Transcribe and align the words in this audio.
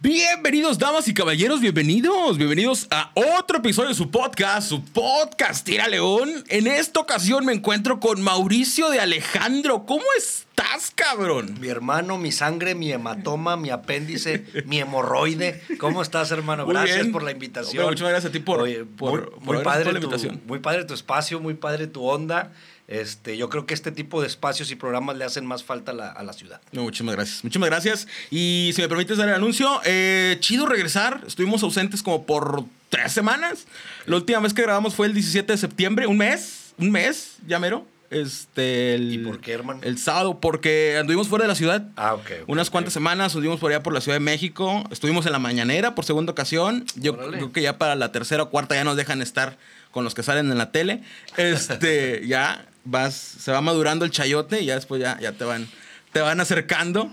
Bienvenidos, 0.00 0.78
damas 0.78 1.08
y 1.08 1.14
caballeros, 1.14 1.60
bienvenidos, 1.60 2.38
bienvenidos 2.38 2.86
a 2.88 3.10
otro 3.36 3.58
episodio 3.58 3.88
de 3.88 3.96
su 3.96 4.12
podcast, 4.12 4.68
su 4.68 4.80
podcast 4.84 5.66
Tira 5.66 5.88
León. 5.88 6.44
En 6.46 6.68
esta 6.68 7.00
ocasión 7.00 7.44
me 7.44 7.52
encuentro 7.52 7.98
con 7.98 8.22
Mauricio 8.22 8.90
de 8.90 9.00
Alejandro. 9.00 9.86
¿Cómo 9.86 10.04
estás, 10.16 10.92
cabrón? 10.94 11.56
Mi 11.60 11.66
hermano, 11.66 12.16
mi 12.16 12.30
sangre, 12.30 12.76
mi 12.76 12.92
hematoma, 12.92 13.56
mi 13.56 13.70
apéndice, 13.70 14.46
mi 14.66 14.78
hemorroide. 14.78 15.60
¿Cómo 15.80 16.00
estás, 16.00 16.30
hermano? 16.30 16.64
Muy 16.64 16.74
gracias 16.74 16.98
bien. 17.00 17.12
por 17.12 17.24
la 17.24 17.32
invitación. 17.32 17.82
Hombre, 17.82 17.96
muchas 17.96 18.08
gracias 18.08 18.30
a 18.30 18.32
ti 18.32 18.38
por- 18.38 18.60
Oye, 18.60 18.84
por- 18.84 19.10
muy, 19.10 19.30
por 19.30 19.42
muy 19.42 19.54
haber 19.56 19.64
padre 19.64 19.84
la 19.86 19.90
tu, 19.98 20.06
invitación. 20.06 20.40
muy 20.46 20.60
padre 20.60 20.84
tu 20.84 20.94
espacio, 20.94 21.40
muy 21.40 21.54
padre 21.54 21.88
tu 21.88 22.04
onda. 22.06 22.52
Este, 22.88 23.36
yo 23.36 23.50
creo 23.50 23.66
que 23.66 23.74
este 23.74 23.92
tipo 23.92 24.22
de 24.22 24.26
espacios 24.26 24.70
y 24.70 24.74
programas 24.74 25.16
le 25.18 25.24
hacen 25.24 25.44
más 25.44 25.62
falta 25.62 25.92
a 25.92 25.94
la, 25.94 26.08
a 26.10 26.22
la 26.22 26.32
ciudad. 26.32 26.60
No, 26.72 26.82
muchísimas 26.82 27.14
gracias, 27.14 27.44
muchísimas 27.44 27.68
gracias. 27.68 28.08
Y 28.30 28.70
si 28.74 28.80
me 28.80 28.88
permites 28.88 29.18
dar 29.18 29.28
el 29.28 29.34
anuncio, 29.34 29.80
eh, 29.84 30.38
chido 30.40 30.64
regresar. 30.64 31.22
Estuvimos 31.26 31.62
ausentes 31.62 32.02
como 32.02 32.24
por 32.24 32.64
tres 32.88 33.12
semanas. 33.12 33.66
La 34.06 34.16
última 34.16 34.40
vez 34.40 34.54
que 34.54 34.62
grabamos 34.62 34.94
fue 34.94 35.06
el 35.06 35.12
17 35.12 35.52
de 35.52 35.58
septiembre, 35.58 36.06
un 36.06 36.16
mes, 36.16 36.72
un 36.78 36.90
mes, 36.90 37.36
ya 37.46 37.58
mero. 37.58 37.86
Este, 38.10 38.94
el, 38.94 39.12
¿Y 39.12 39.18
por 39.18 39.38
qué, 39.40 39.52
hermano? 39.52 39.80
El 39.82 39.98
sábado, 39.98 40.40
porque 40.40 40.96
anduvimos 40.98 41.28
fuera 41.28 41.44
de 41.44 41.48
la 41.48 41.54
ciudad. 41.54 41.88
Ah, 41.96 42.14
ok. 42.14 42.30
Unas 42.46 42.70
cuantas 42.70 42.94
semanas 42.94 43.32
estuvimos 43.32 43.60
por 43.60 43.70
allá 43.70 43.82
por 43.82 43.92
la 43.92 44.00
Ciudad 44.00 44.16
de 44.16 44.24
México. 44.24 44.84
Estuvimos 44.90 45.26
en 45.26 45.32
la 45.32 45.38
mañanera 45.38 45.94
por 45.94 46.06
segunda 46.06 46.32
ocasión. 46.32 46.86
Yo 46.94 47.12
Órale. 47.12 47.36
creo 47.36 47.52
que 47.52 47.60
ya 47.60 47.76
para 47.76 47.96
la 47.96 48.10
tercera 48.12 48.44
o 48.44 48.50
cuarta 48.50 48.74
ya 48.74 48.84
nos 48.84 48.96
dejan 48.96 49.20
estar 49.20 49.58
con 49.90 50.04
los 50.04 50.14
que 50.14 50.22
salen 50.22 50.50
en 50.50 50.56
la 50.56 50.72
tele. 50.72 51.02
Este, 51.36 52.22
ya 52.26 52.64
vas, 52.90 53.14
se 53.14 53.52
va 53.52 53.60
madurando 53.60 54.04
el 54.04 54.10
chayote 54.10 54.60
y 54.62 54.66
ya 54.66 54.74
después 54.74 55.00
ya, 55.00 55.18
ya 55.20 55.32
te 55.32 55.44
van, 55.44 55.68
te 56.12 56.20
van 56.20 56.40
acercando. 56.40 57.10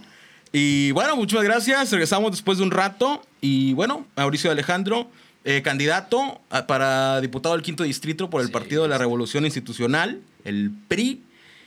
Y 0.51 0.91
bueno, 0.91 1.15
muchas 1.15 1.43
gracias. 1.43 1.91
Regresamos 1.91 2.31
después 2.31 2.57
de 2.57 2.63
un 2.63 2.71
rato. 2.71 3.25
Y 3.41 3.73
bueno, 3.73 4.05
Mauricio 4.15 4.49
Alejandro, 4.51 5.09
eh, 5.43 5.61
candidato 5.61 6.41
a- 6.49 6.65
para 6.65 7.19
diputado 7.21 7.53
del 7.55 7.61
quinto 7.63 7.83
distrito 7.83 8.29
por 8.29 8.41
el 8.41 8.47
Sí, 8.47 8.53
Partido 8.53 8.83
de 8.83 8.89
la. 8.89 8.97
Revolución 8.97 9.45
Institucional, 9.45 10.21
el 10.45 10.71
PRI. 10.87 11.21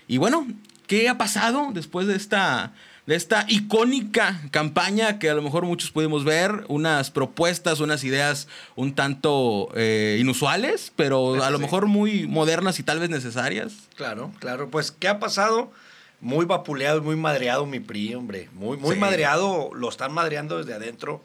Y 0.09 0.17
bueno, 0.17 0.47
¿qué 0.87 1.09
ha 1.09 1.19
pasado 1.19 1.71
después 1.75 2.07
de 2.07 2.17
esta, 2.17 2.73
de 3.09 3.15
esta 3.15 3.47
icónica 3.49 4.39
campaña 4.51 5.19
que 5.19 5.31
a 5.31 5.35
lo 5.35 5.41
mejor 5.41 5.65
muchos 5.65 5.91
pudimos 5.91 6.25
ver? 6.25 6.67
Unas 6.69 7.11
propuestas, 7.11 7.81
unas 7.81 8.05
ideas 8.05 8.49
un 8.77 8.95
tanto 8.95 9.71
eh, 9.75 10.19
inusuales, 10.21 10.93
pero 10.95 11.43
a 11.43 11.49
lo 11.49 11.57
Sí. 11.57 11.63
mejor 11.63 11.87
muy 11.87 12.27
modernas 12.27 12.79
y 12.79 12.83
tal 12.83 12.99
vez 13.01 13.09
necesarias. 13.09 13.73
Claro, 13.97 14.31
claro. 14.41 14.69
Pues, 14.69 14.91
¿qué 14.93 15.09
ha 15.09 15.19
pasado? 15.19 15.73
Muy 16.21 16.45
vapuleado 16.45 16.99
y 16.99 17.01
muy 17.01 17.17
madreado 17.17 17.65
mi 17.65 17.81
PRI, 17.81 18.15
hombre. 18.15 18.51
Muy, 18.53 18.77
muy 18.77 18.97
Sí. 18.97 19.01
madreado. 19.01 19.71
Lo 19.73 19.89
están 19.89 20.13
madreando 20.13 20.59
desde 20.59 20.75
adentro. 20.75 21.23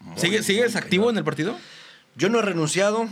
Muy, 0.00 0.18
¿Sigue, 0.18 0.42
¿Sigues 0.42 0.72
muy 0.72 0.80
activo 0.82 1.10
en 1.10 1.18
el 1.18 1.24
partido? 1.24 1.54
Yo 2.16 2.30
no 2.30 2.38
he 2.38 2.42
renunciado, 2.42 3.08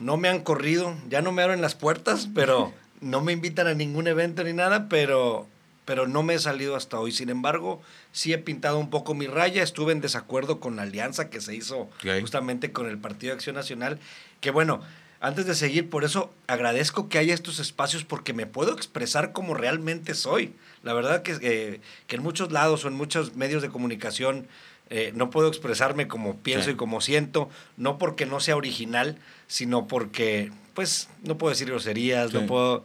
no 0.00 0.16
me 0.16 0.28
han 0.28 0.40
corrido, 0.40 0.96
ya 1.08 1.22
no 1.22 1.30
me 1.30 1.42
abren 1.44 1.60
las 1.60 1.76
puertas, 1.76 2.28
pero 2.34 2.72
no 3.00 3.20
me 3.20 3.32
invitan 3.32 3.68
a 3.68 3.74
ningún 3.74 4.08
evento 4.08 4.42
ni 4.42 4.52
nada, 4.52 4.88
pero, 4.88 5.46
pero 5.88 6.06
no 6.06 6.22
me 6.22 6.34
he 6.34 6.38
salido 6.38 6.76
hasta 6.76 7.00
hoy. 7.00 7.12
Sin 7.12 7.30
embargo, 7.30 7.80
sí 8.12 8.34
he 8.34 8.36
pintado 8.38 8.78
un 8.78 8.90
poco 8.90 9.14
mi 9.14 9.26
raya, 9.26 9.62
estuve 9.62 9.92
en 9.92 10.02
desacuerdo 10.02 10.60
con 10.60 10.76
la 10.76 10.82
alianza 10.82 11.30
que 11.30 11.40
se 11.40 11.54
hizo 11.56 11.88
justamente 12.20 12.72
con 12.72 12.86
el 12.90 12.98
Partido 12.98 13.30
de 13.30 13.36
Acción 13.36 13.56
Nacional, 13.56 13.98
que 14.42 14.50
bueno, 14.50 14.82
antes 15.20 15.46
de 15.46 15.54
seguir, 15.54 15.88
por 15.88 16.04
eso 16.04 16.30
agradezco 16.46 17.08
que 17.08 17.16
haya 17.16 17.32
estos 17.32 17.58
espacios 17.58 18.04
porque 18.04 18.34
me 18.34 18.44
puedo 18.44 18.74
expresar 18.74 19.32
como 19.32 19.54
realmente 19.54 20.12
soy. 20.12 20.52
La 20.82 20.92
verdad 20.92 21.22
que, 21.22 21.38
eh, 21.40 21.80
que 22.06 22.16
en 22.16 22.22
muchos 22.22 22.52
lados 22.52 22.84
o 22.84 22.88
en 22.88 22.94
muchos 22.94 23.34
medios 23.34 23.62
de 23.62 23.70
comunicación 23.70 24.46
eh, 24.90 25.12
no 25.14 25.30
puedo 25.30 25.48
expresarme 25.48 26.06
como 26.06 26.36
pienso 26.36 26.66
Sí. 26.66 26.72
y 26.72 26.76
como 26.76 27.00
siento, 27.00 27.48
no 27.78 27.96
porque 27.96 28.26
no 28.26 28.40
sea 28.40 28.56
original, 28.56 29.16
sino 29.46 29.86
porque, 29.86 30.52
pues, 30.74 31.08
no 31.22 31.38
puedo 31.38 31.50
decir 31.50 31.68
groserías, 31.68 32.30
Sí. 32.30 32.36
no 32.36 32.46
puedo... 32.46 32.84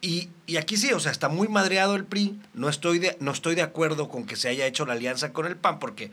Y, 0.00 0.30
y 0.46 0.56
aquí 0.56 0.76
sí, 0.76 0.92
o 0.92 1.00
sea, 1.00 1.12
está 1.12 1.28
muy 1.28 1.48
madreado 1.48 1.94
el 1.94 2.04
PRI, 2.04 2.40
no 2.54 2.68
estoy 2.68 2.98
de, 2.98 3.16
no 3.20 3.32
estoy 3.32 3.54
de 3.54 3.62
acuerdo 3.62 4.08
con 4.08 4.24
que 4.24 4.36
se 4.36 4.48
haya 4.48 4.66
hecho 4.66 4.86
la 4.86 4.94
alianza 4.94 5.32
con 5.32 5.46
el 5.46 5.56
PAN, 5.56 5.78
porque 5.78 6.10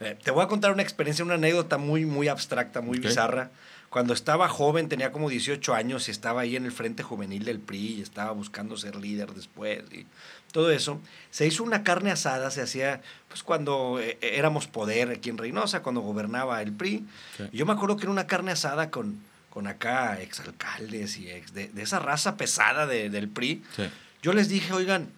eh, 0.00 0.16
te 0.22 0.30
voy 0.30 0.42
a 0.42 0.48
contar 0.48 0.72
una 0.72 0.82
experiencia, 0.82 1.24
una 1.24 1.34
anécdota 1.34 1.78
muy, 1.78 2.06
muy 2.06 2.28
abstracta, 2.28 2.80
muy 2.80 2.98
bizarra. 2.98 3.50
Cuando 3.88 4.12
estaba 4.12 4.48
joven, 4.48 4.88
tenía 4.88 5.12
como 5.12 5.30
18 5.30 5.74
años 5.74 6.08
y 6.08 6.10
estaba 6.10 6.42
ahí 6.42 6.56
en 6.56 6.66
el 6.66 6.72
Frente 6.72 7.02
Juvenil 7.02 7.44
del 7.44 7.60
PRI 7.60 7.94
y 7.98 8.02
estaba 8.02 8.32
buscando 8.32 8.76
ser 8.76 8.96
líder 8.96 9.32
después 9.32 9.84
y 9.92 10.06
todo 10.52 10.70
eso. 10.70 11.00
Se 11.30 11.46
hizo 11.46 11.62
una 11.62 11.82
carne 11.82 12.10
asada, 12.10 12.50
se 12.50 12.62
hacía 12.62 13.00
pues 13.28 13.42
cuando 13.42 13.98
eh, 14.00 14.18
éramos 14.20 14.66
poder 14.66 15.10
aquí 15.10 15.30
en 15.30 15.38
Reynosa, 15.38 15.82
cuando 15.82 16.00
gobernaba 16.00 16.60
el 16.62 16.72
PRI. 16.72 17.06
Y 17.52 17.56
yo 17.56 17.64
me 17.64 17.72
acuerdo 17.72 17.96
que 17.96 18.02
era 18.02 18.12
una 18.12 18.26
carne 18.26 18.52
asada 18.52 18.90
con, 18.90 19.20
con 19.56 19.66
acá 19.68 20.20
exalcaldes 20.20 21.16
y 21.16 21.30
ex, 21.30 21.54
de, 21.54 21.68
de 21.68 21.82
esa 21.82 21.98
raza 21.98 22.36
pesada 22.36 22.86
de- 22.86 23.08
del 23.08 23.26
PRI. 23.30 23.62
Sí. 23.74 23.84
Yo 24.20 24.34
les 24.34 24.50
dije, 24.50 24.70
oigan, 24.74 25.08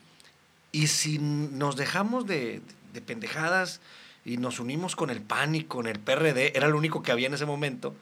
¿y 0.71 0.87
si 0.87 1.19
nos 1.19 1.75
dejamos 1.75 2.25
de, 2.29 2.63
de 2.93 3.01
pendejadas 3.01 3.81
y 4.25 4.37
nos 4.37 4.61
unimos 4.61 4.95
con 4.95 5.11
el 5.11 5.23
PAN 5.23 5.57
y 5.57 5.65
con 5.65 5.89
el 5.89 5.99
PRD? 5.99 6.53
Era 6.57 6.69
lo 6.69 6.79
único 6.79 7.03
que 7.03 7.11
había 7.11 7.27
en 7.27 7.35
ese 7.35 7.47
momento. 7.47 7.97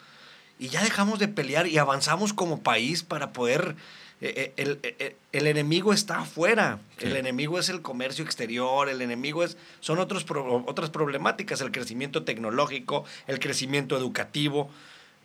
Y 0.58 0.68
ya 0.68 0.84
dejamos 0.84 1.18
de 1.18 1.28
pelear 1.28 1.66
y 1.68 1.78
avanzamos 1.78 2.34
como 2.34 2.60
país 2.60 3.02
para 3.02 3.32
poder... 3.32 3.74
eh, 4.20 4.34
eh, 4.36 4.52
el, 4.58 4.78
eh, 4.82 5.16
el 5.32 5.46
enemigo 5.46 5.94
está 5.94 6.18
afuera. 6.20 6.80
Sí. 6.98 7.06
El 7.06 7.16
enemigo 7.16 7.58
es 7.58 7.70
el 7.70 7.80
comercio 7.80 8.26
exterior, 8.26 8.90
el 8.90 9.00
enemigo 9.00 9.42
es, 9.42 9.56
son 9.80 9.98
otros 10.00 10.24
pro- 10.24 10.64
otras 10.66 10.90
problemáticas, 10.90 11.62
el 11.62 11.70
crecimiento 11.72 12.24
tecnológico, 12.24 13.06
el 13.26 13.38
crecimiento 13.40 13.96
educativo. 13.96 14.70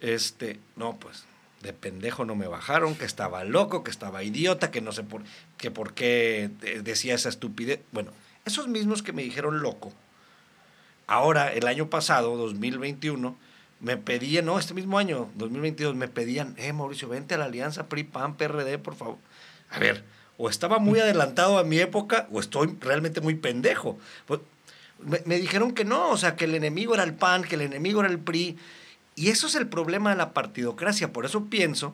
Este, 0.02 0.60
no, 0.76 0.98
pues 0.98 1.26
de 1.62 1.74
pendejo 1.74 2.26
no 2.26 2.36
me 2.36 2.48
bajaron, 2.48 2.96
que 2.96 3.06
estaba 3.06 3.44
loco, 3.44 3.84
que 3.84 3.92
estaba 3.92 4.24
idiota, 4.24 4.72
que 4.72 4.82
no 4.82 4.92
sé 4.92 5.04
por, 5.04 5.22
que 5.58 5.72
por 5.72 5.94
qué 5.94 6.50
eh, 6.64 6.82
decía 6.84 7.16
esa 7.16 7.30
estupidez. 7.30 7.82
Bueno, 7.92 8.12
esos 8.46 8.68
mismos 8.68 9.04
que 9.04 9.14
me 9.14 9.24
dijeron 9.24 9.62
loco, 9.62 9.94
ahora, 11.08 11.54
el 11.54 11.68
año 11.68 11.90
pasado, 11.90 12.36
2021, 12.36 13.38
me 13.80 13.98
pedían, 13.98 14.46
no, 14.46 14.60
este 14.60 14.74
mismo 14.74 14.98
año, 14.98 15.30
2022, 15.36 15.96
me 15.96 16.08
pedían, 16.08 16.56
eh, 16.58 16.74
Mauricio, 16.74 17.08
vente 17.10 17.36
a 17.36 17.38
la 17.38 17.46
alianza 17.46 17.88
PRI, 17.88 18.04
PAN, 18.04 18.36
PRD, 18.38 18.78
por 18.80 18.96
favor. 18.96 19.18
A 19.70 19.80
ver, 19.80 20.04
o 20.38 20.50
estaba 20.50 20.80
muy 20.80 21.00
adelantado 21.00 21.58
a 21.58 21.64
mi 21.64 21.80
época, 21.80 22.28
o 22.32 22.40
estoy 22.40 22.76
realmente 22.80 23.22
muy 23.22 23.36
pendejo. 23.36 24.00
Pues, 24.26 24.42
me, 25.00 25.22
me 25.26 25.38
dijeron 25.38 25.74
que 25.74 25.86
no, 25.86 26.10
o 26.10 26.18
sea, 26.18 26.36
que 26.36 26.46
el 26.46 26.56
enemigo 26.56 26.94
era 26.94 27.04
el 27.04 27.14
PAN, 27.14 27.44
que 27.44 27.56
el 27.56 27.62
enemigo 27.62 28.02
era 28.02 28.10
el 28.10 28.20
PRI. 28.20 28.58
Y 29.16 29.30
eso 29.30 29.48
es 29.48 29.56
el 29.56 29.68
problema 29.68 30.10
de 30.12 30.16
la 30.16 30.34
partidocracia. 30.34 31.12
Por 31.14 31.26
eso 31.26 31.46
pienso 31.46 31.94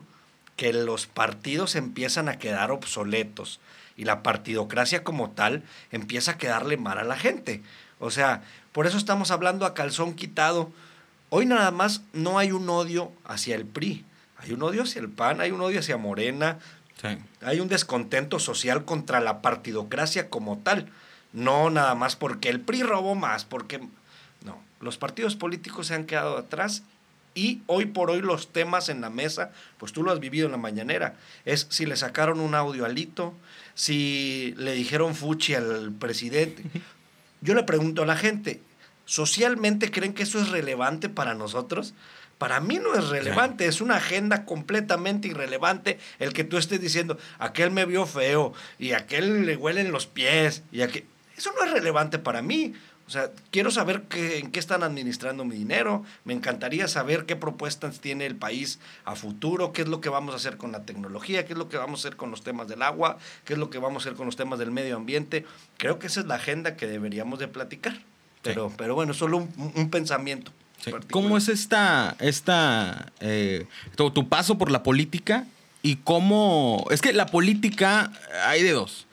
que 0.56 0.72
los 0.72 1.06
partidos 1.06 1.76
empiezan 1.76 2.28
a 2.28 2.38
quedar 2.38 2.70
obsoletos 2.70 3.60
y 3.96 4.04
la 4.04 4.22
partidocracia 4.22 5.04
como 5.04 5.30
tal 5.30 5.62
empieza 5.90 6.32
a 6.32 6.38
quedarle 6.38 6.76
mal 6.76 6.98
a 6.98 7.04
la 7.04 7.16
gente. 7.16 7.62
O 7.98 8.10
sea, 8.10 8.42
por 8.72 8.86
eso 8.86 8.96
estamos 8.96 9.30
hablando 9.30 9.66
a 9.66 9.74
calzón 9.74 10.14
quitado. 10.14 10.70
Hoy 11.30 11.46
nada 11.46 11.70
más 11.70 12.02
no 12.12 12.38
hay 12.38 12.52
un 12.52 12.68
odio 12.70 13.12
hacia 13.24 13.54
el 13.56 13.66
PRI, 13.66 14.04
hay 14.38 14.52
un 14.52 14.62
odio 14.62 14.84
hacia 14.84 15.00
el 15.00 15.08
PAN, 15.08 15.40
hay 15.40 15.50
un 15.50 15.60
odio 15.60 15.80
hacia 15.80 15.96
Morena, 15.96 16.58
Sí. 17.00 17.08
hay 17.42 17.60
un 17.60 17.68
descontento 17.68 18.40
social 18.40 18.84
contra 18.84 19.20
la 19.20 19.40
partidocracia 19.42 20.30
como 20.30 20.58
tal. 20.58 20.88
No 21.32 21.70
nada 21.70 21.94
más 21.94 22.16
porque 22.16 22.48
el 22.48 22.60
PRI 22.60 22.82
robó 22.82 23.14
más, 23.14 23.44
porque... 23.44 23.78
No, 24.44 24.58
los 24.80 24.98
partidos 24.98 25.36
políticos 25.36 25.88
se 25.88 25.94
han 25.94 26.06
quedado 26.06 26.36
atrás 26.38 26.82
y 27.38 27.62
hoy 27.66 27.86
por 27.86 28.10
hoy 28.10 28.20
los 28.20 28.52
temas 28.52 28.88
en 28.88 29.00
la 29.00 29.10
mesa, 29.10 29.52
pues 29.78 29.92
tú 29.92 30.02
lo 30.02 30.10
has 30.10 30.18
vivido 30.18 30.46
en 30.46 30.52
la 30.52 30.58
mañanera, 30.58 31.14
es 31.44 31.68
si 31.70 31.86
le 31.86 31.96
sacaron 31.96 32.40
un 32.40 32.56
audio 32.56 32.84
a 32.84 32.88
Lito, 32.88 33.32
si 33.74 34.54
le 34.56 34.72
dijeron 34.72 35.14
fuchi 35.14 35.54
al 35.54 35.92
presidente. 35.92 36.64
Yo 37.40 37.54
le 37.54 37.62
pregunto 37.62 38.02
a 38.02 38.06
la 38.06 38.16
gente, 38.16 38.60
¿socialmente 39.04 39.92
creen 39.92 40.14
que 40.14 40.24
eso 40.24 40.40
es 40.40 40.48
relevante 40.48 41.08
para 41.08 41.34
nosotros? 41.34 41.94
Para 42.38 42.58
mí 42.58 42.80
no 42.80 42.96
es 42.96 43.08
relevante, 43.08 43.66
es 43.66 43.80
una 43.80 43.98
agenda 43.98 44.44
completamente 44.44 45.28
irrelevante 45.28 46.00
el 46.18 46.32
que 46.32 46.42
tú 46.42 46.56
estés 46.56 46.80
diciendo, 46.80 47.18
aquel 47.38 47.70
me 47.70 47.84
vio 47.84 48.04
feo 48.04 48.52
y 48.80 48.92
aquel 48.94 49.46
le 49.46 49.56
huelen 49.56 49.92
los 49.92 50.08
pies 50.08 50.64
y 50.72 50.82
aquel... 50.82 51.04
Eso 51.36 51.52
no 51.56 51.64
es 51.64 51.70
relevante 51.70 52.18
para 52.18 52.42
mí. 52.42 52.74
O 53.08 53.10
sea, 53.10 53.30
quiero 53.50 53.70
saber 53.70 54.02
qué, 54.02 54.38
en 54.38 54.50
qué 54.50 54.60
están 54.60 54.82
administrando 54.82 55.42
mi 55.46 55.56
dinero, 55.56 56.04
me 56.26 56.34
encantaría 56.34 56.86
saber 56.88 57.24
qué 57.24 57.36
propuestas 57.36 58.00
tiene 58.00 58.26
el 58.26 58.36
país 58.36 58.80
a 59.06 59.16
futuro, 59.16 59.72
qué 59.72 59.80
es 59.80 59.88
lo 59.88 60.02
que 60.02 60.10
vamos 60.10 60.34
a 60.34 60.36
hacer 60.36 60.58
con 60.58 60.72
la 60.72 60.82
tecnología, 60.82 61.46
qué 61.46 61.54
es 61.54 61.58
lo 61.58 61.70
que 61.70 61.78
vamos 61.78 62.00
a 62.04 62.08
hacer 62.08 62.16
con 62.18 62.30
los 62.30 62.42
temas 62.42 62.68
del 62.68 62.82
agua, 62.82 63.16
qué 63.46 63.54
es 63.54 63.58
lo 63.58 63.70
que 63.70 63.78
vamos 63.78 64.02
a 64.04 64.08
hacer 64.10 64.16
con 64.18 64.26
los 64.26 64.36
temas 64.36 64.58
del 64.58 64.70
medio 64.72 64.94
ambiente. 64.96 65.46
Creo 65.78 65.98
que 65.98 66.06
esa 66.08 66.20
es 66.20 66.26
la 66.26 66.34
agenda 66.34 66.76
que 66.76 66.86
deberíamos 66.86 67.38
de 67.38 67.48
platicar. 67.48 67.98
Pero, 68.42 68.70
pero 68.76 68.94
bueno, 68.94 69.14
solo 69.14 69.38
un, 69.38 69.72
un 69.74 69.88
pensamiento. 69.90 70.52
Sí. 70.84 70.90
¿Cómo 71.10 71.38
es 71.38 71.48
esta, 71.48 72.14
esta 72.20 73.10
eh, 73.20 73.66
tu, 73.96 74.10
tu 74.10 74.28
paso 74.28 74.58
por 74.58 74.70
la 74.70 74.82
política 74.82 75.46
y 75.82 75.96
cómo... 75.96 76.86
Es 76.90 77.00
que 77.00 77.14
la 77.14 77.26
política 77.26 78.12
hay 78.44 78.62
de 78.62 78.72
dos. 78.72 79.06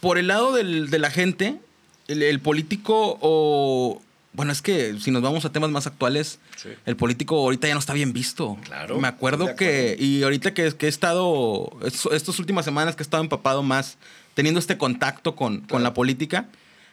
Por 0.00 0.18
el 0.18 0.26
lado 0.26 0.52
del- 0.52 0.90
de 0.90 0.98
la 0.98 1.10
gente, 1.10 1.60
el, 2.08 2.22
el 2.22 2.40
político 2.40 3.18
o 3.20 4.00
bueno, 4.34 4.50
es 4.50 4.62
que 4.62 4.94
si 4.98 5.10
nos 5.10 5.20
vamos 5.20 5.44
a 5.44 5.52
temas 5.52 5.70
más 5.70 5.86
actuales, 5.86 6.38
Sí. 6.56 6.68
el 6.86 6.96
político 6.96 7.36
ahorita 7.38 7.68
ya 7.68 7.74
no 7.74 7.80
está 7.80 7.92
bien 7.92 8.12
visto. 8.14 8.56
Claro, 8.64 8.98
Me 8.98 9.08
acuerdo 9.08 9.56
que, 9.56 9.94
y 9.98 10.22
ahorita 10.22 10.54
que, 10.54 10.72
que 10.72 10.86
he 10.86 10.88
estado, 10.88 11.70
es- 11.84 12.06
estas 12.12 12.38
últimas 12.38 12.64
semanas 12.64 12.96
que 12.96 13.02
he 13.02 13.04
estado 13.04 13.22
empapado 13.22 13.62
más, 13.62 13.98
teniendo 14.34 14.58
este 14.60 14.78
contacto 14.78 15.34
con, 15.36 15.60
con 15.62 15.82
la 15.82 15.92
política, 15.92 16.46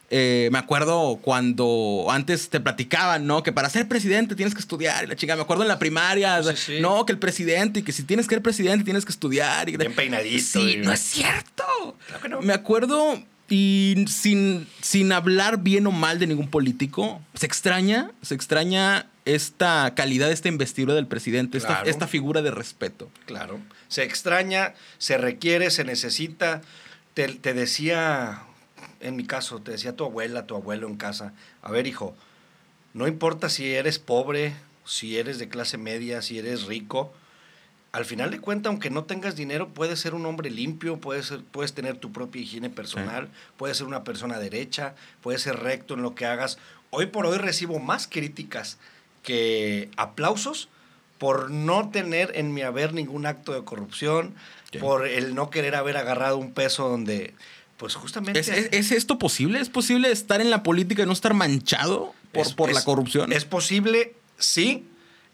eh, 0.09 0.49
me 0.51 0.57
acuerdo 0.57 1.19
cuando 1.21 2.07
antes 2.09 2.49
te 2.49 2.59
platicaban, 2.59 3.25
¿no? 3.27 3.43
Que 3.43 3.53
para 3.53 3.69
ser 3.69 3.87
presidente 3.87 4.35
tienes 4.35 4.53
que 4.55 4.59
estudiar 4.59 5.03
y 5.03 5.07
la 5.07 5.15
chica. 5.15 5.35
Me 5.35 5.43
acuerdo 5.43 5.61
en 5.63 5.69
la 5.69 5.77
primaria, 5.79 6.41
Sí, 6.43 6.49
sí. 6.57 6.77
no, 6.81 7.05
que 7.05 7.11
el 7.13 7.19
presidente 7.19 7.79
y 7.81 7.83
que 7.83 7.91
si 7.93 8.03
tienes 8.03 8.27
que 8.27 8.35
ser 8.35 8.41
presidente 8.41 8.83
tienes 8.83 9.05
que 9.05 9.11
estudiar. 9.11 9.69
Y, 9.69 9.77
Bien 9.77 9.93
peinadito 9.95 10.59
Sí, 10.59 10.71
y- 10.73 10.77
no 10.77 10.91
es 10.91 10.99
cierto. 10.99 11.63
Claro 12.07 12.21
que 12.23 12.27
no. 12.29 12.41
Me 12.41 12.53
acuerdo 12.53 13.21
y 13.49 14.05
sin, 14.07 14.67
sin 14.81 15.11
hablar 15.11 15.59
bien 15.59 15.87
o 15.87 15.91
mal 15.91 16.19
de 16.19 16.27
ningún 16.27 16.49
político, 16.49 17.21
se 17.33 17.45
extraña, 17.45 18.11
se 18.21 18.35
extraña 18.35 19.07
esta 19.25 19.93
calidad, 19.95 20.31
esta 20.31 20.47
investidura 20.47 20.93
del 20.93 21.07
presidente, 21.07 21.57
esta, 21.57 22.07
figura 22.07 22.41
de 22.41 22.51
respeto. 22.51 23.09
Claro. 23.25 23.59
Se 23.87 24.03
extraña, 24.03 24.73
se 24.97 25.17
requiere, 25.17 25.69
se 25.71 25.83
necesita. 25.83 26.61
Te, 27.13 27.27
te 27.27 27.53
decía, 27.53 28.43
en 28.99 29.15
mi 29.15 29.25
caso, 29.25 29.61
te 29.61 29.71
decía 29.71 29.95
tu 29.95 30.05
abuela, 30.05 30.45
tu 30.45 30.55
abuelo 30.55 30.87
en 30.87 30.97
casa, 30.97 31.33
a 31.61 31.71
ver 31.71 31.87
hijo, 31.87 32.15
no 32.93 33.07
importa 33.07 33.49
si 33.49 33.73
eres 33.73 33.99
pobre, 33.99 34.53
si 34.85 35.17
eres 35.17 35.37
de 35.37 35.49
clase 35.49 35.77
media, 35.77 36.21
si 36.21 36.39
eres 36.39 36.65
rico, 36.65 37.13
al 37.91 38.05
final 38.05 38.29
de 38.31 38.39
cuentas, 38.39 38.69
aunque 38.69 38.89
no 38.89 39.03
tengas 39.05 39.35
dinero, 39.35 39.69
puedes 39.69 39.99
ser 39.99 40.13
un 40.13 40.25
hombre 40.25 40.49
limpio, 40.51 40.97
puedes, 40.97 41.25
ser- 41.27 41.41
puedes 41.43 41.73
tener 41.73 41.97
tu 41.97 42.11
propia 42.11 42.41
higiene 42.41 42.69
personal, 42.69 43.29
puedes 43.57 43.77
ser 43.77 43.87
una 43.87 44.03
persona 44.03 44.37
derecha, 44.39 44.93
puedes 45.21 45.41
ser 45.41 45.57
recto 45.59 45.95
en 45.95 46.01
lo 46.03 46.13
que 46.13 46.25
hagas. 46.25 46.57
Hoy 46.91 47.07
por 47.07 47.25
hoy 47.25 47.37
recibo 47.39 47.79
más 47.79 48.07
críticas 48.07 48.77
que 49.23 49.89
aplausos 49.97 50.69
por 51.17 51.51
no 51.51 51.89
tener 51.89 52.31
en 52.35 52.53
mi 52.53 52.61
haber 52.61 52.93
ningún 52.93 53.25
acto 53.25 53.53
de 53.53 53.63
corrupción, 53.63 54.33
Sí. 54.71 54.77
por 54.77 55.07
el 55.07 55.33
no 55.33 55.49
querer 55.49 55.73
haber 55.75 55.97
agarrado 55.97 56.37
un 56.37 56.53
peso 56.53 56.87
donde, 56.87 57.33
pues 57.77 57.95
justamente... 57.95 58.39
¿Es, 58.39 58.49
es- 58.49 58.69
es 58.71 58.91
esto 58.91 59.17
posible? 59.17 59.59
¿Es 59.59 59.69
posible 59.69 60.11
estar 60.11 60.41
en 60.41 60.51
la 60.51 60.61
política 60.61 61.01
y 61.03 61.05
no 61.07 61.11
estar 61.13 61.33
manchado 61.33 62.13
por, 62.31 62.45
es- 62.45 62.53
por 62.53 62.71
la 62.71 62.83
corrupción? 62.83 63.33
Es 63.33 63.45
posible, 63.45 64.13
sí, 64.37 64.85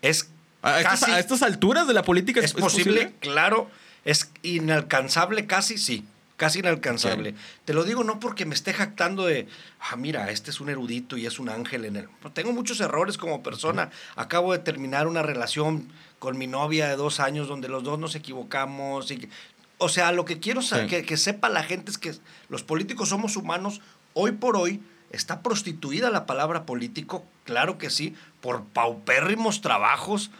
es 0.02 0.30
a, 0.66 0.80
estas, 0.80 1.00
casi- 1.02 1.12
a 1.12 1.20
estas 1.20 1.42
alturas 1.42 1.88
de 1.88 1.94
la 1.94 2.04
política 2.04 2.40
¿Es, 2.42 2.54
posible? 2.54 3.14
Claro. 3.20 3.70
¿Es 4.04 4.30
inalcanzable? 4.44 5.46
Casi 5.46 5.78
sí. 5.78 6.06
Casi 6.38 6.60
inalcanzable. 6.60 7.34
Te 7.64 7.74
lo 7.74 7.86
digo 7.86 8.04
no 8.04 8.20
porque 8.20 8.46
me 8.46 8.56
esté 8.56 8.74
jactando 8.74 9.26
de, 9.26 9.48
ah, 9.80 9.96
mira, 9.96 10.30
este 10.32 10.52
es 10.52 10.60
un 10.60 10.68
erudito 10.70 11.16
y 11.16 11.26
es 11.26 11.40
un 11.40 11.48
ángel 11.48 11.86
en 11.86 11.96
él. 11.96 12.10
Tengo 12.34 12.52
muchos 12.52 12.82
errores 12.82 13.18
como 13.18 13.42
persona. 13.42 13.90
Acabo 14.18 14.52
de 14.52 14.60
terminar 14.60 15.08
una 15.08 15.22
relación 15.24 15.88
con 16.20 16.38
mi 16.38 16.46
novia 16.46 16.90
de 16.90 16.98
dos 16.98 17.22
años 17.22 17.48
donde 17.48 17.70
los 17.70 17.84
dos 17.86 18.00
nos 18.00 18.16
equivocamos. 18.16 19.10
Y, 19.12 19.30
o 19.78 19.88
sea, 19.88 20.12
lo 20.12 20.26
que 20.26 20.40
quiero 20.42 20.62
Sí. 20.62 20.76
que, 20.90 21.06
que 21.06 21.16
sepa 21.16 21.48
la 21.48 21.64
gente 21.64 21.90
es 21.90 21.98
que 21.98 22.14
los 22.50 22.64
políticos 22.64 23.08
somos 23.10 23.38
humanos. 23.38 23.80
Hoy 24.14 24.34
por 24.34 24.58
hoy 24.58 24.82
está 25.12 25.42
prostituida 25.42 26.10
la 26.10 26.26
palabra 26.26 26.66
político, 26.66 27.24
claro 27.46 27.78
que 27.78 27.90
sí, 27.90 28.14
por 28.42 28.66
paupérrimos 28.66 29.62
trabajos 29.62 30.32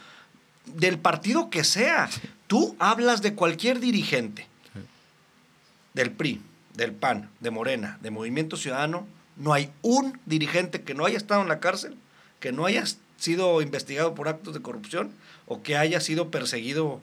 del 0.66 0.98
partido 0.98 1.48
que 1.50 1.64
sea. 1.64 2.08
Tú 2.46 2.76
hablas 2.78 3.22
de 3.22 3.34
cualquier 3.34 3.80
dirigente, 3.80 4.46
del 5.94 6.10
PRI, 6.12 6.40
del 6.74 6.92
PAN, 6.92 7.30
de 7.40 7.50
Morena, 7.50 7.98
de 8.02 8.10
Movimiento 8.10 8.56
Ciudadano, 8.56 9.06
no 9.36 9.52
hay 9.52 9.70
un 9.82 10.18
dirigente 10.26 10.82
que 10.82 10.94
no 10.94 11.04
haya 11.06 11.16
estado 11.16 11.42
en 11.42 11.48
la 11.48 11.60
cárcel, 11.60 11.96
que 12.40 12.52
no 12.52 12.66
haya 12.66 12.84
sido 13.18 13.60
investigado 13.62 14.14
por 14.14 14.28
actos 14.28 14.54
de 14.54 14.60
corrupción 14.62 15.10
o 15.46 15.62
que 15.62 15.76
haya 15.76 16.00
sido 16.00 16.30
perseguido 16.30 17.00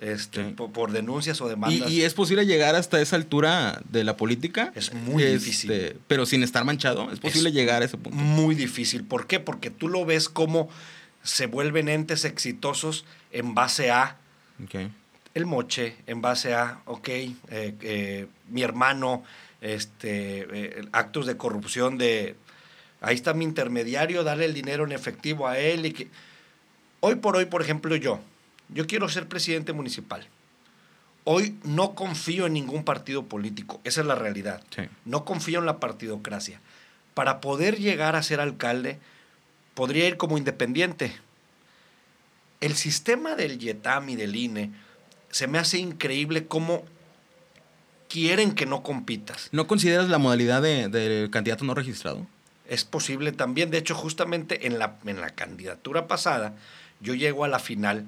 este, 0.00 0.44
Sí. 0.48 0.50
por, 0.54 0.72
por 0.72 0.92
denuncias 0.92 1.40
o 1.40 1.46
¿Y, 1.46 1.50
demandas. 1.50 1.90
y 1.90 2.02
es 2.02 2.14
posible 2.14 2.44
llegar 2.46 2.74
hasta 2.74 3.00
esa 3.00 3.16
altura 3.16 3.80
de 3.90 4.02
la 4.04 4.16
política? 4.16 4.72
Es 4.74 4.92
muy 4.92 5.22
Este, 5.22 5.38
difícil. 5.38 5.96
Pero 6.08 6.26
sin 6.26 6.42
estar 6.42 6.64
manchado, 6.64 7.10
¿es 7.12 7.20
posible 7.20 7.50
Es 7.50 7.54
llegar 7.54 7.80
a 7.82 7.84
ese 7.86 7.96
punto? 7.96 8.18
Muy 8.18 8.54
difícil. 8.54 9.04
¿Por 9.04 9.26
qué? 9.26 9.40
Porque 9.40 9.70
tú 9.70 9.88
lo 9.88 10.04
ves 10.04 10.28
como 10.28 10.68
se 11.24 11.46
vuelven 11.46 11.88
entes 11.88 12.24
exitosos 12.24 13.04
en 13.32 13.54
base 13.54 13.90
a 13.90 14.18
el 15.34 15.46
moche 15.46 15.96
en 16.06 16.22
base 16.22 16.54
a, 16.54 16.80
ok, 16.86 17.08
eh, 17.08 17.34
eh, 17.50 18.26
mi 18.48 18.62
hermano, 18.62 19.24
este, 19.60 20.46
eh, 20.78 20.88
actos 20.92 21.26
de 21.26 21.36
corrupción 21.36 21.98
de, 21.98 22.36
ahí 23.00 23.16
está 23.16 23.34
mi 23.34 23.44
intermediario, 23.44 24.22
darle 24.22 24.44
el 24.44 24.54
dinero 24.54 24.84
en 24.84 24.92
efectivo 24.92 25.46
a 25.48 25.58
él 25.58 25.86
y 25.86 25.92
que... 25.92 26.08
Hoy 27.00 27.16
por 27.16 27.36
hoy, 27.36 27.44
por 27.44 27.60
ejemplo, 27.60 27.96
yo, 27.96 28.20
yo 28.70 28.86
quiero 28.86 29.08
ser 29.10 29.28
presidente 29.28 29.74
municipal. 29.74 30.26
Hoy 31.24 31.58
no 31.62 31.94
confío 31.94 32.46
en 32.46 32.54
ningún 32.54 32.84
partido 32.84 33.24
político, 33.24 33.80
esa 33.84 34.00
es 34.00 34.06
la 34.06 34.14
realidad. 34.14 34.62
Sí. 34.74 34.82
No 35.04 35.24
confío 35.24 35.58
en 35.58 35.66
la 35.66 35.80
partidocracia. 35.80 36.60
Para 37.12 37.40
poder 37.40 37.78
llegar 37.78 38.16
a 38.16 38.22
ser 38.22 38.40
alcalde, 38.40 39.00
podría 39.74 40.06
ir 40.08 40.16
como 40.16 40.38
independiente. 40.38 41.12
El 42.60 42.74
sistema 42.76 43.34
del 43.36 43.58
YETAM 43.58 44.08
y 44.10 44.16
del 44.16 44.36
INE 44.36 44.70
se 45.30 45.46
me 45.46 45.58
hace 45.58 45.78
increíble 45.78 46.46
cómo 46.46 46.84
quieren 48.08 48.54
que 48.54 48.66
no 48.66 48.82
compitas. 48.82 49.48
¿No 49.52 49.66
consideras 49.66 50.08
la 50.08 50.18
modalidad 50.18 50.62
de- 50.62 50.88
del 50.88 51.30
candidato 51.30 51.64
no 51.64 51.74
registrado? 51.74 52.26
Es 52.68 52.84
posible 52.84 53.32
también, 53.32 53.70
de 53.70 53.78
hecho, 53.78 53.94
justamente 53.94 54.66
en 54.66 54.78
la, 54.78 54.96
en 55.04 55.20
la 55.20 55.30
candidatura 55.30 56.06
pasada, 56.06 56.54
yo 57.00 57.14
llego 57.14 57.44
a 57.44 57.48
la 57.48 57.58
final 57.58 58.06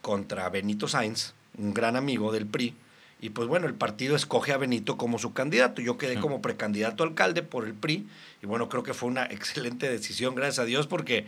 contra 0.00 0.48
Benito 0.48 0.88
Sainz, 0.88 1.34
un 1.58 1.74
gran 1.74 1.96
amigo 1.96 2.32
del 2.32 2.46
PRI, 2.46 2.74
y 3.22 3.30
pues 3.30 3.46
bueno, 3.46 3.68
el 3.68 3.74
partido 3.74 4.16
escoge 4.16 4.52
a 4.52 4.56
Benito 4.56 4.96
como 4.96 5.16
su 5.16 5.32
candidato. 5.32 5.80
Yo 5.80 5.96
quedé 5.96 6.18
como 6.18 6.42
precandidato 6.42 7.04
alcalde 7.04 7.44
por 7.44 7.64
el 7.64 7.72
PRI, 7.72 8.08
y 8.42 8.46
bueno, 8.46 8.68
creo 8.68 8.82
que 8.82 8.94
fue 8.94 9.08
una 9.08 9.24
excelente 9.30 9.88
decisión, 9.88 10.34
gracias 10.34 10.58
a 10.58 10.64
Dios, 10.64 10.88
porque, 10.88 11.26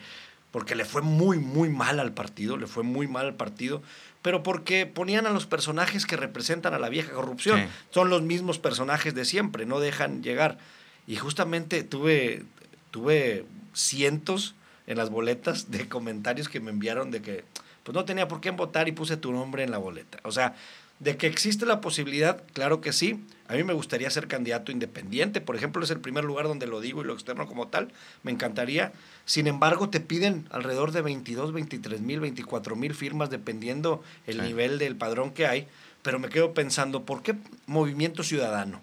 porque 0.50 0.74
le 0.74 0.84
fue 0.84 1.02
muy, 1.02 1.38
muy 1.38 1.68
mal 1.68 2.00
al 2.00 2.12
partido, 2.12 2.56
le 2.56 2.66
fue 2.66 2.82
muy 2.82 3.06
mal 3.06 3.26
al 3.26 3.34
partido, 3.34 3.80
pero 4.22 4.42
porque 4.42 4.86
ponían 4.86 5.26
a 5.28 5.30
los 5.30 5.46
personajes 5.46 6.04
que 6.04 6.16
representan 6.16 6.74
a 6.74 6.80
la 6.80 6.88
vieja 6.88 7.12
corrupción. 7.12 7.60
Sí. 7.60 7.66
Son 7.90 8.10
los 8.10 8.22
mismos 8.22 8.58
personajes 8.58 9.14
de 9.14 9.24
siempre, 9.24 9.64
no 9.64 9.78
dejan 9.78 10.24
llegar. 10.24 10.58
Y 11.06 11.14
justamente 11.14 11.84
tuve, 11.84 12.42
tuve 12.90 13.44
cientos 13.72 14.56
en 14.88 14.98
las 14.98 15.10
boletas 15.10 15.70
de 15.70 15.88
comentarios 15.88 16.48
que 16.48 16.58
me 16.58 16.72
enviaron 16.72 17.12
de 17.12 17.22
que 17.22 17.44
pues 17.84 17.94
no 17.94 18.04
tenía 18.04 18.26
por 18.26 18.40
qué 18.40 18.50
votar 18.50 18.88
y 18.88 18.92
puse 18.92 19.16
tu 19.16 19.30
nombre 19.30 19.62
en 19.62 19.70
la 19.70 19.78
boleta. 19.78 20.18
O 20.22 20.32
sea, 20.32 20.54
de 21.00 21.16
que 21.16 21.26
existe 21.26 21.66
la 21.66 21.80
posibilidad, 21.80 22.42
claro 22.52 22.80
que 22.80 22.92
sí. 22.92 23.24
A 23.46 23.54
mí 23.54 23.62
me 23.64 23.74
gustaría 23.74 24.08
ser 24.10 24.26
candidato 24.26 24.72
independiente, 24.72 25.40
por 25.42 25.54
ejemplo, 25.54 25.84
es 25.84 25.90
el 25.90 26.00
primer 26.00 26.24
lugar 26.24 26.46
donde 26.46 26.66
lo 26.66 26.80
digo 26.80 27.02
y 27.02 27.04
lo 27.04 27.12
externo 27.12 27.46
como 27.46 27.68
tal, 27.68 27.92
me 28.22 28.32
encantaría. 28.32 28.92
Sin 29.26 29.46
embargo, 29.46 29.90
te 29.90 30.00
piden 30.00 30.46
alrededor 30.50 30.92
de 30.92 31.02
22, 31.02 31.52
23 31.52 32.00
mil, 32.00 32.20
24 32.20 32.74
mil 32.74 32.94
firmas, 32.94 33.28
dependiendo 33.28 34.02
el 34.26 34.36
Sí. 34.36 34.42
nivel 34.46 34.78
del 34.78 34.96
padrón 34.96 35.32
que 35.32 35.46
hay. 35.46 35.68
Pero 36.02 36.18
me 36.18 36.28
quedo 36.30 36.54
pensando, 36.54 37.04
¿por 37.04 37.22
qué 37.22 37.34
Movimiento 37.66 38.22
Ciudadano 38.22 38.80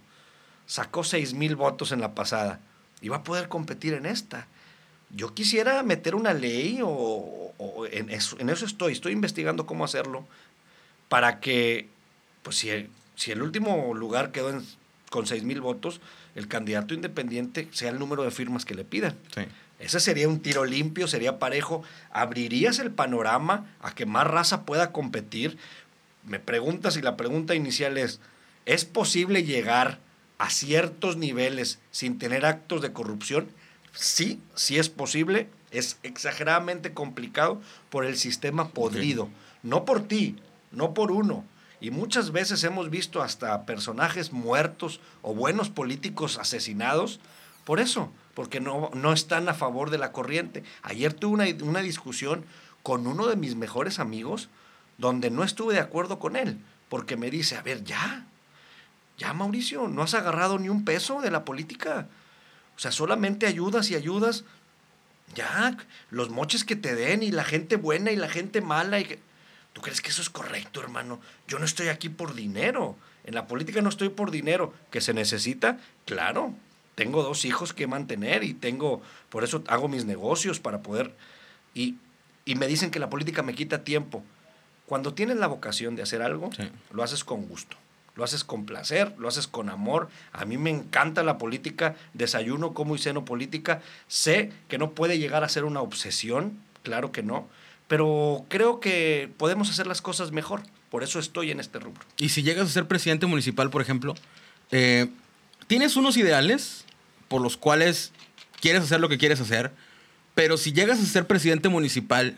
sacó 0.67 1.03
6 1.03 1.33
mil 1.33 1.55
votos 1.55 1.91
en 1.91 2.01
la 2.01 2.13
pasada 2.13 2.59
y 3.01 3.09
va 3.09 3.17
a 3.17 3.23
poder 3.23 3.47
competir 3.47 3.93
en 3.93 4.05
esta? 4.05 4.47
Yo 5.09 5.33
quisiera 5.33 5.81
meter 5.83 6.13
una 6.15 6.33
ley 6.33 6.79
o, 6.83 6.87
o 7.57 7.85
en, 7.87 8.09
eso, 8.11 8.37
en 8.39 8.49
eso 8.49 8.65
estoy, 8.65 8.93
estoy 8.93 9.11
investigando 9.13 9.65
cómo 9.65 9.83
hacerlo 9.85 10.25
para 11.09 11.39
que, 11.41 11.89
pues 12.43 12.57
si 12.57 12.69
el, 12.69 12.89
si 13.15 13.31
el 13.31 13.41
último 13.41 13.93
lugar 13.93 14.31
quedó 14.31 14.49
en- 14.49 14.65
con 15.09 15.27
6 15.27 15.43
mil 15.43 15.61
votos, 15.61 15.99
el 16.35 16.47
candidato 16.47 16.93
independiente 16.93 17.67
sea 17.71 17.89
el 17.89 17.99
número 17.99 18.23
de 18.23 18.31
firmas 18.31 18.63
que 18.65 18.75
le 18.75 18.85
pidan. 18.85 19.15
Sí. 19.35 19.41
Ese 19.79 19.99
sería 19.99 20.27
un 20.29 20.39
tiro 20.39 20.63
limpio, 20.63 21.07
sería 21.07 21.39
parejo. 21.39 21.83
¿Abrirías 22.11 22.79
el 22.79 22.91
panorama 22.91 23.65
a 23.81 23.93
que 23.93 24.05
más 24.05 24.27
raza 24.27 24.63
pueda 24.63 24.91
competir? 24.91 25.57
Me 26.25 26.39
preguntas 26.39 26.95
y 26.97 27.01
la 27.01 27.17
pregunta 27.17 27.55
inicial 27.55 27.97
es, 27.97 28.19
¿es 28.65 28.85
posible 28.85 29.43
llegar 29.43 29.99
a 30.37 30.49
ciertos 30.49 31.17
niveles 31.17 31.79
sin 31.91 32.19
tener 32.19 32.45
actos 32.45 32.81
de 32.81 32.93
corrupción? 32.93 33.47
Sí, 33.91 34.39
sí 34.55 34.77
es 34.77 34.87
posible. 34.89 35.49
Es 35.71 35.97
exageradamente 36.03 36.93
complicado 36.93 37.61
por 37.89 38.05
el 38.05 38.17
sistema 38.17 38.69
podrido. 38.69 39.29
No 39.63 39.83
por 39.83 40.07
ti, 40.07 40.37
no 40.71 40.93
por 40.93 41.11
uno. 41.11 41.43
Y 41.81 41.91
muchas 41.91 42.31
veces 42.31 42.63
hemos 42.63 42.89
visto 42.89 43.21
hasta 43.21 43.65
personajes 43.65 44.31
muertos 44.31 45.01
o 45.23 45.33
buenos 45.33 45.69
políticos 45.69 46.37
asesinados 46.37 47.19
por 47.65 47.79
eso, 47.79 48.11
porque 48.33 48.59
no, 48.59 48.91
no 48.93 49.13
están 49.13 49.49
a 49.49 49.53
favor 49.53 49.89
de 49.89 49.97
la 49.97 50.11
corriente. 50.11 50.63
Ayer 50.83 51.13
tuve 51.13 51.33
una, 51.33 51.65
una 51.65 51.81
discusión 51.81 52.45
con 52.83 53.07
uno 53.07 53.27
de 53.27 53.35
mis 53.35 53.55
mejores 53.55 53.99
amigos 53.99 54.49
donde 54.97 55.31
no 55.31 55.43
estuve 55.43 55.73
de 55.73 55.79
acuerdo 55.79 56.19
con 56.19 56.35
él, 56.35 56.59
porque 56.89 57.17
me 57.17 57.31
dice, 57.31 57.55
a 57.55 57.61
ver, 57.61 57.83
ya, 57.83 58.25
ya 59.17 59.33
Mauricio, 59.33 59.87
no 59.87 60.03
has 60.03 60.13
agarrado 60.13 60.59
ni 60.59 60.69
un 60.69 60.85
peso 60.85 61.21
de 61.21 61.31
la 61.31 61.45
política. 61.45 62.07
O 62.75 62.79
sea, 62.79 62.91
solamente 62.91 63.45
ayudas 63.47 63.89
y 63.91 63.95
ayudas. 63.95 64.43
Ya, 65.35 65.77
los 66.09 66.29
moches 66.29 66.63
que 66.63 66.75
te 66.75 66.95
den 66.95 67.23
y 67.23 67.31
la 67.31 67.43
gente 67.43 67.75
buena 67.75 68.11
y 68.11 68.15
la 68.15 68.29
gente 68.29 68.61
mala. 68.61 68.99
¿Tú 69.73 69.81
crees 69.81 70.01
que 70.01 70.09
eso 70.09 70.21
es 70.21 70.29
correcto, 70.29 70.81
hermano? 70.81 71.19
Yo 71.47 71.57
no 71.59 71.65
estoy 71.65 71.87
aquí 71.87 72.09
por 72.09 72.33
dinero. 72.35 72.95
En 73.23 73.35
la 73.35 73.47
política 73.47 73.81
no 73.81 73.89
estoy 73.89 74.09
por 74.09 74.31
dinero. 74.31 74.73
¿Que 74.91 74.99
se 75.01 75.13
necesita? 75.13 75.77
Claro. 76.05 76.53
Tengo 76.95 77.23
dos 77.23 77.45
hijos 77.45 77.73
que 77.73 77.87
mantener 77.87 78.43
y 78.43 78.53
tengo, 78.53 79.01
por 79.29 79.43
eso 79.43 79.63
hago 79.67 79.87
mis 79.87 80.05
negocios 80.05 80.59
para 80.59 80.81
poder... 80.81 81.15
Y, 81.73 81.95
y 82.43 82.55
me 82.55 82.67
dicen 82.67 82.91
que 82.91 82.99
la 82.99 83.09
política 83.09 83.43
me 83.43 83.55
quita 83.55 83.83
tiempo. 83.83 84.23
Cuando 84.87 85.13
tienes 85.13 85.37
la 85.37 85.47
vocación 85.47 85.95
de 85.95 86.03
hacer 86.03 86.21
algo, 86.21 86.51
Sí. 86.51 86.69
lo 86.91 87.01
haces 87.03 87.23
con 87.23 87.47
gusto. 87.47 87.77
Lo 88.15 88.25
haces 88.25 88.43
con 88.43 88.65
placer, 88.65 89.13
lo 89.17 89.29
haces 89.29 89.47
con 89.47 89.69
amor. 89.69 90.09
A 90.33 90.43
mí 90.43 90.57
me 90.57 90.69
encanta 90.69 91.23
la 91.23 91.37
política, 91.37 91.95
desayuno, 92.13 92.73
como 92.73 92.93
y 92.95 92.99
ceno 92.99 93.23
política. 93.23 93.81
Sé 94.09 94.51
que 94.67 94.77
no 94.77 94.91
puede 94.91 95.17
llegar 95.17 95.45
a 95.45 95.49
ser 95.49 95.63
una 95.63 95.79
obsesión, 95.79 96.59
claro 96.83 97.13
que 97.13 97.23
no, 97.23 97.47
pero 97.91 98.45
creo 98.47 98.79
que 98.79 99.29
podemos 99.35 99.69
hacer 99.69 99.85
las 99.85 100.01
cosas 100.01 100.31
mejor. 100.31 100.63
Por 100.89 101.03
eso 101.03 101.19
estoy 101.19 101.51
en 101.51 101.59
este 101.59 101.77
rubro. 101.77 101.99
Y 102.17 102.29
si 102.29 102.41
llegas 102.41 102.69
a 102.69 102.71
ser 102.71 102.87
presidente 102.87 103.25
municipal, 103.25 103.69
por 103.69 103.81
ejemplo, 103.81 104.15
eh, 104.71 105.09
tienes 105.67 105.97
unos 105.97 106.15
ideales 106.15 106.85
por 107.27 107.41
los 107.41 107.57
cuales 107.57 108.13
quieres 108.61 108.83
hacer 108.83 109.01
lo 109.01 109.09
que 109.09 109.17
quieres 109.17 109.41
hacer, 109.41 109.73
pero 110.35 110.55
si 110.55 110.71
llegas 110.71 111.01
a 111.01 111.05
ser 111.05 111.27
presidente 111.27 111.67
municipal 111.67 112.37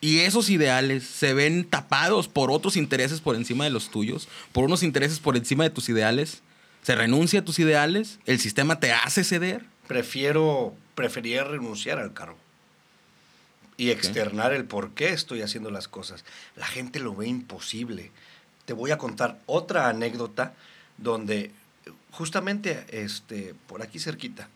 y 0.00 0.20
esos 0.20 0.48
ideales 0.48 1.04
se 1.04 1.34
ven 1.34 1.64
tapados 1.68 2.26
por 2.26 2.50
otros 2.50 2.74
intereses 2.74 3.20
por 3.20 3.36
encima 3.36 3.64
de 3.64 3.70
los 3.70 3.90
tuyos, 3.90 4.26
por 4.52 4.64
unos 4.64 4.82
intereses 4.82 5.18
por 5.18 5.36
encima 5.36 5.64
de 5.64 5.70
tus 5.70 5.90
ideales, 5.90 6.40
se 6.80 6.94
renuncia 6.94 7.40
a 7.40 7.44
tus 7.44 7.58
ideales, 7.58 8.20
el 8.24 8.40
sistema 8.40 8.80
te 8.80 8.92
hace 8.92 9.22
ceder. 9.22 9.66
Prefiero, 9.86 10.72
preferiría 10.94 11.44
renunciar 11.44 11.98
al 11.98 12.14
cargo 12.14 12.38
y 13.76 13.90
externar 13.90 14.52
el 14.52 14.64
por 14.64 14.90
qué 14.90 15.10
estoy 15.10 15.42
haciendo 15.42 15.70
las 15.70 15.88
cosas. 15.88 16.24
La 16.56 16.66
gente 16.66 17.00
lo 17.00 17.14
ve 17.14 17.26
imposible. 17.26 18.10
Te 18.64 18.72
voy 18.72 18.90
a 18.90 18.98
contar 18.98 19.38
otra 19.46 19.88
anécdota 19.88 20.54
donde 20.96 21.50
justamente 22.14 22.86
este, 22.90 23.54
por 23.66 23.82
aquí 23.82 23.98
cerquita, 23.98 24.48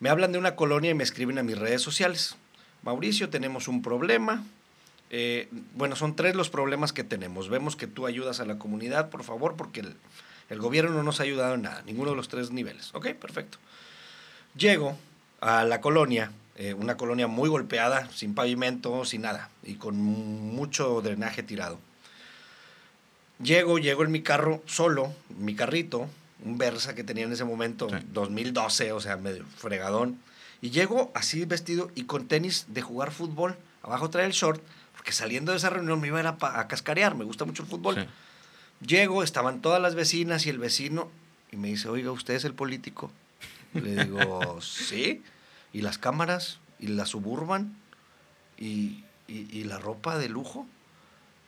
me 0.00 0.10
hablan 0.10 0.32
de 0.32 0.38
una 0.38 0.56
colonia 0.56 0.90
y 0.90 0.94
me 0.94 1.04
escriben 1.04 1.38
a 1.38 1.42
mis 1.42 1.58
redes 1.58 1.82
sociales. 1.82 2.36
Mauricio, 2.82 3.30
tenemos 3.30 3.68
un 3.68 3.82
problema. 3.82 4.44
Eh, 5.10 5.48
bueno, 5.74 5.96
son 5.96 6.16
tres 6.16 6.34
los 6.34 6.50
problemas 6.50 6.92
que 6.92 7.04
tenemos. 7.04 7.48
Vemos 7.48 7.76
que 7.76 7.86
tú 7.86 8.06
ayudas 8.06 8.40
a 8.40 8.44
la 8.44 8.58
comunidad, 8.58 9.10
por 9.10 9.24
favor, 9.24 9.56
porque 9.56 9.80
el, 9.80 9.96
el 10.50 10.58
gobierno 10.58 10.92
no 10.92 11.02
nos 11.02 11.20
ha 11.20 11.22
ayudado 11.22 11.54
en 11.54 11.62
nada, 11.62 11.82
ninguno 11.82 12.10
de 12.10 12.16
los 12.16 12.28
tres 12.28 12.50
niveles. 12.50 12.90
Ok, 12.94 13.08
perfecto. 13.14 13.58
Llego 14.56 14.96
a 15.40 15.64
la 15.64 15.80
colonia, 15.80 16.32
eh, 16.56 16.74
una 16.74 16.96
colonia 16.96 17.26
muy 17.26 17.48
golpeada, 17.48 18.08
sin 18.12 18.34
pavimento, 18.34 19.04
sin 19.04 19.22
nada, 19.22 19.48
y 19.62 19.74
con 19.74 19.96
mucho 19.96 21.00
drenaje 21.00 21.42
tirado. 21.42 21.78
Llego, 23.42 23.78
llego 23.78 24.04
en 24.04 24.12
mi 24.12 24.22
carro 24.22 24.62
solo, 24.66 25.12
mi 25.38 25.54
carrito, 25.54 26.08
un 26.44 26.58
Versa 26.58 26.94
que 26.94 27.04
tenía 27.04 27.24
en 27.24 27.32
ese 27.32 27.44
momento, 27.44 27.88
Sí. 27.88 27.96
2012, 28.12 28.92
o 28.92 29.00
sea, 29.00 29.16
medio 29.16 29.44
fregadón. 29.56 30.18
Y 30.60 30.70
llego 30.70 31.10
así 31.14 31.44
vestido 31.44 31.90
y 31.94 32.04
con 32.04 32.28
tenis 32.28 32.66
de 32.68 32.82
jugar 32.82 33.10
fútbol. 33.10 33.56
Abajo 33.82 34.10
trae 34.10 34.26
el 34.26 34.32
short, 34.32 34.62
porque 34.96 35.10
saliendo 35.12 35.50
de 35.52 35.58
esa 35.58 35.70
reunión 35.70 36.00
me 36.00 36.06
iba 36.08 36.18
a, 36.18 36.20
ir 36.20 36.26
a 36.28 36.36
pa- 36.36 36.60
a 36.60 36.68
cascarear, 36.68 37.16
me 37.16 37.24
gusta 37.24 37.44
mucho 37.44 37.62
el 37.64 37.68
fútbol. 37.68 37.96
Sí. 37.96 38.86
Llego, 38.86 39.22
estaban 39.24 39.60
todas 39.60 39.80
las 39.82 39.94
vecinas 39.96 40.46
y 40.46 40.50
el 40.50 40.58
vecino, 40.58 41.10
y 41.50 41.56
me 41.56 41.68
dice, 41.68 41.88
oiga, 41.88 42.12
¿usted 42.12 42.34
es 42.34 42.44
el 42.44 42.54
político? 42.54 43.10
Le 43.74 44.04
digo, 44.04 44.60
sí. 44.60 45.22
¿Y 45.72 45.82
las 45.82 45.98
cámaras? 45.98 46.58
¿Y 46.78 46.88
la 46.88 47.06
suburban? 47.06 47.76
¿Y, 48.58 49.04
y, 49.28 49.46
y 49.50 49.64
la 49.64 49.78
ropa 49.78 50.18
de 50.18 50.28
lujo? 50.28 50.66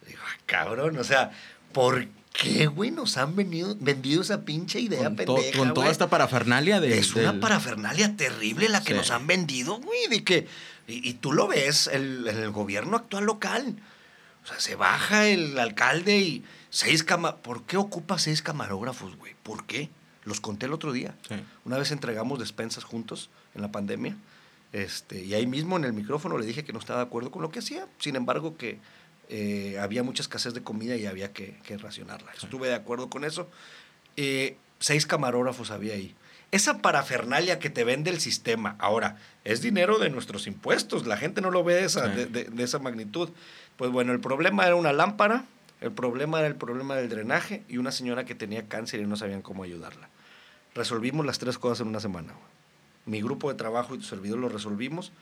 Digo, 0.07 0.21
"Ah, 0.27 0.39
cabrón, 0.47 0.99
o 0.99 1.05
sea, 1.05 1.33
¿por 1.73 2.07
qué, 2.33 2.67
güey, 2.67 2.91
nos 2.91 3.17
han 3.17 3.37
venido, 3.37 3.77
vendido 3.79 4.23
esa 4.23 4.43
pinche 4.43 4.81
idea 4.81 5.05
Con, 5.05 5.17
to- 5.17 5.35
pendeja, 5.37 5.59
con 5.59 5.75
toda 5.75 5.91
esta 5.91 6.09
parafernalia 6.09 6.81
de... 6.81 6.99
Es 6.99 7.15
una 7.15 7.33
del- 7.33 7.41
parafernalia 7.41 8.17
terrible 8.17 8.69
la 8.69 8.81
que 8.83 8.93
Sí. 8.93 8.99
nos 8.99 9.11
han 9.11 9.27
vendido, 9.27 9.79
güey, 9.79 10.09
de 10.09 10.25
que... 10.25 10.47
Y, 10.87 11.09
y 11.09 11.15
tú 11.15 11.33
lo 11.33 11.47
ves 11.49 11.87
el- 11.87 12.27
en 12.29 12.37
el 12.39 12.51
gobierno 12.51 12.97
actual 12.97 13.25
local. 13.25 13.77
O 14.45 14.47
sea, 14.47 14.61
se 14.61 14.75
baja 14.75 15.27
el 15.29 15.59
alcalde 15.59 16.19
y 16.19 16.45
seis 16.71 17.03
cama... 17.05 17.37
¿Por 17.37 17.65
qué 17.65 17.77
ocupa 17.79 18.19
seis 18.19 18.43
camarógrafos, 18.43 19.17
güey? 19.17 19.35
¿Por 19.43 19.65
qué? 19.65 19.89
Los 20.25 20.41
conté 20.41 20.67
el 20.67 20.73
otro 20.75 20.93
día. 20.93 21.15
Sí. 21.29 21.37
Una 21.65 21.79
vez 21.79 21.91
entregamos 21.93 22.39
despensas 22.39 22.85
juntos 22.85 23.31
en 23.55 23.63
la 23.63 23.71
pandemia. 23.73 24.17
Este, 24.73 25.23
y 25.25 25.35
ahí 25.35 25.47
mismo 25.47 25.77
en 25.77 25.85
el 25.85 25.93
micrófono 25.93 26.37
le 26.39 26.47
dije 26.47 26.65
que 26.65 26.73
no 26.73 26.79
estaba 26.81 27.01
de 27.01 27.07
acuerdo 27.07 27.31
con 27.31 27.43
lo 27.43 27.51
que 27.51 27.61
hacía. 27.61 27.87
Sin 27.99 28.17
embargo, 28.17 28.57
que 28.57 28.79
eh, 29.29 29.79
había 29.81 30.03
mucha 30.03 30.23
escasez 30.23 30.53
de 30.55 30.63
comida 30.63 30.97
y 30.97 31.07
había 31.07 31.33
que, 31.33 31.57
que 31.65 31.77
racionarla. 31.79 32.33
Estuve 32.33 32.69
de 32.69 32.75
acuerdo 32.75 33.09
con 33.09 33.25
eso. 33.25 33.49
Eh, 34.17 34.57
seis 34.81 35.07
camarógrafos 35.07 35.71
había 35.71 35.95
ahí. 35.95 36.15
Esa 36.51 36.79
parafernalia 36.83 37.59
que 37.59 37.71
te 37.71 37.83
vende 37.85 38.11
el 38.11 38.21
sistema, 38.21 38.77
ahora, 38.79 39.17
es 39.45 39.61
dinero 39.61 39.99
de 39.99 40.09
nuestros 40.11 40.47
impuestos. 40.47 41.07
La 41.07 41.17
gente 41.17 41.41
no 41.41 41.51
lo 41.51 41.65
ve 41.65 41.75
de 41.75 41.85
esa, 41.85 42.07
de- 42.09 42.27
de 42.27 42.63
esa 42.63 42.79
magnitud. 42.79 43.31
Pues 43.77 43.91
bueno, 43.91 44.13
el 44.13 44.21
problema 44.21 44.65
era 44.67 44.77
una 44.77 44.93
lámpara, 44.93 45.45
el 45.81 45.91
problema 45.91 46.39
era 46.39 46.47
el 46.49 46.55
problema 46.57 46.95
del 46.95 47.09
drenaje 47.09 47.63
y 47.69 47.79
una 47.79 47.91
señora 47.93 48.25
que 48.25 48.35
tenía 48.37 48.69
cáncer 48.69 49.01
y 49.01 49.07
no 49.07 49.17
sabían 49.17 49.43
cómo 49.43 49.65
ayudarla. 49.65 50.09
Resolvimos 50.75 51.27
las 51.27 51.39
tres 51.39 51.59
cosas 51.59 51.81
en 51.81 51.89
una 51.89 51.99
semana. 52.01 52.33
Mi 53.07 53.21
grupo 53.23 53.49
de 53.51 53.57
trabajo 53.57 53.95
y 53.95 53.99
tu 53.99 54.05
servidor 54.05 54.39
lo 54.39 54.49
resolvimos, 54.49 55.13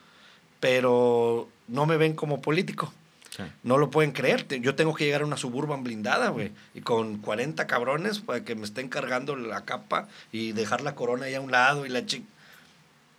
pero 0.61 1.49
no 1.69 1.87
me 1.87 1.97
ven 1.97 2.15
como 2.15 2.41
político. 2.41 2.93
Sí. 3.31 3.43
No 3.63 3.79
lo 3.79 3.91
pueden 3.91 4.13
creer. 4.13 4.47
Yo 4.61 4.75
tengo 4.75 4.95
que 4.95 5.05
llegar 5.07 5.23
a 5.23 5.27
una 5.27 5.37
suburban 5.39 5.83
blindada, 5.83 6.29
güey. 6.29 6.53
Y 6.75 6.83
con 6.83 7.19
40 7.19 7.67
cabrones 7.67 8.19
para 8.21 8.45
que 8.45 8.55
me 8.55 8.65
estén 8.65 8.89
cargando 8.89 9.37
la 9.37 9.65
capa 9.65 10.07
y 10.33 10.53
dejar 10.53 10.83
la 10.83 10.95
corona 10.95 11.27
ahí 11.27 11.35
a 11.35 11.41
un 11.41 11.51
lado 11.51 11.87
y 11.87 11.89
la 11.89 12.05
chica. 12.05 12.27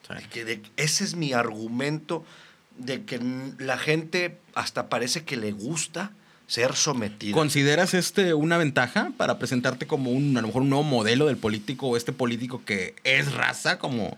Sí. 0.08 0.28
Que 0.30 0.46
de- 0.46 0.62
ese 0.78 1.04
es 1.04 1.16
mi 1.16 1.34
argumento 1.34 2.24
de 2.78 3.04
que 3.06 3.20
la 3.58 3.78
gente 3.78 4.38
hasta 4.54 4.88
parece 4.88 5.24
que 5.24 5.36
le 5.36 5.52
gusta 5.52 6.12
ser 6.46 6.76
sometida. 6.76 7.34
¿Consideras 7.34 7.94
este 7.96 8.34
una 8.36 8.58
ventaja 8.58 9.12
para 9.18 9.40
presentarte 9.40 9.88
como 9.88 10.12
un, 10.12 10.38
a 10.38 10.42
lo 10.42 10.48
mejor 10.48 10.62
un 10.62 10.70
nuevo 10.70 10.84
modelo 10.84 11.26
del 11.26 11.38
político 11.38 11.88
o 11.88 11.98
este 11.98 12.12
político 12.14 12.62
que 12.66 12.94
es 13.04 13.34
raza, 13.34 13.80
como, 13.80 14.16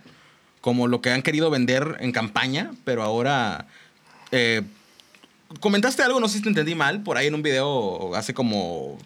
como 0.65 0.88
lo 0.88 1.00
que 1.00 1.12
han 1.12 1.22
querido 1.22 1.51
vender 1.51 1.98
en 2.00 2.12
campaña, 2.12 2.72
pero 2.86 3.03
ahora... 3.03 3.67
eh, 4.31 4.63
comentaste 5.60 6.01
algo, 6.01 6.19
no 6.19 6.27
sé 6.27 6.38
si 6.38 6.43
te 6.43 6.50
entendí 6.50 6.74
mal, 6.74 7.03
por 7.03 7.17
ahí 7.17 7.27
en 7.27 7.36
un 7.36 7.43
video 7.43 8.15
hace 8.15 8.34
como 8.34 8.98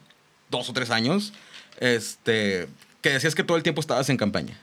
dos 0.50 0.70
o 0.70 0.74
tres 0.74 0.90
años, 0.90 1.34
este, 1.82 2.70
que 3.02 3.10
decías 3.10 3.36
que 3.36 3.44
todo 3.44 3.58
el 3.58 3.64
tiempo 3.64 3.82
estabas 3.82 4.10
en 4.10 4.16
campaña. 4.16 4.58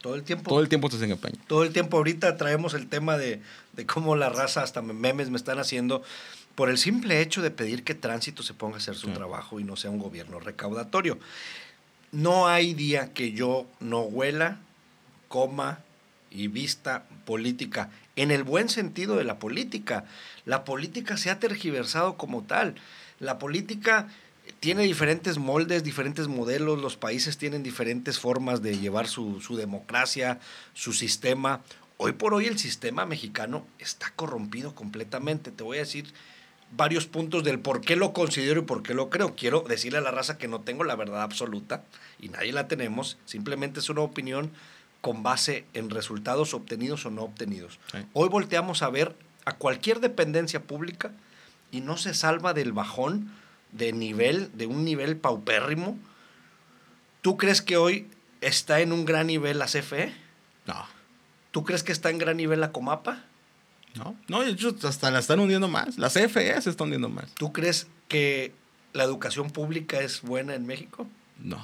Todo 0.00 0.14
el 0.14 0.22
tiempo. 0.22 0.48
Todo 0.48 0.60
el 0.60 0.70
tiempo 0.70 0.86
estás 0.88 1.02
en 1.02 1.10
campaña. 1.10 1.36
Todo 1.48 1.64
el 1.64 1.72
tiempo 1.74 1.98
ahorita 1.98 2.38
traemos 2.38 2.72
el 2.72 2.88
tema 2.88 3.18
de, 3.18 3.42
de 3.74 3.84
cómo 3.84 4.16
la 4.16 4.30
raza, 4.30 4.62
hasta 4.62 4.80
memes 4.80 5.28
me 5.28 5.36
están 5.36 5.58
haciendo, 5.58 6.02
por 6.54 6.70
el 6.70 6.78
simple 6.78 7.20
hecho 7.20 7.42
de 7.42 7.50
pedir 7.50 7.84
que 7.84 7.94
tránsito 7.94 8.42
se 8.42 8.54
ponga 8.54 8.76
a 8.76 8.78
hacer 8.78 8.94
su 8.94 9.08
Sí. 9.08 9.12
trabajo 9.12 9.60
y 9.60 9.64
no 9.64 9.76
sea 9.76 9.90
un 9.90 9.98
gobierno 9.98 10.40
recaudatorio. 10.40 11.18
No 12.10 12.48
hay 12.48 12.72
día 12.72 13.12
que 13.12 13.32
yo 13.32 13.66
no 13.80 14.00
huela, 14.00 14.60
coma 15.28 15.80
y 16.30 16.48
vista 16.48 17.04
política, 17.24 17.90
en 18.16 18.30
el 18.30 18.42
buen 18.42 18.68
sentido 18.68 19.16
de 19.16 19.24
la 19.24 19.38
política. 19.38 20.04
La 20.44 20.64
política 20.64 21.16
se 21.16 21.30
ha 21.30 21.38
tergiversado 21.38 22.16
como 22.16 22.42
tal. 22.42 22.74
La 23.20 23.38
política 23.38 24.08
tiene 24.60 24.82
diferentes 24.84 25.38
moldes, 25.38 25.84
diferentes 25.84 26.28
modelos, 26.28 26.80
los 26.80 26.96
países 26.96 27.38
tienen 27.38 27.62
diferentes 27.62 28.18
formas 28.18 28.62
de 28.62 28.78
llevar 28.78 29.06
su, 29.06 29.40
su 29.40 29.56
democracia, 29.56 30.40
su 30.74 30.92
sistema. 30.92 31.62
Hoy 31.96 32.12
por 32.12 32.34
hoy 32.34 32.46
el 32.46 32.58
sistema 32.58 33.06
mexicano 33.06 33.66
está 33.78 34.12
corrompido 34.14 34.74
completamente. 34.74 35.50
Te 35.50 35.64
voy 35.64 35.78
a 35.78 35.80
decir 35.80 36.12
varios 36.76 37.06
puntos 37.06 37.44
del 37.44 37.60
por 37.60 37.80
qué 37.80 37.96
lo 37.96 38.12
considero 38.12 38.60
y 38.60 38.64
por 38.64 38.82
qué 38.82 38.94
lo 38.94 39.10
creo. 39.10 39.34
Quiero 39.34 39.64
decirle 39.66 39.98
a 39.98 40.02
la 40.02 40.10
raza 40.10 40.38
que 40.38 40.48
no 40.48 40.60
tengo 40.60 40.84
la 40.84 40.96
verdad 40.96 41.22
absoluta 41.22 41.84
y 42.18 42.28
nadie 42.28 42.52
la 42.52 42.68
tenemos. 42.68 43.18
Simplemente 43.24 43.80
es 43.80 43.88
una 43.88 44.02
opinión 44.02 44.50
con 45.00 45.22
base 45.22 45.64
en 45.74 45.90
resultados 45.90 46.54
obtenidos 46.54 47.06
o 47.06 47.10
no 47.10 47.22
obtenidos. 47.22 47.78
Sí. 47.92 47.98
Hoy 48.12 48.28
volteamos 48.28 48.82
a 48.82 48.90
ver 48.90 49.14
a 49.44 49.56
cualquier 49.56 50.00
dependencia 50.00 50.62
pública 50.62 51.12
y 51.70 51.80
no 51.80 51.96
se 51.96 52.14
salva 52.14 52.54
del 52.54 52.72
bajón 52.72 53.30
de 53.72 53.92
nivel, 53.92 54.50
de 54.54 54.66
un 54.66 54.84
nivel 54.84 55.16
paupérrimo. 55.16 55.98
¿Tú 57.22 57.36
crees 57.36 57.62
que 57.62 57.76
hoy 57.76 58.08
está 58.40 58.80
en 58.80 58.92
un 58.92 59.04
gran 59.04 59.26
nivel 59.26 59.58
la 59.58 59.66
CFE? 59.66 60.14
No. 60.66 60.86
¿Tú 61.50 61.64
crees 61.64 61.82
que 61.82 61.92
está 61.92 62.10
en 62.10 62.18
gran 62.18 62.36
nivel 62.36 62.60
la 62.60 62.72
Comapa? 62.72 63.24
No, 63.94 64.16
no, 64.28 64.42
hecho, 64.42 64.74
hasta 64.84 65.10
la 65.10 65.18
están 65.18 65.40
hundiendo 65.40 65.68
más. 65.68 65.98
La 65.98 66.08
CFE 66.08 66.60
se 66.60 66.70
está 66.70 66.84
hundiendo 66.84 67.08
más. 67.08 67.34
¿Tú 67.34 67.52
crees 67.52 67.88
que 68.06 68.52
la 68.92 69.04
educación 69.04 69.50
pública 69.50 70.00
es 70.00 70.22
buena 70.22 70.54
en 70.54 70.66
México? 70.66 71.06
No. 71.38 71.58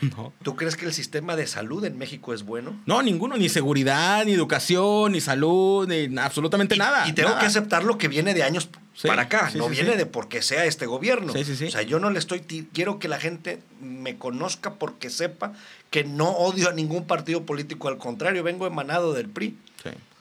No. 0.16 0.32
¿Tú 0.42 0.56
crees 0.56 0.76
que 0.76 0.86
el 0.86 0.92
sistema 0.92 1.36
de 1.36 1.46
salud 1.46 1.84
en 1.84 1.98
México 1.98 2.32
es 2.34 2.42
bueno? 2.44 2.80
No, 2.86 3.02
ninguno, 3.02 3.36
ni 3.36 3.48
seguridad, 3.48 4.24
ni 4.24 4.32
educación, 4.32 5.12
ni 5.12 5.20
salud, 5.20 5.86
ni 5.88 6.16
absolutamente 6.18 6.74
Y- 6.74 6.78
nada. 6.78 7.06
Y 7.08 7.12
tengo 7.12 7.30
nada. 7.30 7.40
que 7.40 7.46
aceptar 7.46 7.84
lo 7.84 7.98
que 7.98 8.08
viene 8.08 8.34
de 8.34 8.42
años 8.42 8.68
Sí, 8.94 9.06
para 9.06 9.22
acá. 9.22 9.50
sí, 9.50 9.58
no 9.58 9.64
sí, 9.66 9.70
viene 9.70 9.96
de 9.96 10.06
porque 10.06 10.42
sea 10.42 10.64
este 10.64 10.86
gobierno. 10.86 11.32
Sí, 11.32 11.44
sí, 11.44 11.54
sí. 11.56 11.66
O 11.66 11.70
sea, 11.70 11.82
yo 11.82 11.98
no 12.00 12.10
le 12.10 12.18
estoy. 12.18 12.40
Quiero 12.72 12.98
que 12.98 13.06
la 13.08 13.18
gente 13.20 13.60
me 13.80 14.16
conozca 14.16 14.74
porque 14.74 15.08
sepa 15.10 15.52
que 15.90 16.02
no 16.04 16.30
odio 16.30 16.68
a 16.68 16.72
ningún 16.72 17.06
partido 17.06 17.44
político. 17.44 17.88
Al 17.88 17.98
contrario, 17.98 18.42
vengo 18.42 18.66
emanado 18.66 19.12
del 19.12 19.28
PRI. 19.28 19.56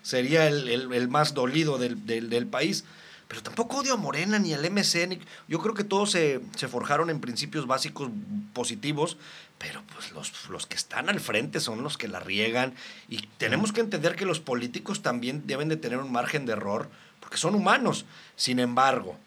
Sería 0.04 0.48
el, 0.48 0.70
el- 0.70 0.94
el 0.94 1.08
más 1.10 1.34
dolido 1.34 1.78
del, 1.78 2.06
del- 2.06 2.30
del 2.30 2.48
país. 2.48 2.86
Pero 3.28 3.44
tampoco 3.44 3.78
odio 3.78 3.94
a 3.94 3.98
Morena 3.98 4.40
ni 4.40 4.54
al 4.54 4.64
MC. 4.70 5.06
ni- 5.08 5.20
yo 5.48 5.60
creo 5.60 5.74
que 5.74 5.84
todos 5.84 6.12
se, 6.12 6.40
se 6.56 6.68
forjaron 6.68 7.10
en 7.10 7.20
principios 7.20 7.68
básicos 7.68 8.10
positivos, 8.54 9.18
pero 9.58 9.84
pues 9.94 10.12
los, 10.12 10.50
los 10.50 10.66
que 10.66 10.76
están 10.76 11.10
al 11.10 11.20
frente 11.20 11.60
son 11.60 11.84
los 11.84 11.98
que 11.98 12.08
la 12.08 12.20
riegan. 12.22 12.74
Y 13.10 13.28
tenemos 13.38 13.74
que 13.74 13.82
entender 13.82 14.16
que 14.16 14.26
los 14.26 14.40
políticos 14.40 15.02
también 15.02 15.46
deben 15.46 15.68
de 15.68 15.76
tener 15.78 15.98
un 16.00 16.12
margen 16.12 16.46
de 16.46 16.54
error, 16.54 16.90
porque 17.20 17.38
son 17.38 17.54
humanos. 17.56 18.06
Sin 18.38 18.60
embargo, 18.60 19.18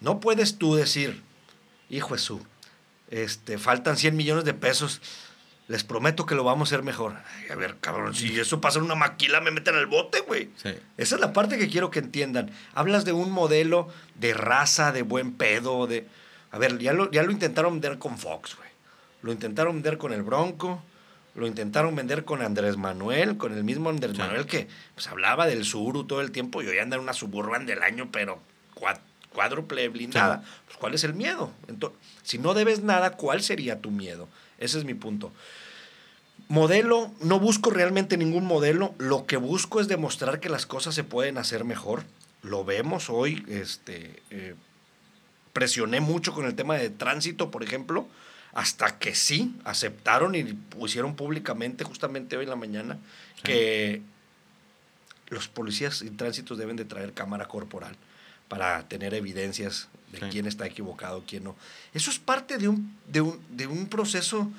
no 0.00 0.20
puedes 0.20 0.56
tú 0.56 0.74
decir, 0.74 1.22
hijo 1.90 2.16
su, 2.16 2.40
este, 3.10 3.58
faltan 3.58 3.96
100 3.98 4.16
millones 4.16 4.44
de 4.44 4.54
pesos. 4.54 5.02
Les 5.68 5.84
prometo 5.84 6.24
que 6.26 6.34
lo 6.34 6.44
vamos 6.44 6.68
a 6.72 6.74
hacer 6.74 6.82
mejor. 6.84 7.14
Ay, 7.36 7.50
a 7.50 7.54
ver, 7.54 7.76
cabrón, 7.80 8.14
si 8.14 8.40
eso 8.40 8.60
pasa 8.60 8.78
en 8.78 8.86
una 8.86 8.94
maquila, 8.94 9.40
me 9.42 9.50
meten 9.50 9.74
al 9.74 9.86
bote, 9.86 10.20
güey. 10.20 10.48
Sí. 10.62 10.70
Esa 10.96 11.14
es 11.16 11.20
la 11.20 11.32
parte 11.34 11.58
que 11.58 11.68
quiero 11.68 11.90
que 11.90 11.98
entiendan. 11.98 12.50
Hablas 12.74 13.04
de 13.04 13.12
un 13.12 13.30
modelo 13.30 13.88
de 14.14 14.32
raza, 14.34 14.92
de 14.92 15.02
buen 15.02 15.32
pedo, 15.32 15.86
de... 15.86 16.06
A 16.52 16.58
ver, 16.58 16.78
ya 16.78 16.94
lo, 16.94 17.10
ya 17.10 17.22
lo 17.22 17.30
intentaron 17.32 17.74
vender 17.74 17.98
con 17.98 18.16
Fox, 18.16 18.56
güey. 18.56 18.68
Lo 19.20 19.30
intentaron 19.30 19.74
vender 19.74 19.98
con 19.98 20.12
el 20.14 20.22
Bronco. 20.22 20.82
Lo 21.34 21.46
intentaron 21.46 21.94
vender 21.94 22.24
con 22.24 22.40
Andrés 22.42 22.76
Manuel, 22.78 23.36
con 23.36 23.52
el 23.52 23.62
mismo 23.62 23.90
Andrés 23.90 24.12
Sí. 24.12 24.18
Manuel 24.18 24.46
que 24.46 24.66
pues, 24.94 25.06
hablaba 25.06 25.46
del 25.46 25.64
Suru 25.66 26.04
todo 26.04 26.20
el 26.22 26.32
tiempo 26.32 26.62
y 26.62 26.66
hoy 26.66 26.78
anda 26.78 26.96
en 26.96 27.02
una 27.02 27.12
suburban 27.12 27.66
del 27.66 27.82
año, 27.82 28.08
pero 28.10 28.40
cuádruple 29.32 29.88
blindada. 29.88 30.42
Pues, 30.66 30.78
¿Cuál 30.78 30.94
es 30.94 31.04
el 31.04 31.14
miedo? 31.14 31.52
Ento- 31.68 31.92
si 32.22 32.38
no 32.38 32.54
debes 32.54 32.82
nada, 32.82 33.10
¿cuál 33.12 33.42
sería 33.42 33.80
tu 33.80 33.90
miedo? 33.90 34.28
Ese 34.58 34.78
es 34.78 34.84
mi 34.84 34.94
punto. 34.94 35.32
Modelo, 36.48 37.12
no 37.20 37.38
busco 37.38 37.70
realmente 37.70 38.16
ningún 38.16 38.44
modelo, 38.46 38.94
lo 38.98 39.26
que 39.26 39.36
busco 39.36 39.80
es 39.80 39.88
demostrar 39.88 40.40
que 40.40 40.48
las 40.48 40.64
cosas 40.64 40.94
se 40.94 41.04
pueden 41.04 41.36
hacer 41.36 41.64
mejor. 41.64 42.04
Lo 42.42 42.64
vemos 42.64 43.10
hoy, 43.10 43.44
este, 43.48 44.22
eh, 44.30 44.54
presioné 45.52 46.00
mucho 46.00 46.32
con 46.32 46.46
el 46.46 46.54
tema 46.54 46.76
de 46.76 46.88
tránsito, 46.88 47.50
por 47.50 47.62
ejemplo, 47.62 48.08
hasta 48.54 48.98
que 48.98 49.14
sí 49.14 49.54
aceptaron 49.64 50.34
y 50.34 50.42
pusieron 50.44 51.16
públicamente, 51.16 51.84
justamente 51.84 52.36
hoy 52.38 52.44
en 52.44 52.50
la 52.50 52.56
mañana, 52.56 52.98
que 53.42 54.00
los 55.28 55.48
policías 55.48 56.00
y 56.00 56.10
tránsitos 56.10 56.56
deben 56.56 56.76
de 56.76 56.86
traer 56.86 57.12
cámara 57.12 57.46
corporal 57.46 57.94
para 58.48 58.88
tener 58.88 59.12
evidencias 59.12 59.88
de 60.12 60.20
Sí. 60.20 60.26
quién 60.30 60.46
está 60.46 60.64
equivocado, 60.64 61.22
quién 61.28 61.44
no. 61.44 61.54
Eso 61.92 62.10
es 62.10 62.18
parte 62.18 62.56
de 62.56 62.68
un, 62.68 62.96
de 63.06 63.20
un, 63.20 63.38
de 63.50 63.66
un 63.66 63.86
proceso 63.88 64.50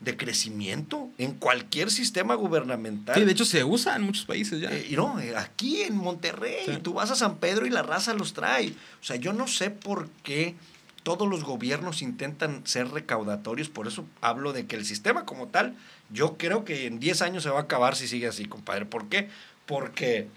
de 0.00 0.16
crecimiento 0.16 1.08
en 1.18 1.32
cualquier 1.34 1.90
sistema 1.90 2.34
gubernamental. 2.34 3.16
Sí, 3.16 3.24
de 3.24 3.32
hecho 3.32 3.44
se 3.44 3.64
usa 3.64 3.96
en 3.96 4.02
muchos 4.02 4.24
países 4.24 4.60
ya. 4.60 4.70
Eh, 4.70 4.86
y 4.90 4.96
no, 4.96 5.18
eh, 5.18 5.36
aquí 5.36 5.82
en 5.82 5.96
Monterrey, 5.96 6.62
Sí. 6.66 6.78
tú 6.82 6.92
vas 6.94 7.10
a 7.10 7.16
San 7.16 7.38
Pedro 7.38 7.66
y 7.66 7.70
la 7.70 7.82
raza 7.82 8.14
los 8.14 8.32
trae. 8.32 8.70
O 9.00 9.04
sea, 9.04 9.16
yo 9.16 9.32
no 9.32 9.48
sé 9.48 9.70
por 9.70 10.08
qué 10.22 10.54
todos 11.02 11.28
los 11.28 11.42
gobiernos 11.42 12.02
intentan 12.02 12.62
ser 12.64 12.90
recaudatorios, 12.90 13.68
por 13.70 13.88
eso 13.88 14.04
hablo 14.20 14.52
de 14.52 14.66
que 14.66 14.76
el 14.76 14.84
sistema 14.84 15.24
como 15.24 15.48
tal, 15.48 15.74
yo 16.10 16.36
creo 16.36 16.64
que 16.64 16.86
en 16.86 17.00
10 17.00 17.22
años 17.22 17.42
se 17.42 17.50
va 17.50 17.58
a 17.60 17.62
acabar 17.62 17.96
si 17.96 18.06
sigue 18.06 18.28
así, 18.28 18.44
compadre. 18.44 18.84
¿Por 18.86 19.08
qué? 19.08 19.28
Porque 19.66 20.28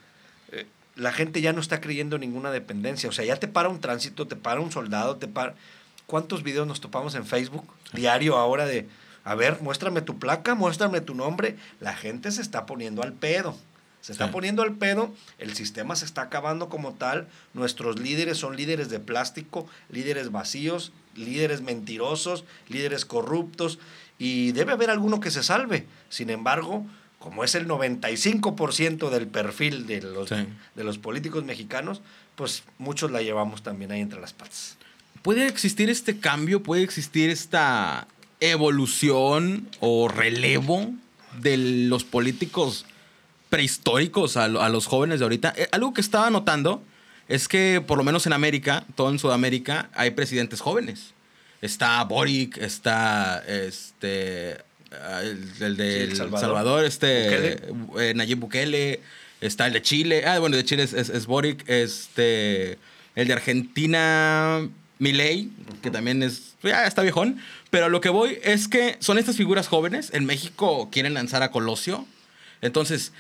eh, 0.52 0.66
la 0.96 1.12
gente 1.12 1.42
ya 1.42 1.54
no 1.54 1.62
está 1.62 1.82
creyendo 1.82 2.16
en 2.16 2.22
ninguna 2.22 2.52
dependencia. 2.52 3.10
O 3.10 3.12
sea, 3.12 3.26
ya 3.26 3.36
te 3.36 3.48
para 3.48 3.70
un 3.70 3.80
tránsito, 3.80 4.28
te 4.28 4.36
para 4.36 4.60
un 4.60 4.72
soldado, 4.72 5.18
te 5.18 5.28
para... 5.28 5.54
¿Cuántos 6.08 6.42
videos 6.44 6.68
nos 6.68 6.82
topamos 6.82 7.16
en 7.16 7.26
Facebook 7.26 7.66
diario 7.94 8.38
ahora 8.38 8.66
de, 8.66 8.88
a 9.24 9.36
ver, 9.36 9.62
muéstrame 9.62 10.02
tu 10.02 10.18
placa, 10.20 10.56
muéstrame 10.56 11.02
tu 11.02 11.14
nombre? 11.16 11.56
La 11.80 11.96
gente 11.96 12.32
se 12.32 12.42
está 12.42 12.66
poniendo 12.66 13.04
al 13.04 13.14
pedo. 13.14 13.58
Se 14.02 14.12
está 14.14 14.26
Sí. 14.28 14.32
poniendo 14.32 14.64
al 14.64 14.74
pedo, 14.74 15.14
el 15.38 15.54
sistema 15.56 15.96
se 15.96 16.06
está 16.06 16.24
acabando 16.24 16.70
como 16.70 16.94
tal, 16.94 17.28
nuestros 17.54 18.00
líderes 18.00 18.40
son 18.40 18.56
líderes 18.58 18.90
de 18.90 19.00
plástico, 19.00 19.68
líderes 19.90 20.32
vacíos, 20.32 20.92
líderes 21.16 21.62
mentirosos, 21.62 22.44
líderes 22.68 23.06
corruptos, 23.06 23.78
y 24.18 24.54
debe 24.54 24.72
haber 24.74 24.90
alguno 24.90 25.20
que 25.20 25.30
se 25.30 25.44
salve. 25.44 25.86
Sin 26.10 26.32
embargo, 26.32 26.84
como 27.20 27.44
es 27.44 27.54
el 27.54 27.68
95% 27.68 29.12
del 29.12 29.28
perfil 29.28 29.86
de 29.86 30.02
los, 30.02 30.30
Sí. 30.30 30.48
de 30.76 30.84
los 30.84 30.98
políticos 30.98 31.44
mexicanos, 31.44 32.02
pues 32.36 32.64
muchos 32.80 33.12
la 33.12 33.22
llevamos 33.22 33.62
también 33.62 33.92
ahí 33.92 34.02
entre 34.02 34.20
las 34.20 34.34
patas. 34.34 34.78
¿Puede 35.22 35.46
existir 35.46 35.92
este 35.92 36.20
cambio? 36.20 36.64
¿Puede 36.64 36.82
existir 36.82 37.30
esta 37.30 38.08
evolución 38.42 39.68
o 39.80 40.08
relevo 40.10 40.92
de 41.40 41.58
los 41.58 42.04
políticos 42.04 42.86
prehistóricos 43.50 44.36
a, 44.38 44.48
lo- 44.48 44.62
a 44.62 44.70
los 44.70 44.86
jóvenes 44.88 45.20
de 45.20 45.26
ahorita? 45.26 45.54
Eh, 45.56 45.68
algo 45.72 45.94
que 45.94 46.02
estaba 46.02 46.30
notando 46.30 46.84
es 47.30 47.48
que 47.48 47.82
por 47.86 47.98
lo 47.98 48.04
menos 48.04 48.26
en 48.28 48.34
América, 48.34 48.84
todo 48.96 49.10
en 49.10 49.20
Sudamérica, 49.20 49.90
hay 49.94 50.12
presidentes 50.12 50.60
jóvenes. 50.60 51.14
Está 51.62 52.04
Boric, 52.04 52.58
está 52.58 53.44
este 53.48 54.58
ah, 54.92 55.22
el, 55.22 55.48
el 55.62 55.78
de 55.78 55.94
Sí, 55.94 56.12
El 56.12 56.16
Salvador. 56.18 56.40
Salvador, 56.48 56.86
este 56.86 57.56
eh, 58.00 58.14
Nayib 58.16 58.40
Bukele, 58.40 59.00
está 59.42 59.68
el 59.68 59.74
de 59.74 59.82
Chile, 59.82 60.26
ah, 60.26 60.40
bueno, 60.40 60.58
de 60.58 60.66
Chile 60.66 60.84
es, 60.84 60.94
es, 60.94 61.10
es 61.10 61.26
Boric, 61.28 61.64
este, 61.70 62.80
el 63.16 63.28
de 63.28 63.34
Argentina, 63.34 64.68
Milei, 65.02 65.50
que 65.82 65.90
también 65.90 66.22
es, 66.22 66.54
ya 66.62 66.86
está 66.86 67.02
viejón, 67.02 67.42
pero 67.72 67.90
lo 67.90 68.02
que 68.02 68.10
voy 68.10 68.38
es 68.44 68.68
que 68.68 68.98
son 69.00 69.18
estas 69.18 69.36
figuras 69.36 69.68
jóvenes, 69.68 70.12
en 70.14 70.26
México 70.26 70.90
quieren 70.92 71.16
lanzar 71.16 71.42
a 71.42 71.50
Colosio, 71.50 72.06
entonces, 72.62 73.12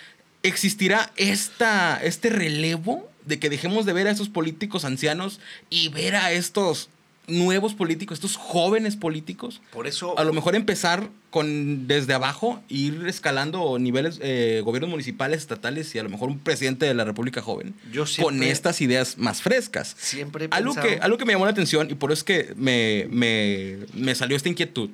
¿existirá 0.43 1.11
esta, 1.15 1.99
este 2.03 2.29
relevo 2.29 3.09
de 3.25 3.39
que 3.39 3.49
dejemos 3.49 3.87
de 3.87 3.93
ver 3.93 4.07
a 4.07 4.11
estos 4.11 4.29
políticos 4.29 4.85
ancianos 4.85 5.39
y 5.71 5.89
ver 5.89 6.15
a 6.15 6.31
estos 6.31 6.89
nuevos 7.27 7.73
políticos, 7.75 8.15
estos 8.17 8.35
jóvenes 8.35 8.95
políticos? 8.95 9.61
Por 9.71 9.87
eso... 9.87 10.17
A 10.17 10.23
lo 10.23 10.33
mejor 10.33 10.55
empezar 10.55 11.09
con 11.29 11.87
desde 11.87 12.13
abajo, 12.13 12.61
ir 12.67 13.05
escalando 13.07 13.79
niveles, 13.79 14.19
eh, 14.21 14.61
gobiernos 14.65 14.89
municipales, 14.89 15.39
estatales 15.39 15.93
y 15.95 15.99
a 15.99 16.03
lo 16.03 16.09
mejor 16.09 16.29
un 16.29 16.39
presidente 16.39 16.85
de 16.85 16.93
la 16.93 17.05
República 17.05 17.41
joven 17.41 17.73
Yo 17.91 18.03
con 18.21 18.43
estas 18.43 18.81
ideas 18.81 19.17
más 19.17 19.41
frescas. 19.41 19.95
Siempre 19.97 20.45
he 20.45 20.47
Algo 20.51 20.73
pensado- 20.73 20.87
que, 20.95 21.01
algo 21.01 21.17
que 21.17 21.25
me 21.25 21.31
llamó 21.33 21.45
la 21.45 21.51
atención 21.51 21.89
y 21.89 21.93
por 21.93 22.11
eso 22.11 22.19
es 22.19 22.23
que 22.25 22.53
me, 22.57 23.07
me, 23.09 23.77
me 23.93 24.13
salió 24.15 24.35
esta 24.35 24.49
inquietud 24.49 24.89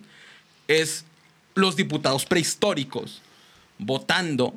es 0.68 1.06
los 1.56 1.76
diputados 1.76 2.26
prehistóricos 2.26 3.22
votando 3.80 4.54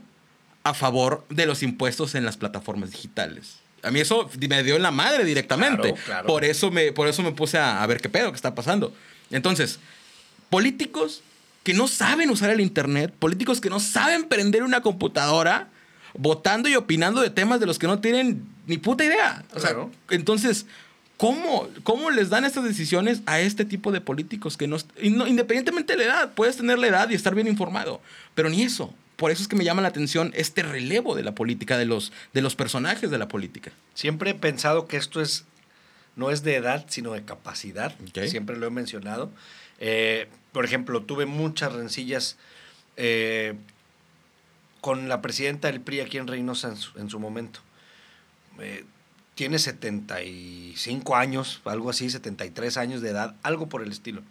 a 0.64 0.74
favor 0.74 1.24
de 1.30 1.46
los 1.46 1.62
impuestos 1.62 2.14
en 2.14 2.26
las 2.26 2.36
plataformas 2.36 2.90
digitales. 2.90 3.59
A 3.82 3.90
mí 3.90 4.00
eso 4.00 4.28
me 4.48 4.62
dio 4.62 4.76
en 4.76 4.82
la 4.82 4.90
madre 4.90 5.24
directamente. 5.24 5.92
Claro, 5.92 6.04
claro. 6.04 6.26
Por, 6.26 6.44
eso 6.44 6.70
me, 6.70 6.92
por 6.92 7.08
eso 7.08 7.22
me 7.22 7.32
puse 7.32 7.58
a, 7.58 7.82
a 7.82 7.86
ver 7.86 8.00
qué 8.00 8.08
pedo, 8.08 8.30
qué 8.30 8.36
está 8.36 8.54
pasando. 8.54 8.94
Entonces, 9.30 9.78
políticos 10.48 11.22
que 11.62 11.74
no 11.74 11.88
saben 11.88 12.30
usar 12.30 12.50
el 12.50 12.60
Internet, 12.60 13.12
políticos 13.18 13.60
que 13.60 13.70
no 13.70 13.80
saben 13.80 14.24
prender 14.24 14.62
una 14.62 14.80
computadora, 14.80 15.68
votando 16.14 16.68
y 16.68 16.74
opinando 16.76 17.20
de 17.20 17.30
temas 17.30 17.60
de 17.60 17.66
los 17.66 17.78
que 17.78 17.86
no 17.86 18.00
tienen 18.00 18.44
ni 18.66 18.78
puta 18.78 19.04
idea. 19.04 19.44
O 19.54 19.60
sea, 19.60 19.70
Claro. 19.70 19.90
entonces, 20.10 20.66
¿cómo, 21.16 21.68
¿cómo 21.84 22.10
les 22.10 22.30
dan 22.30 22.44
estas 22.44 22.64
decisiones 22.64 23.20
a 23.26 23.40
este 23.40 23.64
tipo 23.64 23.92
de 23.92 24.00
políticos 24.00 24.56
que 24.56 24.66
no, 24.66 24.78
no- 25.02 25.26
independientemente 25.26 25.92
de 25.92 25.98
la 25.98 26.04
edad, 26.04 26.32
puedes 26.34 26.56
tener 26.56 26.78
la 26.78 26.86
edad 26.88 27.10
y 27.10 27.14
estar 27.14 27.34
bien 27.34 27.46
informado, 27.46 28.00
pero 28.34 28.48
ni 28.48 28.62
eso. 28.62 28.92
Por 29.20 29.30
eso 29.30 29.42
es 29.42 29.48
que 29.48 29.56
me 29.56 29.64
llama 29.64 29.82
la 29.82 29.88
atención 29.88 30.32
este 30.34 30.62
relevo 30.62 31.14
de 31.14 31.22
la 31.22 31.34
política, 31.34 31.76
de 31.76 31.84
los, 31.84 32.10
de 32.32 32.40
los 32.40 32.56
personajes 32.56 33.10
de 33.10 33.18
la 33.18 33.28
política. 33.28 33.70
Siempre 33.92 34.30
he 34.30 34.34
pensado 34.34 34.86
que 34.86 34.96
esto 34.96 35.20
es 35.20 35.44
no 36.16 36.30
es 36.30 36.42
de 36.42 36.56
edad, 36.56 36.86
sino 36.88 37.12
de 37.12 37.22
capacidad. 37.22 37.94
Siempre 38.26 38.56
lo 38.56 38.66
he 38.66 38.70
mencionado. 38.70 39.30
Eh, 39.78 40.26
por 40.52 40.64
ejemplo, 40.64 41.02
tuve 41.02 41.26
muchas 41.26 41.74
rencillas 41.74 42.38
eh, 42.96 43.56
con 44.80 45.10
la 45.10 45.20
presidenta 45.20 45.68
del 45.68 45.82
PRI 45.82 46.00
aquí 46.00 46.16
en 46.16 46.26
Reynosa 46.26 46.68
en 46.68 46.76
su, 46.76 46.98
en 46.98 47.10
su 47.10 47.20
momento. 47.20 47.60
Eh, 48.58 48.86
tiene 49.34 49.58
75 49.58 51.14
años, 51.14 51.60
algo 51.66 51.90
así, 51.90 52.08
73 52.08 52.78
años 52.78 53.02
de 53.02 53.10
edad, 53.10 53.36
algo 53.42 53.68
por 53.68 53.82
el 53.82 53.92
estilo. 53.92 54.22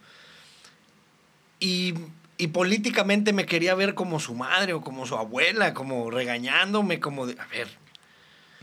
Y, 1.60 1.93
y 2.39 2.47
políticamente 2.47 3.34
me 3.34 3.45
quería 3.45 3.75
ver 3.75 3.93
como 3.95 4.19
su 4.21 4.34
madre 4.34 4.71
o 4.71 4.82
como 4.82 5.06
su 5.06 5.15
abuela, 5.15 5.73
como 5.73 6.10
regañándome, 6.10 7.02
como 7.02 7.28
de, 7.28 7.39
a 7.39 7.45
ver, 7.47 7.67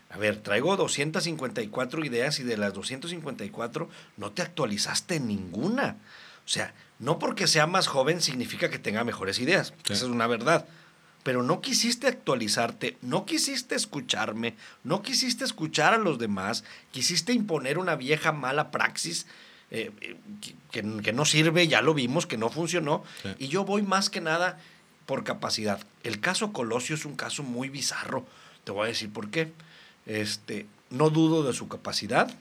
a 0.08 0.16
ver, 0.16 0.38
traigo 0.38 0.78
254 0.78 2.02
ideas 2.06 2.40
y 2.40 2.42
de 2.42 2.56
las 2.56 2.72
254 2.72 3.90
no 4.16 4.32
te 4.32 4.40
actualizaste 4.40 5.20
ninguna. 5.20 5.98
O 5.98 6.46
O 6.46 6.48
sea, 6.48 6.72
no 6.98 7.18
porque 7.18 7.46
sea 7.46 7.66
más 7.66 7.86
joven 7.86 8.22
significa 8.22 8.70
que 8.70 8.78
tenga 8.78 9.04
mejores 9.04 9.38
ideas. 9.40 9.74
Sí. 9.84 9.92
Esa 9.92 10.06
es 10.06 10.10
una 10.10 10.26
verdad. 10.26 10.66
Pero 11.22 11.42
no 11.42 11.60
quisiste 11.60 12.06
actualizarte, 12.06 12.96
no 13.02 13.26
quisiste 13.26 13.74
escucharme, 13.74 14.54
no 14.84 15.02
quisiste 15.02 15.44
escuchar 15.44 15.92
a 15.92 15.98
los 15.98 16.18
demás, 16.18 16.64
quisiste 16.92 17.34
imponer 17.34 17.76
una 17.76 17.94
vieja 17.94 18.32
mala 18.32 18.70
praxis 18.70 19.26
eh, 19.70 19.90
que, 20.70 20.82
que 21.02 21.12
no 21.12 21.24
sirve, 21.24 21.68
ya 21.68 21.82
lo 21.82 21.94
vimos, 21.94 22.26
que 22.26 22.36
no 22.36 22.50
funcionó. 22.50 23.04
Sí. 23.22 23.30
Y 23.38 23.48
yo 23.48 23.64
voy 23.64 23.82
más 23.82 24.10
que 24.10 24.20
nada 24.20 24.58
por 25.06 25.24
capacidad. 25.24 25.80
El 26.02 26.20
caso 26.20 26.52
Colosio 26.52 26.94
es 26.94 27.04
un 27.04 27.16
caso 27.16 27.42
muy 27.42 27.68
bizarro. 27.68 28.26
Te 28.64 28.72
voy 28.72 28.84
a 28.84 28.88
decir 28.88 29.12
por 29.12 29.30
qué. 29.30 29.52
Este, 30.06 30.66
no 30.90 31.10
dudo 31.10 31.42
de 31.42 31.52
su 31.52 31.68
capacidad. 31.68 32.32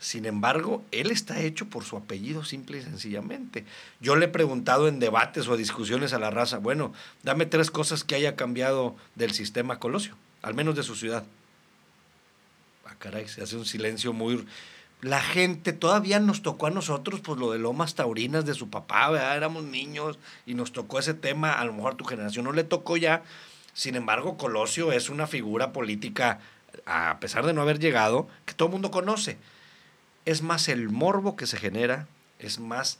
Sin 0.00 0.24
embargo, 0.24 0.82
él 0.92 1.10
está 1.10 1.42
hecho 1.42 1.66
por 1.66 1.84
su 1.84 1.96
apellido 1.96 2.42
simple 2.42 2.78
y 2.78 2.82
sencillamente. 2.82 3.66
Yo 4.00 4.16
le 4.16 4.26
he 4.26 4.28
preguntado 4.28 4.88
en 4.88 4.98
debates 4.98 5.46
o 5.46 5.58
discusiones 5.58 6.14
a 6.14 6.18
la 6.18 6.30
raza, 6.30 6.56
bueno, 6.56 6.94
dame 7.22 7.44
tres 7.44 7.70
cosas 7.70 8.02
que 8.02 8.14
haya 8.14 8.34
cambiado 8.34 8.96
del 9.14 9.32
sistema 9.32 9.78
Colosio, 9.78 10.16
al 10.40 10.54
menos 10.54 10.74
de 10.74 10.84
su 10.84 10.96
ciudad. 10.96 11.24
Ah, 12.86 12.94
caray, 12.98 13.28
se 13.28 13.42
hace 13.42 13.56
un 13.56 13.66
silencio 13.66 14.14
muy... 14.14 14.46
La 15.02 15.22
gente, 15.22 15.72
todavía 15.72 16.20
nos 16.20 16.42
tocó 16.42 16.66
a 16.66 16.70
nosotros, 16.70 17.20
pues 17.20 17.38
lo 17.38 17.52
de 17.52 17.58
Lomas 17.58 17.94
Taurinas 17.94 18.44
de 18.44 18.52
su 18.52 18.68
papá, 18.68 19.08
¿verdad? 19.08 19.36
Éramos 19.36 19.64
niños 19.64 20.18
y 20.44 20.52
nos 20.52 20.72
tocó 20.72 20.98
ese 20.98 21.14
tema, 21.14 21.54
a 21.54 21.64
lo 21.64 21.72
mejor 21.72 21.94
a 21.94 21.96
tu 21.96 22.04
generación 22.04 22.44
no 22.44 22.52
le 22.52 22.64
tocó 22.64 22.98
ya. 22.98 23.22
Sin 23.72 23.94
embargo, 23.94 24.36
Colosio 24.36 24.92
es 24.92 25.08
una 25.08 25.26
figura 25.26 25.72
política, 25.72 26.40
a 26.84 27.18
pesar 27.18 27.46
de 27.46 27.54
no 27.54 27.62
haber 27.62 27.78
llegado, 27.78 28.28
que 28.44 28.52
todo 28.52 28.68
el 28.68 28.72
mundo 28.72 28.90
conoce. 28.90 29.38
Es 30.26 30.42
más 30.42 30.68
el 30.68 30.90
morbo 30.90 31.34
que 31.34 31.46
se 31.46 31.56
genera, 31.56 32.06
es 32.38 32.58
más, 32.58 32.98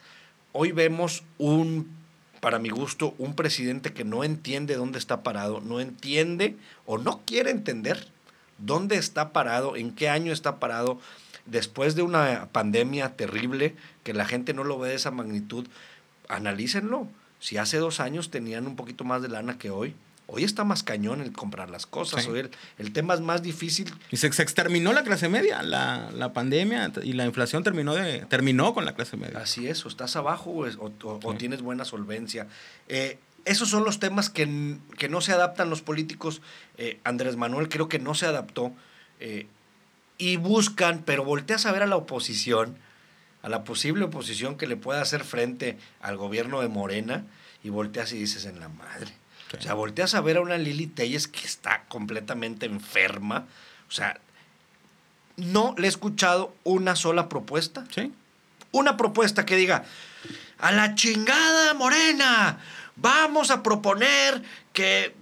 hoy 0.52 0.72
vemos 0.72 1.22
un, 1.36 1.94
para 2.40 2.58
mi 2.58 2.70
gusto, 2.70 3.14
un 3.18 3.34
presidente 3.34 3.92
que 3.92 4.04
no 4.04 4.24
entiende 4.24 4.74
dónde 4.74 4.98
está 4.98 5.22
parado, 5.22 5.60
no 5.60 5.80
entiende 5.80 6.56
o 6.86 6.96
no 6.96 7.20
quiere 7.26 7.50
entender 7.50 8.08
dónde 8.56 8.96
está 8.96 9.32
parado, 9.34 9.76
en 9.76 9.94
qué 9.94 10.08
año 10.08 10.32
está 10.32 10.58
parado, 10.58 10.98
después 11.46 11.94
de 11.94 12.02
una 12.02 12.48
pandemia 12.52 13.16
terrible, 13.16 13.74
que 14.04 14.14
la 14.14 14.24
gente 14.26 14.54
no 14.54 14.64
lo 14.64 14.78
ve 14.78 14.90
de 14.90 14.94
esa 14.96 15.10
magnitud, 15.10 15.66
analícenlo. 16.28 17.08
Si 17.38 17.56
hace 17.56 17.78
dos 17.78 18.00
años 18.00 18.30
tenían 18.30 18.66
un 18.66 18.76
poquito 18.76 19.04
más 19.04 19.22
de 19.22 19.28
lana 19.28 19.58
que 19.58 19.70
hoy, 19.70 19.94
hoy 20.26 20.44
está 20.44 20.62
más 20.62 20.82
cañón 20.82 21.20
el 21.20 21.32
comprar 21.32 21.70
las 21.70 21.86
cosas, 21.86 22.22
Sí. 22.24 22.30
hoy 22.30 22.40
el, 22.40 22.50
el 22.78 22.92
tema 22.92 23.14
es 23.14 23.20
más 23.20 23.42
difícil. 23.42 23.92
Y 24.10 24.16
se, 24.18 24.30
se 24.32 24.42
exterminó 24.42 24.92
la 24.92 25.02
clase 25.02 25.28
media. 25.28 25.62
La, 25.62 26.10
la 26.12 26.32
pandemia 26.32 26.92
y 27.02 27.14
la 27.14 27.24
inflación 27.26 27.64
terminó, 27.64 27.94
de, 27.94 28.20
terminó 28.26 28.74
con 28.74 28.84
la 28.84 28.94
clase 28.94 29.16
media. 29.16 29.38
Así 29.38 29.66
es, 29.66 29.84
o 29.84 29.88
estás 29.88 30.14
abajo 30.16 30.50
o, 30.50 30.92
o- 31.02 31.34
tienes 31.34 31.62
buena 31.62 31.84
solvencia. 31.84 32.46
Eh, 32.88 33.18
esos 33.46 33.70
son 33.70 33.84
los 33.84 33.98
temas 33.98 34.28
que, 34.28 34.76
que 34.98 35.08
no 35.08 35.20
se 35.22 35.32
adaptan 35.32 35.70
los 35.70 35.80
políticos. 35.80 36.42
Eh, 36.76 37.00
Andrés 37.04 37.36
Manuel 37.36 37.68
creo 37.70 37.88
que 37.88 37.98
no 37.98 38.14
se 38.14 38.26
adaptó. 38.26 38.72
eh, 39.18 39.46
y 40.20 40.36
buscan, 40.36 41.02
pero 41.04 41.24
volteas 41.24 41.64
a 41.64 41.72
ver 41.72 41.82
a 41.82 41.86
la 41.86 41.96
oposición, 41.96 42.76
a 43.42 43.48
la 43.48 43.64
posible 43.64 44.04
oposición 44.04 44.58
que 44.58 44.66
le 44.66 44.76
pueda 44.76 45.00
hacer 45.00 45.24
frente 45.24 45.78
al 46.02 46.18
gobierno 46.18 46.60
de 46.60 46.68
Morena, 46.68 47.24
y 47.64 47.70
volteas 47.70 48.12
y 48.12 48.18
dices 48.18 48.44
en 48.44 48.60
la 48.60 48.68
madre. 48.68 49.12
Sí. 49.50 49.56
O 49.58 49.62
sea, 49.62 49.74
volteas 49.74 50.14
a 50.14 50.20
ver 50.20 50.36
a 50.36 50.42
una 50.42 50.58
Lili 50.58 50.86
Telles 50.86 51.26
que 51.26 51.46
está 51.46 51.84
completamente 51.88 52.66
enferma. 52.66 53.46
O 53.88 53.92
sea, 53.92 54.20
no 55.36 55.74
le 55.78 55.86
he 55.86 55.88
escuchado 55.88 56.54
una 56.64 56.96
sola 56.96 57.28
propuesta 57.28 57.86
Sí. 57.94 58.12
una 58.72 58.96
propuesta 58.98 59.46
que 59.46 59.56
diga, 59.56 59.84
a 60.58 60.70
la 60.70 60.94
chingada 60.94 61.72
morena, 61.74 62.58
vamos 62.96 63.50
a 63.50 63.62
proponer 63.62 64.42
que 64.74 65.14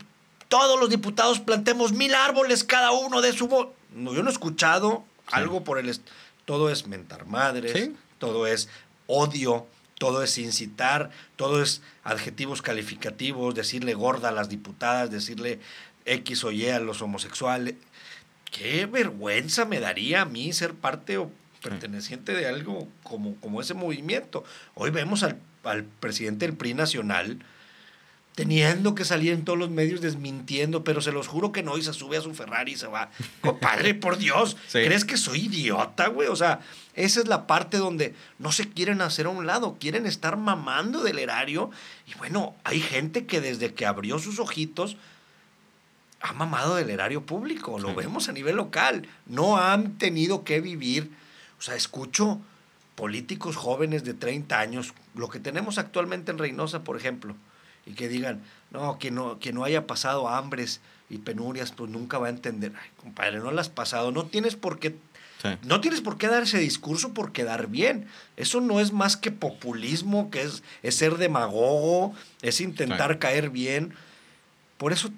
todos 0.48 0.78
los 0.80 0.90
diputados 0.90 1.38
plantemos 1.38 1.92
mil 1.92 2.14
árboles 2.14 2.64
cada 2.64 2.90
uno 2.90 3.20
de 3.20 3.32
su 3.32 3.46
voz. 3.46 3.68
No, 3.98 4.14
yo 4.14 4.22
no 4.22 4.28
he 4.30 4.32
escuchado 4.32 5.04
algo 5.30 5.64
por 5.64 5.78
el... 5.78 5.94
Todo 6.44 6.70
es 6.70 6.86
mentar 6.86 7.26
madres, 7.26 7.72
Sí. 7.72 7.94
todo 8.18 8.46
es 8.46 8.68
odio, 9.06 9.66
todo 9.98 10.22
es 10.22 10.38
incitar, 10.38 11.10
todo 11.36 11.62
es 11.62 11.82
adjetivos 12.04 12.62
calificativos, 12.62 13.54
decirle 13.54 13.94
gorda 13.94 14.28
a 14.30 14.32
las 14.32 14.48
diputadas, 14.48 15.10
decirle 15.10 15.60
X 16.06 16.44
o 16.44 16.50
Y 16.52 16.68
a 16.68 16.80
los 16.80 17.02
homosexuales. 17.02 17.74
Qué 18.50 18.86
vergüenza 18.86 19.66
me 19.66 19.78
daría 19.80 20.22
a 20.22 20.24
mí 20.24 20.52
ser 20.54 20.72
parte 20.72 21.18
o 21.18 21.30
perteneciente 21.62 22.32
de 22.32 22.48
algo 22.48 22.88
como, 23.02 23.34
como 23.36 23.60
ese 23.60 23.74
movimiento. 23.74 24.44
Hoy 24.74 24.90
vemos 24.90 25.22
al, 25.22 25.38
al 25.64 25.84
presidente 25.84 26.46
del 26.46 26.56
PRI 26.56 26.72
nacional 26.74 27.38
teniendo 28.38 28.94
que 28.94 29.04
salir 29.04 29.32
en 29.32 29.44
todos 29.44 29.58
los 29.58 29.68
medios 29.68 30.00
desmintiendo, 30.00 30.84
pero 30.84 31.00
se 31.00 31.10
los 31.10 31.26
juro 31.26 31.50
que 31.50 31.64
no, 31.64 31.76
y 31.76 31.82
se 31.82 31.92
sube 31.92 32.18
a 32.18 32.20
su 32.20 32.32
Ferrari 32.34 32.74
y 32.74 32.76
se 32.76 32.86
va. 32.86 33.10
Compadre, 33.40 33.94
por 33.94 34.16
Dios, 34.16 34.56
Sí. 34.68 34.78
¿crees 34.84 35.04
que 35.04 35.16
soy 35.16 35.46
idiota, 35.46 36.06
güey? 36.06 36.28
O 36.28 36.36
sea, 36.36 36.60
esa 36.94 37.18
es 37.18 37.26
la 37.26 37.48
parte 37.48 37.78
donde 37.78 38.14
no 38.38 38.52
se 38.52 38.68
quieren 38.68 39.00
hacer 39.00 39.26
a 39.26 39.30
un 39.30 39.44
lado, 39.44 39.76
quieren 39.80 40.06
estar 40.06 40.36
mamando 40.36 41.02
del 41.02 41.18
erario. 41.18 41.72
Y 42.06 42.16
bueno, 42.18 42.54
hay 42.62 42.78
gente 42.80 43.26
que 43.26 43.40
desde 43.40 43.74
que 43.74 43.86
abrió 43.86 44.20
sus 44.20 44.38
ojitos 44.38 44.96
ha 46.20 46.32
mamado 46.32 46.76
del 46.76 46.90
erario 46.90 47.22
público, 47.26 47.80
lo 47.80 47.88
Sí. 47.88 47.94
vemos 47.96 48.28
a 48.28 48.32
nivel 48.32 48.54
local, 48.54 49.08
no 49.26 49.56
han 49.58 49.98
tenido 49.98 50.44
que 50.44 50.60
vivir, 50.60 51.10
o 51.58 51.62
sea, 51.62 51.74
escucho 51.74 52.40
políticos 52.94 53.56
jóvenes 53.56 54.04
de 54.04 54.14
30 54.14 54.60
años, 54.60 54.94
lo 55.16 55.28
que 55.28 55.40
tenemos 55.40 55.76
actualmente 55.76 56.30
en 56.30 56.38
Reynosa, 56.38 56.84
por 56.84 56.96
ejemplo, 56.96 57.34
y 57.88 57.94
que 57.94 58.08
digan, 58.08 58.42
no, 58.70 58.98
que 58.98 59.10
no, 59.10 59.38
que 59.38 59.52
no 59.52 59.64
haya 59.64 59.86
pasado 59.86 60.28
hambres 60.28 60.80
y 61.10 61.18
penurias, 61.18 61.72
pues 61.72 61.90
nunca 61.90 62.18
va 62.18 62.26
a 62.26 62.30
entender. 62.30 62.72
Ay, 62.80 62.88
compadre, 63.02 63.38
no 63.38 63.50
las 63.50 63.68
has 63.68 63.72
pasado, 63.72 64.12
no 64.12 64.26
tienes 64.26 64.56
por 64.56 64.78
qué 64.78 64.94
Sí. 65.40 65.50
no 65.62 65.80
tienes 65.80 66.00
por 66.00 66.18
qué 66.18 66.26
dar 66.26 66.42
ese 66.42 66.58
discurso 66.58 67.14
por 67.14 67.30
quedar 67.30 67.68
bien. 67.68 68.08
Eso 68.36 68.60
no 68.60 68.80
es 68.80 68.92
más 68.92 69.16
que 69.16 69.30
populismo, 69.30 70.32
que 70.32 70.42
es, 70.42 70.64
es 70.82 70.96
ser 70.96 71.16
demagogo, 71.16 72.12
es 72.42 72.60
intentar 72.60 73.12
Sí. 73.12 73.18
caer 73.20 73.50
bien. 73.50 73.94
Por 74.78 74.92
eso 74.92 75.10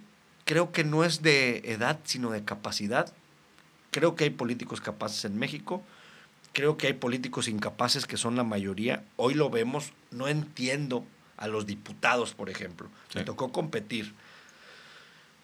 creo 0.44 0.72
que 0.72 0.84
no 0.84 1.04
es 1.04 1.22
de 1.22 1.62
edad, 1.72 1.98
sino 2.04 2.30
de 2.32 2.44
capacidad. 2.44 3.10
Creo 3.92 4.14
que 4.14 4.24
hay 4.24 4.30
políticos 4.30 4.82
capaces 4.82 5.24
en 5.24 5.38
México. 5.38 5.82
Creo 6.52 6.76
que 6.76 6.88
hay 6.88 6.92
políticos 6.92 7.48
incapaces 7.48 8.04
que 8.06 8.18
son 8.18 8.36
la 8.36 8.44
mayoría. 8.44 9.02
Hoy 9.16 9.32
lo 9.32 9.48
vemos. 9.48 9.92
No 10.10 10.28
entiendo 10.28 11.02
a 11.40 11.48
los 11.48 11.66
diputados, 11.66 12.34
por 12.34 12.48
ejemplo. 12.50 12.88
Me 13.14 13.22
Sí. 13.22 13.24
tocó 13.26 13.50
competir 13.50 14.14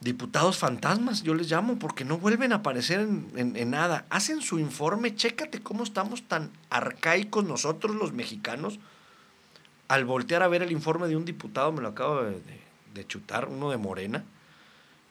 diputados 0.01 0.59
fantasmas, 0.59 1.23
yo 1.23 1.35
les 1.35 1.51
llamo, 1.51 1.79
porque 1.79 2.05
no 2.05 2.19
vuelven 2.19 2.53
a 2.53 2.57
aparecer 2.57 3.01
en, 3.01 3.33
en- 3.35 3.57
en 3.57 3.71
nada. 3.71 4.05
Hacen 4.11 4.43
su 4.43 4.59
informe, 4.59 5.15
chécate 5.17 5.61
cómo 5.61 5.83
estamos 5.85 6.23
tan 6.29 6.51
arcaicos 6.71 7.45
nosotros 7.45 7.97
los 7.97 8.13
mexicanos. 8.13 8.79
Al 9.89 10.05
voltear 10.05 10.43
a 10.43 10.49
ver 10.49 10.63
el 10.63 10.71
informe 10.71 11.09
de 11.09 11.17
un 11.17 11.25
diputado, 11.25 11.73
me 11.73 11.81
lo 11.81 11.89
acabo 11.89 12.23
de, 12.23 12.33
de- 12.33 12.61
de 12.95 13.07
chutar, 13.07 13.49
uno 13.49 13.71
de 13.71 13.77
Morena, 13.79 14.25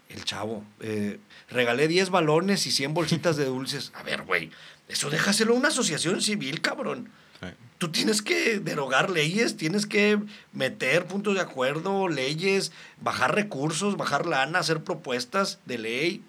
el 0.10 0.24
chavo, 0.24 0.64
eh, 0.82 1.20
regalé 1.50 1.88
10 1.88 2.12
balones 2.12 2.66
y 2.68 2.72
100 2.72 2.94
bolsitas 2.94 3.38
de 3.38 3.46
dulces. 3.46 3.92
A 3.96 4.04
ver, 4.04 4.22
güey, 4.22 4.52
eso 4.88 5.10
déjaselo 5.10 5.54
a 5.54 5.58
una 5.58 5.70
asociación 5.70 6.22
civil, 6.22 6.62
cabrón. 6.62 7.10
Sí. 7.50 7.56
Tú 7.78 7.92
tienes 7.92 8.22
que 8.22 8.60
derogar 8.60 9.10
leyes, 9.10 9.58
tienes 9.58 9.86
que 9.86 10.20
meter 10.54 11.06
puntos 11.06 11.36
de 11.36 11.42
acuerdo, 11.42 12.08
leyes, 12.08 12.72
bajar 13.02 13.36
recursos, 13.36 13.98
bajar 13.98 14.26
lana, 14.26 14.60
hacer 14.60 14.84
propuestas 14.84 15.60
de 15.66 15.78
ley. 15.78 16.24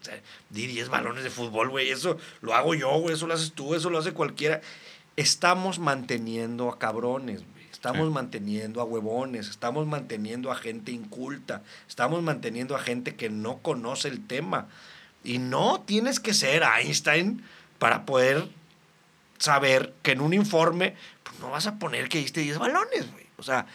O 0.00 0.04
sea, 0.04 0.20
di 0.50 0.66
10 0.66 0.88
balones 0.88 1.22
de 1.22 1.30
fútbol, 1.30 1.68
güey. 1.68 1.90
Eso 1.90 2.16
lo 2.40 2.54
hago 2.54 2.74
yo, 2.74 2.90
güey. 2.98 3.14
Eso 3.14 3.26
lo 3.26 3.34
haces 3.34 3.52
tú, 3.52 3.74
eso 3.74 3.90
lo 3.90 3.98
hace 3.98 4.12
cualquiera. 4.12 4.62
Estamos 5.16 5.78
manteniendo 5.78 6.70
a 6.70 6.78
cabrones, 6.78 7.40
güey. 7.40 7.66
Estamos 7.70 8.08
Sí. 8.08 8.14
manteniendo 8.14 8.80
a 8.80 8.84
huevones, 8.84 9.48
estamos 9.48 9.86
manteniendo 9.86 10.50
a 10.50 10.54
gente 10.54 10.92
inculta, 10.92 11.62
estamos 11.88 12.22
manteniendo 12.22 12.76
a 12.76 12.78
gente 12.80 13.16
que 13.16 13.28
no 13.28 13.58
conoce 13.58 14.08
el 14.08 14.26
tema. 14.26 14.68
Y 15.24 15.38
no 15.38 15.82
tienes 15.84 16.20
que 16.20 16.32
ser 16.32 16.62
Einstein 16.62 17.42
para 17.78 18.06
poder 18.06 18.48
saber 19.42 19.92
que 20.02 20.12
en 20.12 20.20
un 20.20 20.32
informe 20.34 20.94
pues, 21.24 21.38
no 21.40 21.50
vas 21.50 21.66
a 21.66 21.78
poner 21.78 22.08
que 22.08 22.18
diste 22.18 22.40
10 22.40 22.58
balones, 22.58 23.10
güey. 23.10 23.26
O 23.38 23.42
sea, 23.42 23.66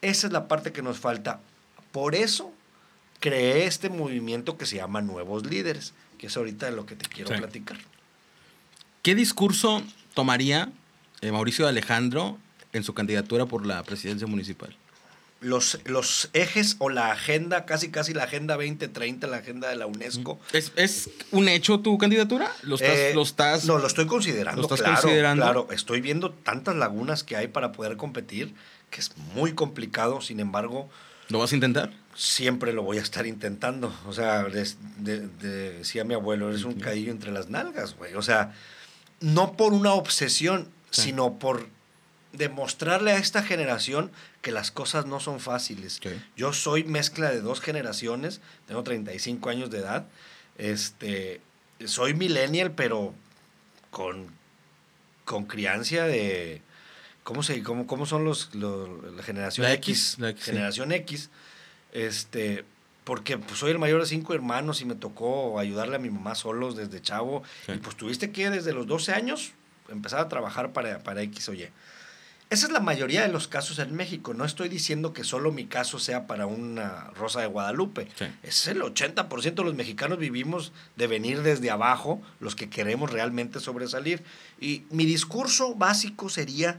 esa 0.00 0.26
es 0.28 0.32
la 0.32 0.46
parte 0.46 0.72
que 0.72 0.80
nos 0.80 0.98
falta. 1.00 1.40
Por 1.90 2.14
eso 2.14 2.52
creé 3.18 3.66
este 3.66 3.88
movimiento 3.88 4.56
que 4.56 4.64
se 4.66 4.76
llama 4.76 5.00
Nuevos 5.02 5.44
Líderes, 5.44 5.92
que 6.18 6.28
es 6.28 6.36
ahorita 6.36 6.66
de 6.66 6.72
lo 6.72 6.86
que 6.86 6.94
te 6.94 7.08
quiero 7.08 7.30
Sí. 7.30 7.36
platicar. 7.36 7.78
¿Qué 9.02 9.14
discurso 9.16 9.82
tomaría 10.14 10.70
eh, 11.20 11.32
Mauricio 11.32 11.66
Alejandro 11.66 12.38
en 12.72 12.84
su 12.84 12.94
candidatura 12.94 13.46
por 13.46 13.66
la 13.66 13.82
presidencia 13.82 14.28
municipal? 14.28 14.76
Los, 15.42 15.78
los 15.84 16.30
ejes 16.32 16.76
o 16.78 16.88
la 16.88 17.10
agenda, 17.12 17.66
casi 17.66 17.90
casi 17.90 18.14
la 18.14 18.24
agenda 18.24 18.54
2030, 18.54 19.26
la 19.26 19.36
agenda 19.38 19.68
de 19.68 19.76
la 19.76 19.86
UNESCO. 19.86 20.40
¿Es, 20.52 20.72
es 20.76 21.10
un 21.32 21.48
hecho 21.48 21.80
tu 21.80 21.98
candidatura? 21.98 22.50
¿Lo 22.62 22.76
estás, 22.76 22.90
Eh, 22.96 23.12
lo 23.14 23.22
estás- 23.22 23.64
no, 23.66 23.78
lo 23.78 23.86
estoy 23.86 24.06
considerando. 24.06 24.62
¿Lo 24.62 24.66
estás 24.66 24.80
claro, 24.82 25.02
considerando? 25.02 25.44
Claro, 25.44 25.68
estoy 25.72 26.00
viendo 26.00 26.30
tantas 26.30 26.76
lagunas 26.76 27.24
que 27.24 27.36
hay 27.36 27.48
para 27.48 27.72
poder 27.72 27.96
competir, 27.96 28.54
que 28.90 29.00
es 29.00 29.16
muy 29.34 29.52
complicado, 29.54 30.20
sin 30.20 30.40
embargo, 30.40 30.88
¿Lo 31.28 31.38
vas 31.38 31.52
a 31.52 31.54
intentar? 31.56 31.92
siempre 32.14 32.72
lo 32.72 32.82
voy 32.82 32.98
a 32.98 33.02
estar 33.02 33.26
intentando. 33.26 33.94
O 34.06 34.12
sea, 34.12 34.44
des- 34.44 34.76
de- 34.98 35.26
de- 35.28 35.78
decía 35.78 36.04
mi 36.04 36.14
abuelo, 36.14 36.50
eres 36.50 36.64
un 36.64 36.74
cadillo 36.74 37.10
entre 37.10 37.32
las 37.32 37.48
nalgas, 37.48 37.96
güey. 37.96 38.14
O 38.14 38.22
sea, 38.22 38.54
no 39.20 39.56
por 39.56 39.72
una 39.72 39.92
obsesión, 39.94 40.68
Sí. 40.90 41.02
sino 41.02 41.38
por 41.38 41.68
demostrarle 42.32 43.12
a 43.12 43.18
esta 43.18 43.42
generación 43.42 44.10
que 44.40 44.52
las 44.52 44.70
cosas 44.70 45.06
no 45.06 45.20
son 45.20 45.38
fáciles. 45.40 45.98
Ok. 45.98 46.12
Yo 46.36 46.52
soy 46.52 46.84
mezcla 46.84 47.30
de 47.30 47.40
dos 47.40 47.60
generaciones, 47.60 48.40
tengo 48.66 48.82
35 48.82 49.50
años 49.50 49.70
de 49.70 49.78
edad, 49.78 50.06
este, 50.58 51.40
soy 51.84 52.14
millennial, 52.14 52.72
pero 52.72 53.14
con, 53.90 54.28
con 55.24 55.44
crianza 55.46 56.04
de... 56.06 56.62
¿Cómo, 57.24 57.42
se, 57.44 57.62
cómo, 57.62 57.86
cómo 57.86 58.04
son 58.04 58.24
los, 58.24 58.52
los- 58.54 59.14
la 59.14 59.22
generación 59.22 59.64
La 59.66 59.72
X? 59.74 60.14
X, 60.14 60.18
la 60.18 60.30
X, 60.30 60.44
sí. 60.44 60.50
generación 60.50 60.90
X. 60.90 61.30
Este, 61.92 62.64
porque 63.04 63.38
pues, 63.38 63.58
soy 63.60 63.70
el 63.70 63.78
mayor 63.78 64.00
de 64.00 64.06
cinco 64.06 64.34
hermanos 64.34 64.80
y 64.80 64.86
me 64.86 64.94
tocó 64.96 65.58
ayudarle 65.60 65.96
a 65.96 65.98
mi 66.00 66.10
mamá 66.10 66.34
solos 66.34 66.76
desde 66.76 67.00
chavo. 67.00 67.44
Sí. 67.66 67.72
Y 67.72 67.76
pues 67.78 67.96
tuviste 67.96 68.32
que 68.32 68.50
desde 68.50 68.72
los 68.72 68.86
12 68.88 69.12
años 69.12 69.52
empezar 69.88 70.18
a 70.20 70.28
trabajar 70.28 70.72
para, 70.72 71.00
para 71.04 71.22
X 71.22 71.48
o 71.48 71.54
Y. 71.54 71.68
Esa 72.52 72.66
es 72.66 72.72
la 72.72 72.80
mayoría 72.80 73.22
de 73.22 73.28
los 73.32 73.48
casos 73.48 73.78
en 73.78 73.94
México. 73.94 74.34
No 74.34 74.44
estoy 74.44 74.68
diciendo 74.68 75.14
que 75.14 75.24
solo 75.24 75.52
mi 75.52 75.64
caso 75.64 75.98
sea 75.98 76.26
para 76.26 76.44
una 76.44 77.04
Rosa 77.14 77.40
de 77.40 77.46
Guadalupe. 77.46 78.08
Sí. 78.18 78.26
Es 78.42 78.66
el 78.66 78.82
80% 78.82 79.54
de 79.54 79.64
los 79.64 79.74
mexicanos 79.74 80.18
vivimos 80.18 80.70
de 80.96 81.06
venir 81.06 81.40
desde 81.40 81.70
abajo, 81.70 82.20
los 82.40 82.54
que 82.54 82.68
queremos 82.68 83.10
realmente 83.10 83.58
sobresalir. 83.58 84.22
Y 84.60 84.82
mi 84.90 85.06
discurso 85.06 85.74
básico 85.76 86.28
sería 86.28 86.78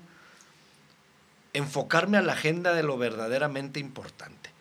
enfocarme 1.54 2.18
a 2.18 2.22
la 2.22 2.34
agenda 2.34 2.74
de 2.76 2.84
lo 2.84 3.00
verdaderamente 3.00 3.80
importante. 3.80 4.52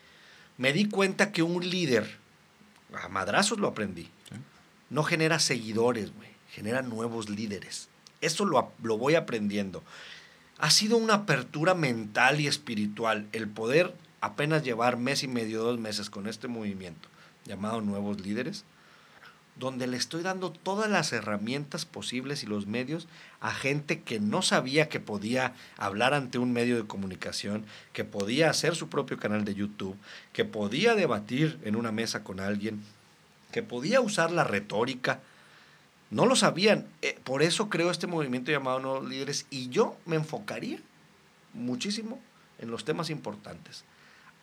Me 0.56 0.72
di 0.72 0.88
cuenta 0.88 1.30
que 1.30 1.42
un 1.42 1.68
líder, 1.68 2.16
a 2.94 3.08
madrazos 3.08 3.58
lo 3.58 3.68
aprendí, 3.68 4.04
Sí. 4.30 4.36
no 4.88 5.02
genera 5.02 5.38
seguidores, 5.40 6.14
güey, 6.14 6.30
genera 6.52 6.80
nuevos 6.80 7.28
líderes. 7.28 7.90
Eso 8.22 8.46
lo, 8.46 8.72
lo 8.82 8.96
voy 8.96 9.14
aprendiendo. 9.14 9.82
Ha 10.62 10.70
sido 10.70 10.96
una 10.96 11.14
apertura 11.14 11.74
mental 11.74 12.40
y 12.40 12.46
espiritual 12.46 13.26
el 13.32 13.48
poder 13.48 13.92
apenas 14.20 14.62
llevar 14.62 14.96
mes 14.96 15.24
y 15.24 15.26
medio, 15.26 15.60
dos 15.60 15.80
meses 15.80 16.08
con 16.08 16.28
este 16.28 16.46
movimiento 16.46 17.08
llamado 17.44 17.80
Nuevos 17.80 18.20
Líderes, 18.20 18.64
donde 19.56 19.88
le 19.88 19.96
estoy 19.96 20.22
dando 20.22 20.52
todas 20.52 20.88
las 20.88 21.12
herramientas 21.12 21.84
posibles 21.84 22.44
y 22.44 22.46
los 22.46 22.68
medios 22.68 23.08
a 23.40 23.52
gente 23.52 24.02
que 24.02 24.20
no 24.20 24.40
sabía 24.40 24.88
que 24.88 25.00
podía 25.00 25.54
hablar 25.78 26.14
ante 26.14 26.38
un 26.38 26.52
medio 26.52 26.76
de 26.76 26.86
comunicación, 26.86 27.64
que 27.92 28.04
podía 28.04 28.48
hacer 28.48 28.76
su 28.76 28.88
propio 28.88 29.18
canal 29.18 29.44
de 29.44 29.56
YouTube, 29.56 29.96
que 30.32 30.44
podía 30.44 30.94
debatir 30.94 31.58
en 31.64 31.74
una 31.74 31.90
mesa 31.90 32.22
con 32.22 32.38
alguien, 32.38 32.84
que 33.50 33.64
podía 33.64 34.00
usar 34.00 34.30
la 34.30 34.44
retórica. 34.44 35.18
No 36.12 36.26
lo 36.26 36.36
sabían. 36.36 36.86
Eh, 37.00 37.18
por 37.24 37.42
eso 37.42 37.70
creo 37.70 37.90
este 37.90 38.06
movimiento 38.06 38.52
llamado 38.52 38.78
Nuevos 38.80 39.08
Líderes 39.08 39.46
y 39.48 39.70
yo 39.70 39.96
me 40.04 40.16
enfocaría 40.16 40.78
muchísimo 41.54 42.20
en 42.58 42.70
los 42.70 42.84
temas 42.84 43.08
importantes. 43.08 43.84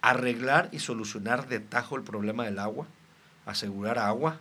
Arreglar 0.01 0.69
y 0.71 0.79
solucionar 0.79 1.47
de 1.47 1.59
tajo 1.59 1.95
el 1.95 2.01
problema 2.01 2.43
del 2.45 2.57
agua, 2.57 2.87
asegurar 3.45 3.99
agua, 3.99 4.39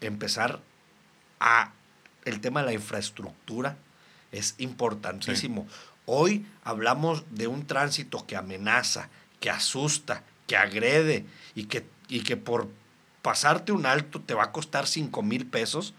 empezar 0.00 0.60
a 1.38 1.74
el 2.24 2.40
tema 2.40 2.60
de 2.60 2.66
la 2.66 2.72
infraestructura 2.72 3.76
es 4.32 4.56
importantísimo. 4.58 5.68
Hoy 6.06 6.44
hablamos 6.64 7.22
de 7.30 7.46
un 7.46 7.68
tránsito 7.68 8.26
que 8.26 8.34
amenaza, 8.34 9.10
que 9.38 9.48
asusta, 9.48 10.24
que 10.48 10.56
agrede 10.56 11.24
y 11.54 11.66
que, 11.66 11.86
y 12.08 12.24
que 12.24 12.36
por 12.36 12.68
pasarte 13.22 13.72
un 13.72 13.86
alto 13.86 14.20
te 14.20 14.34
va 14.34 14.44
a 14.44 14.52
costar 14.52 14.86
5 14.86 15.22
mil 15.22 15.46
pesos, 15.46 15.94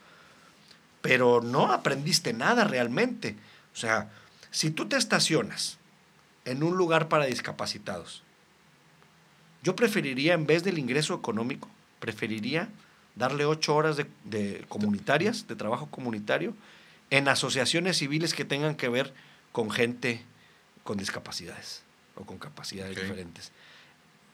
pero 1.01 1.41
no 1.41 1.71
aprendiste 1.71 2.33
nada 2.33 2.63
realmente. 2.63 3.35
O 3.73 3.77
sea, 3.77 4.09
si 4.51 4.71
tú 4.71 4.87
te 4.87 4.97
estacionas 4.97 5.77
en 6.45 6.63
un 6.63 6.77
lugar 6.77 7.07
para 7.07 7.25
discapacitados, 7.25 8.23
yo 9.63 9.75
preferiría, 9.75 10.33
en 10.33 10.47
vez 10.47 10.63
del 10.63 10.79
ingreso 10.79 11.13
económico, 11.13 11.69
preferiría 11.99 12.69
darle 13.15 13.45
ocho 13.45 13.75
horas 13.75 13.97
de, 13.97 14.07
de 14.23 14.65
comunitarias, 14.67 15.47
de 15.47 15.55
trabajo 15.55 15.87
comunitario, 15.87 16.55
en 17.11 17.27
asociaciones 17.27 17.97
civiles 17.97 18.33
que 18.33 18.45
tengan 18.45 18.75
que 18.75 18.89
ver 18.89 19.13
con 19.51 19.69
gente 19.69 20.23
con 20.83 20.97
discapacidades 20.97 21.83
o 22.15 22.25
con 22.25 22.37
capacidades 22.37 22.95
diferentes. 22.95 23.51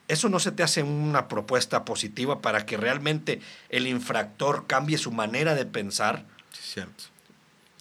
¿Eso 0.08 0.28
no 0.28 0.38
se 0.40 0.52
te 0.52 0.62
hace 0.62 0.82
una 0.82 1.28
propuesta 1.28 1.84
positiva 1.84 2.40
para 2.40 2.64
que 2.66 2.76
realmente 2.76 3.40
el 3.68 3.86
infractor 3.86 4.66
cambie 4.66 4.98
su 4.98 5.12
manera 5.12 5.54
de 5.54 5.66
pensar? 5.66 6.24
Sí, 6.52 6.60
cierto. 6.74 7.04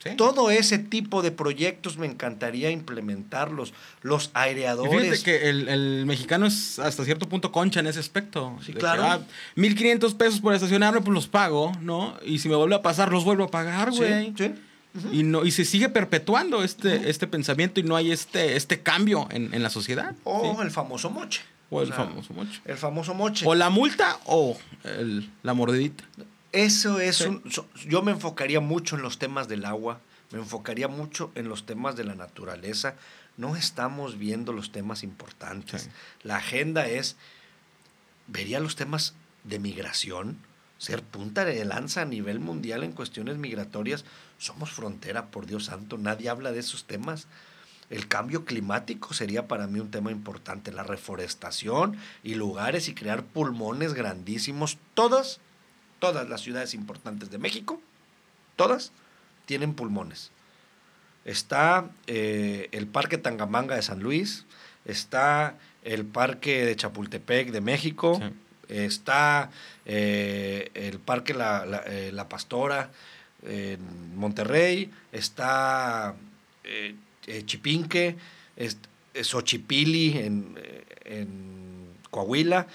Sí. 0.04 0.12
Todo 0.16 0.52
ese 0.52 0.78
tipo 0.78 1.24
de 1.24 1.32
proyectos 1.32 1.98
me 1.98 2.06
encantaría 2.06 2.70
implementarlos. 2.70 3.74
Los 4.04 4.28
Y 4.28 4.30
aireadores. 4.36 5.02
fíjate 5.02 5.24
que 5.24 5.50
el, 5.50 5.68
el 5.70 6.06
mexicano 6.06 6.46
es 6.46 6.78
hasta 6.80 7.04
cierto 7.04 7.28
punto 7.28 7.52
concha 7.52 7.80
en 7.80 7.88
ese 7.88 8.00
aspecto. 8.00 8.56
Sí, 8.64 8.74
De 8.74 8.80
claro. 8.80 9.02
que, 9.02 9.08
ah, 9.10 9.20
1500 9.56 10.14
pesos 10.14 10.40
por 10.40 10.54
estacionarme, 10.54 11.02
pues 11.02 11.14
los 11.16 11.28
pago, 11.28 11.72
¿no? 11.82 12.16
Y 12.24 12.40
si 12.40 12.48
me 12.48 12.56
vuelve 12.56 12.76
a 12.76 12.82
pasar, 12.84 13.12
los 13.12 13.24
vuelvo 13.24 13.46
a 13.46 13.52
pagar, 13.52 13.92
Sí, 13.92 13.98
güey. 13.98 14.34
sí. 14.38 14.54
Y, 15.12 15.24
no, 15.24 15.46
y 15.46 15.52
se 15.52 15.64
sigue 15.66 15.90
perpetuando 15.90 16.64
este, 16.64 17.10
este 17.10 17.28
pensamiento 17.28 17.80
y 17.80 17.84
no 17.84 17.96
hay 17.96 18.12
este, 18.12 18.56
este 18.56 18.82
cambio 18.82 19.28
en, 19.32 19.54
en 19.54 19.62
la 19.64 19.70
sociedad. 19.70 20.16
O 20.24 20.56
¿sí? 20.56 20.62
el 20.64 20.72
famoso 20.72 21.10
moche. 21.10 21.42
O 21.70 21.82
el 21.82 21.88
sea, 21.88 21.98
famoso 21.98 22.34
mocho. 22.34 22.62
El 22.66 22.78
famoso 22.78 23.14
moche. 23.14 23.46
O 23.48 23.54
la 23.56 23.70
multa 23.70 24.20
o 24.26 24.58
el- 24.84 25.30
la 25.44 25.54
mordidita. 25.54 26.04
Eso 26.54 27.00
es 27.00 27.18
Sí. 27.18 27.26
un... 27.26 27.44
yo 27.88 28.02
me 28.02 28.12
enfocaría 28.12 28.60
mucho 28.62 28.96
en 28.96 29.02
los 29.02 29.20
temas 29.20 29.48
del 29.48 29.66
agua, 29.66 30.00
me 30.32 30.40
enfocaría 30.40 30.88
mucho 30.88 31.32
en 31.36 31.50
los 31.50 31.66
temas 31.66 31.96
de 31.98 32.04
la 32.06 32.16
naturaleza. 32.16 32.96
No 33.36 33.56
estamos 33.56 34.18
viendo 34.18 34.54
los 34.54 34.72
temas 34.72 35.04
importantes. 35.04 35.84
Sí. 35.84 35.90
La 36.24 36.38
agenda 36.38 36.88
es, 36.88 37.18
vería 38.28 38.60
los 38.60 38.76
temas 38.76 39.14
de 39.44 39.60
migración, 39.60 40.38
ser 40.78 41.04
punta 41.04 41.44
de 41.46 41.64
lanza 41.66 42.02
a 42.02 42.06
nivel 42.06 42.40
mundial 42.40 42.84
en 42.84 42.92
cuestiones 42.94 43.38
migratorias. 43.38 44.06
Somos 44.38 44.72
frontera, 44.72 45.28
por 45.28 45.46
Dios 45.46 45.66
santo, 45.66 45.98
nadie 45.98 46.30
habla 46.30 46.52
de 46.52 46.60
esos 46.60 46.86
temas. 46.86 47.28
El 47.90 48.08
cambio 48.08 48.44
climático 48.44 49.14
sería 49.14 49.48
para 49.48 49.66
mí 49.68 49.80
un 49.80 49.92
tema 49.92 50.12
importante, 50.12 50.72
la 50.74 50.84
reforestación 50.84 51.98
y 52.24 52.36
lugares 52.36 52.90
y 52.90 52.94
crear 52.94 53.24
pulmones 53.24 53.94
grandísimos. 53.94 54.78
Todas, 54.94 55.40
todas 56.00 56.28
las 56.28 56.42
ciudades 56.42 56.74
importantes 56.74 57.32
de 57.32 57.38
México, 57.38 57.82
todas 58.58 58.92
tienen 59.46 59.74
pulmones. 59.74 60.32
Está 61.24 61.90
eh, 62.08 62.68
el 62.72 62.88
Parque 62.88 63.18
Tangamanga 63.18 63.76
de 63.76 63.82
San 63.82 64.02
Luis, 64.02 64.46
está 64.86 65.56
el 65.84 66.06
Parque 66.06 66.66
de 66.66 66.76
Chapultepec 66.76 67.52
de 67.52 67.62
México, 67.62 68.20
Sí. 68.22 68.34
está 68.70 69.50
eh, 69.86 70.72
el 70.74 71.00
Parque 71.00 71.34
La, 71.34 71.66
La- 71.66 71.84
eh, 71.86 72.12
La 72.12 72.28
Pastora 72.28 72.92
en 73.44 74.18
Monterrey, 74.18 74.92
está 75.14 76.16
eh, 77.28 77.44
Chipinque, 77.46 78.16
es- 78.56 78.78
Xochipili 79.22 80.18
en, 80.20 80.56
en 81.06 81.88
Coahuila. 82.12 82.68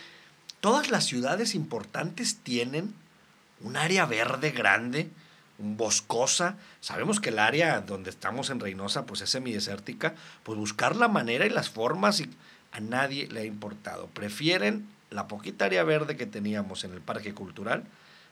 Todas 0.61 0.91
las 0.91 1.05
ciudades 1.05 1.55
importantes 1.55 2.37
tienen 2.43 2.95
un 3.61 3.77
área 3.77 4.07
verde 4.07 4.51
grande, 4.51 5.09
boscosa. 5.59 6.57
Sabemos 6.81 7.21
que 7.21 7.29
el 7.31 7.38
área 7.38 7.81
donde 7.81 8.11
estamos 8.11 8.51
en 8.51 8.59
Reynosa 8.61 9.07
pues 9.07 9.21
es 9.21 9.31
semidesértica, 9.31 10.15
pues 10.43 10.59
buscar 10.59 10.97
la 10.97 11.09
manera 11.09 11.47
y 11.47 11.51
las 11.51 11.71
formas 11.71 12.21
y 12.21 12.29
a 12.73 12.81
nadie 12.81 13.29
le 13.29 13.41
ha 13.41 13.45
importado. 13.45 14.07
Prefieren 14.09 14.87
la 15.11 15.29
poquita 15.29 15.67
área 15.67 15.85
verde 15.85 16.17
que 16.17 16.27
teníamos 16.27 16.85
en 16.85 16.93
el 16.93 17.01
parque 17.01 17.35
cultural, 17.35 17.85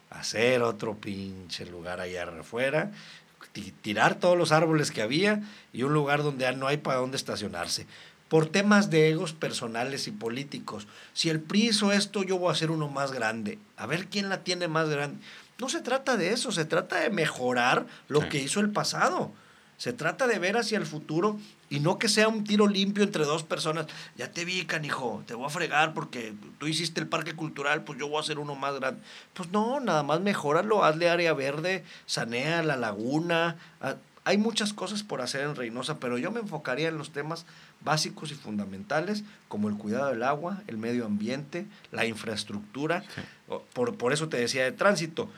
hacer 0.09 0.63
otro 0.63 0.97
pinche 0.97 1.67
lugar 1.67 2.01
allá 2.01 2.25
afuera, 2.41 2.91
tirar 3.53 4.15
todos 4.17 4.37
los 4.39 4.53
árboles 4.53 4.91
que 4.91 5.03
había 5.03 5.43
y 5.73 5.83
un 5.83 5.93
lugar 5.93 6.23
donde 6.23 6.43
ya 6.45 6.53
no 6.53 6.67
hay 6.67 6.77
para 6.77 6.99
dónde 6.99 7.17
estacionarse. 7.17 7.87
Por 8.29 8.47
temas 8.47 8.91
de 8.91 9.09
egos 9.11 9.33
personales 9.33 10.07
y 10.07 10.13
políticos. 10.13 10.87
Si 11.15 11.31
el 11.31 11.41
PRI 11.41 11.71
hizo 11.71 11.91
esto, 11.91 12.23
yo 12.23 12.39
voy 12.39 12.49
a 12.51 12.53
hacer 12.53 12.71
uno 12.71 12.89
más 12.89 13.11
grande. 13.11 13.59
A 13.77 13.87
ver 13.87 14.07
quién 14.07 14.29
la 14.29 14.45
tiene 14.45 14.69
más 14.69 14.89
grande. 14.89 15.19
No 15.59 15.69
se 15.69 15.81
trata 15.81 16.17
de 16.17 16.33
eso, 16.33 16.53
se 16.53 16.65
trata 16.65 17.01
de 17.01 17.11
mejorar 17.11 17.87
lo 18.09 18.23
Sí. 18.23 18.29
que 18.29 18.39
hizo 18.43 18.61
el 18.61 18.71
pasado. 18.71 19.33
Se 19.81 19.95
trata 19.95 20.27
de 20.27 20.39
ver 20.39 20.59
hacia 20.59 20.77
el 20.77 20.85
futuro 20.85 21.39
y 21.71 21.81
no 21.81 21.99
que 21.99 22.11
sea 22.11 22.29
un 22.29 22.45
tiro 22.45 22.67
limpio 22.69 23.03
entre 23.03 23.25
dos 23.25 23.45
personas. 23.45 23.87
Ya 24.15 24.31
te 24.31 24.45
vi, 24.45 24.67
canijo, 24.67 25.23
te 25.27 25.33
voy 25.33 25.47
a 25.47 25.49
fregar 25.49 25.95
porque 25.95 26.35
tú 26.59 26.67
hiciste 26.67 27.01
el 27.01 27.07
parque 27.07 27.35
cultural, 27.35 27.83
pues 27.85 27.99
yo 27.99 28.07
voy 28.07 28.19
a 28.19 28.21
hacer 28.21 28.39
uno 28.39 28.55
más 28.57 28.75
grande. 28.79 29.01
Pues 29.33 29.49
no, 29.53 29.81
nada 29.81 30.03
más 30.03 30.21
mejóralo, 30.21 30.85
hazle 30.85 31.09
área 31.09 31.33
verde, 31.33 31.83
sanea 32.05 32.63
la 32.63 32.77
laguna. 32.77 33.57
Ah, 33.81 33.95
Hay 34.25 34.37
muchas 34.37 34.75
cosas 34.75 35.03
por 35.03 35.23
hacer 35.23 35.41
en 35.45 35.57
Reynosa, 35.57 35.99
pero 35.99 36.19
yo 36.19 36.31
me 36.31 36.41
enfocaría 36.41 36.89
en 36.89 36.99
los 36.99 37.11
temas 37.11 37.47
básicos 37.83 38.31
y 38.33 38.35
fundamentales 38.35 39.25
como 39.49 39.71
el 39.71 39.77
cuidado 39.77 40.09
del 40.11 40.25
agua, 40.25 40.63
el 40.67 40.77
medio 40.77 41.07
ambiente, 41.07 41.67
la 41.91 42.05
infraestructura. 42.05 43.03
O- 43.49 43.63
Por, 43.73 43.97
por 43.97 44.13
eso 44.13 44.29
te 44.29 44.37
decía 44.37 44.63
de 44.65 44.73
tránsito, 44.73 45.31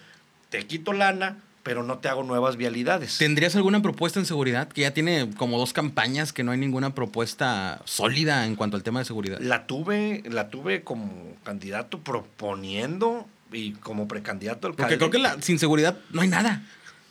te 0.51 0.67
quito 0.67 0.93
lana, 0.93 1.39
pero 1.63 1.83
no 1.83 1.99
te 1.99 2.09
hago 2.09 2.25
nuevas 2.25 2.57
vialidades. 2.57 3.19
¿Tendrías 3.19 3.55
alguna 3.55 3.83
propuesta 3.83 4.19
en 4.19 4.27
seguridad? 4.27 4.69
Que 4.69 4.83
ya 4.83 4.93
tiene 4.93 5.31
como 5.37 5.59
dos 5.59 5.73
campañas 5.73 6.33
que 6.33 6.43
no 6.43 6.53
hay 6.53 6.59
ninguna 6.59 6.95
propuesta 6.95 7.81
sólida 7.85 8.47
en 8.47 8.57
cuanto 8.57 8.77
al 8.77 8.83
tema 8.83 8.99
de 8.99 9.05
seguridad. 9.05 9.39
La 9.41 9.67
tuve, 9.67 10.23
la 10.29 10.49
tuve 10.49 10.83
como 10.83 11.37
candidato 11.45 12.01
proponiendo 12.01 13.27
y 13.53 13.73
como 13.75 14.09
precandidato 14.09 14.67
al 14.67 14.75
Porque 14.75 14.99
creo 14.99 15.11
que 15.11 15.19
la, 15.19 15.41
sin 15.41 15.59
seguridad 15.59 15.97
no 16.11 16.23
hay 16.23 16.29
nada. 16.29 16.63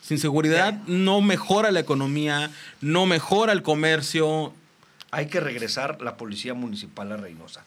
Sin 0.01 0.17
seguridad 0.17 0.73
no 0.87 1.21
mejora 1.21 1.71
la 1.71 1.79
economía, 1.79 2.49
no 2.81 3.05
mejora 3.05 3.53
el 3.53 3.61
comercio, 3.61 4.53
Hay 5.11 5.27
que 5.27 5.39
regresar 5.39 6.01
la 6.01 6.17
policía 6.17 6.53
municipal 6.53 7.11
a 7.11 7.17
Reynosa. 7.17 7.63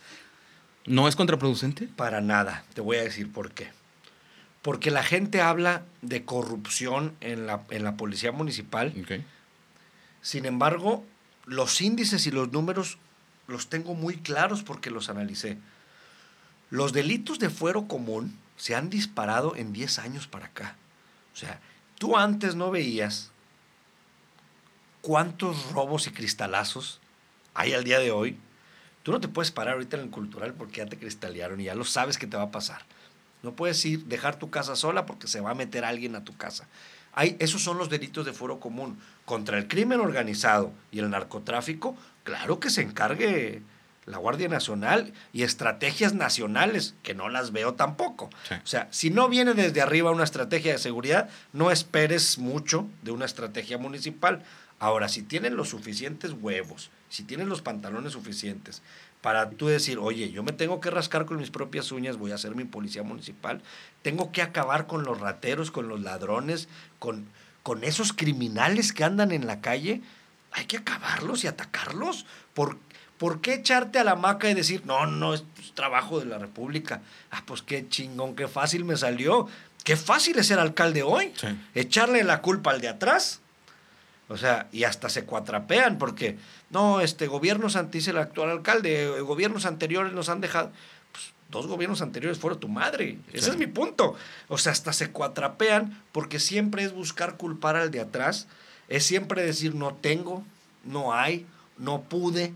no 0.87 1.07
es 1.09 1.17
contraproducente. 1.17 1.89
Para 1.97 2.21
nada. 2.21 2.65
Te 2.75 2.81
voy 2.81 2.97
a 2.97 3.05
decir 3.05 3.33
por 3.33 3.53
qué. 3.53 3.69
Porque 4.65 4.91
la 4.91 5.03
gente 5.03 5.43
habla 5.43 5.83
de 6.01 6.25
corrupción 6.25 7.15
en 7.21 7.47
la, 7.47 7.65
en 7.69 7.85
la 7.85 7.99
policía 7.99 8.33
municipal. 8.33 8.95
Sin 10.23 10.47
embargo, 10.47 11.05
los 11.45 11.83
índices 11.83 12.27
y 12.27 12.31
los 12.31 12.51
números 12.51 12.97
los 13.47 13.69
tengo 13.69 13.95
muy 13.95 14.17
claros 14.17 14.63
porque 14.63 14.91
los 14.91 15.11
analicé. 15.11 15.59
Los 16.71 16.95
delitos 16.95 17.39
de 17.39 17.51
fuero 17.51 17.87
común 17.89 18.39
se 18.57 18.75
han 18.75 18.89
disparado 18.89 19.55
en 19.55 19.75
10 19.75 19.99
años 19.99 20.29
para 20.29 20.47
acá. 20.47 20.77
O 21.35 21.37
sea, 21.37 21.61
tú 21.99 22.17
antes 22.17 22.55
no 22.55 22.71
veías 22.71 23.33
cuántos 25.03 25.73
robos 25.73 26.07
y 26.07 26.11
cristalazos 26.11 27.01
hay 27.53 27.75
al 27.75 27.85
día 27.85 27.99
de 27.99 28.13
hoy. 28.13 28.39
Tú 29.03 29.13
no 29.13 29.21
te 29.21 29.29
puedes 29.29 29.51
parar 29.51 29.75
ahorita 29.75 29.99
en 29.99 30.05
el 30.05 30.11
cultural 30.11 30.55
porque 30.55 30.79
ya 30.79 30.87
te 30.87 30.99
cristalearon 30.99 31.61
y 31.61 31.65
ya 31.65 31.75
lo 31.75 31.85
sabes 31.85 32.17
que 32.17 32.27
te 32.27 32.39
va 32.39 32.45
a 32.45 32.51
pasar. 32.51 32.81
No 33.45 33.55
puedes 33.55 33.85
ir, 33.85 34.05
dejar 34.07 34.39
tu 34.39 34.51
casa 34.51 34.75
sola 34.75 35.05
porque 35.05 35.29
se 35.29 35.41
va 35.41 35.51
a 35.51 35.55
meter 35.55 35.85
alguien 35.85 36.17
a 36.17 36.25
tu 36.25 36.35
casa. 36.37 36.67
Hay, 37.13 37.37
esos 37.39 37.63
son 37.63 37.79
los 37.79 37.91
delitos 37.91 38.25
de 38.25 38.33
fuero 38.33 38.59
común. 38.59 38.99
Contra 39.27 39.59
el 39.59 39.69
crimen 39.69 40.01
organizado 40.01 40.73
y 40.91 40.99
el 40.99 41.11
narcotráfico, 41.11 41.95
claro 42.25 42.59
que 42.59 42.71
se 42.71 42.81
encargue 42.81 43.63
la 44.07 44.19
Guardia 44.19 44.49
Nacional 44.49 45.13
y 45.33 45.43
estrategias 45.43 46.15
nacionales, 46.15 46.95
que 47.03 47.15
no 47.15 47.29
las 47.29 47.53
veo 47.53 47.75
tampoco. 47.75 48.31
Sí. 48.49 48.55
O 48.55 48.67
sea, 48.67 48.89
si 48.91 49.11
no 49.11 49.29
viene 49.29 49.55
desde 49.55 49.83
arriba 49.83 50.11
una 50.11 50.25
estrategia 50.25 50.73
de 50.73 50.79
seguridad, 50.79 51.29
no 51.53 51.71
esperes 51.71 52.39
mucho 52.39 52.89
de 53.03 53.13
una 53.13 53.27
estrategia 53.27 53.79
municipal. 53.79 54.43
Ahora, 54.79 55.09
si 55.09 55.23
tienen 55.23 55.57
los 55.57 55.69
suficientes 55.69 56.33
huevos, 56.33 56.91
si 57.09 57.23
tienen 57.25 57.49
los 57.49 57.63
pantalones 57.63 58.13
suficientes 58.13 58.83
para 59.25 59.49
tú 59.49 59.69
decir, 59.69 59.99
oye, 59.99 60.31
yo 60.33 60.43
me 60.43 60.53
tengo 60.53 60.83
que 60.83 60.91
rascar 60.91 61.25
con 61.25 61.39
mis 61.39 61.49
propias 61.49 61.91
uñas, 61.93 62.19
voy 62.19 62.33
a 62.33 62.37
ser 62.37 62.55
mi 62.55 62.65
policía 62.65 63.03
municipal, 63.03 63.63
tengo 64.03 64.33
que 64.33 64.43
acabar 64.43 64.87
con 64.87 65.05
los 65.05 65.19
rateros, 65.19 65.71
con 65.71 65.89
los 65.89 66.03
ladrones, 66.03 66.69
con, 66.99 67.25
con 67.63 67.85
esos 67.85 68.13
criminales 68.13 68.93
que 68.93 69.03
andan 69.03 69.33
en 69.33 69.47
la 69.47 69.63
calle, 69.63 70.03
hay 70.53 70.67
que 70.67 70.77
acabarlos 70.77 71.43
y 71.43 71.47
atacarlos. 71.47 72.27
¿Por, 72.53 72.77
¿Por 73.17 73.41
qué 73.41 73.55
echarte 73.55 73.99
a 73.99 74.05
la 74.05 74.15
maca 74.15 74.51
y 74.51 74.53
decir, 74.53 74.83
no, 74.85 75.07
no, 75.07 75.33
es 75.33 75.45
trabajo 75.73 76.21
de 76.21 76.27
la 76.27 76.37
República? 76.37 77.01
Ah, 77.31 77.45
pues 77.47 77.63
qué 77.63 77.89
chingón, 77.89 78.37
qué 78.37 78.47
fácil 78.47 78.85
me 78.85 78.99
salió. 78.99 79.49
Qué 79.85 79.97
fácil 79.97 80.39
es 80.39 80.49
ser 80.49 80.59
alcalde 80.59 81.03
hoy. 81.03 81.33
Sí. 81.35 81.47
Echarle 81.75 82.25
la 82.25 82.43
culpa 82.43 82.73
al 82.73 82.83
de 82.83 82.89
atrás. 82.89 83.41
O 84.29 84.37
sea, 84.39 84.69
y 84.73 84.85
hasta 84.85 85.09
se 85.11 85.25
cuatrapean 85.25 85.99
porque, 85.99 86.39
no, 86.71 87.01
este, 87.01 87.27
gobiernos 87.27 87.77
antes 87.77 88.09
el 88.09 88.17
actual 88.19 88.51
alcalde, 88.51 89.05
eh, 89.05 89.21
gobiernos 89.21 89.67
anteriores 89.67 90.13
nos 90.15 90.29
han 90.31 90.41
dejado. 90.41 90.73
Pues, 91.13 91.25
dos 91.51 91.67
gobiernos 91.67 92.01
anteriores 92.01 92.39
fueron 92.39 92.59
tu 92.59 92.69
madre. 92.69 93.19
Ese 93.33 93.51
es 93.51 93.57
mi 93.59 93.67
punto. 93.67 94.17
O 94.49 94.57
sea, 94.59 94.73
hasta 94.73 94.93
se 94.95 95.11
cuatrapean 95.11 96.03
porque 96.13 96.41
siempre 96.41 96.85
es 96.85 96.93
buscar 96.93 97.37
culpar 97.37 97.77
al 97.77 97.91
de 97.91 98.01
atrás. 98.01 98.47
Es 98.89 99.05
siempre 99.05 99.43
decir, 99.43 99.75
no 99.75 99.95
tengo, 99.95 100.43
no 100.85 101.13
hay, 101.15 101.47
no 101.77 102.03
pude. 102.03 102.55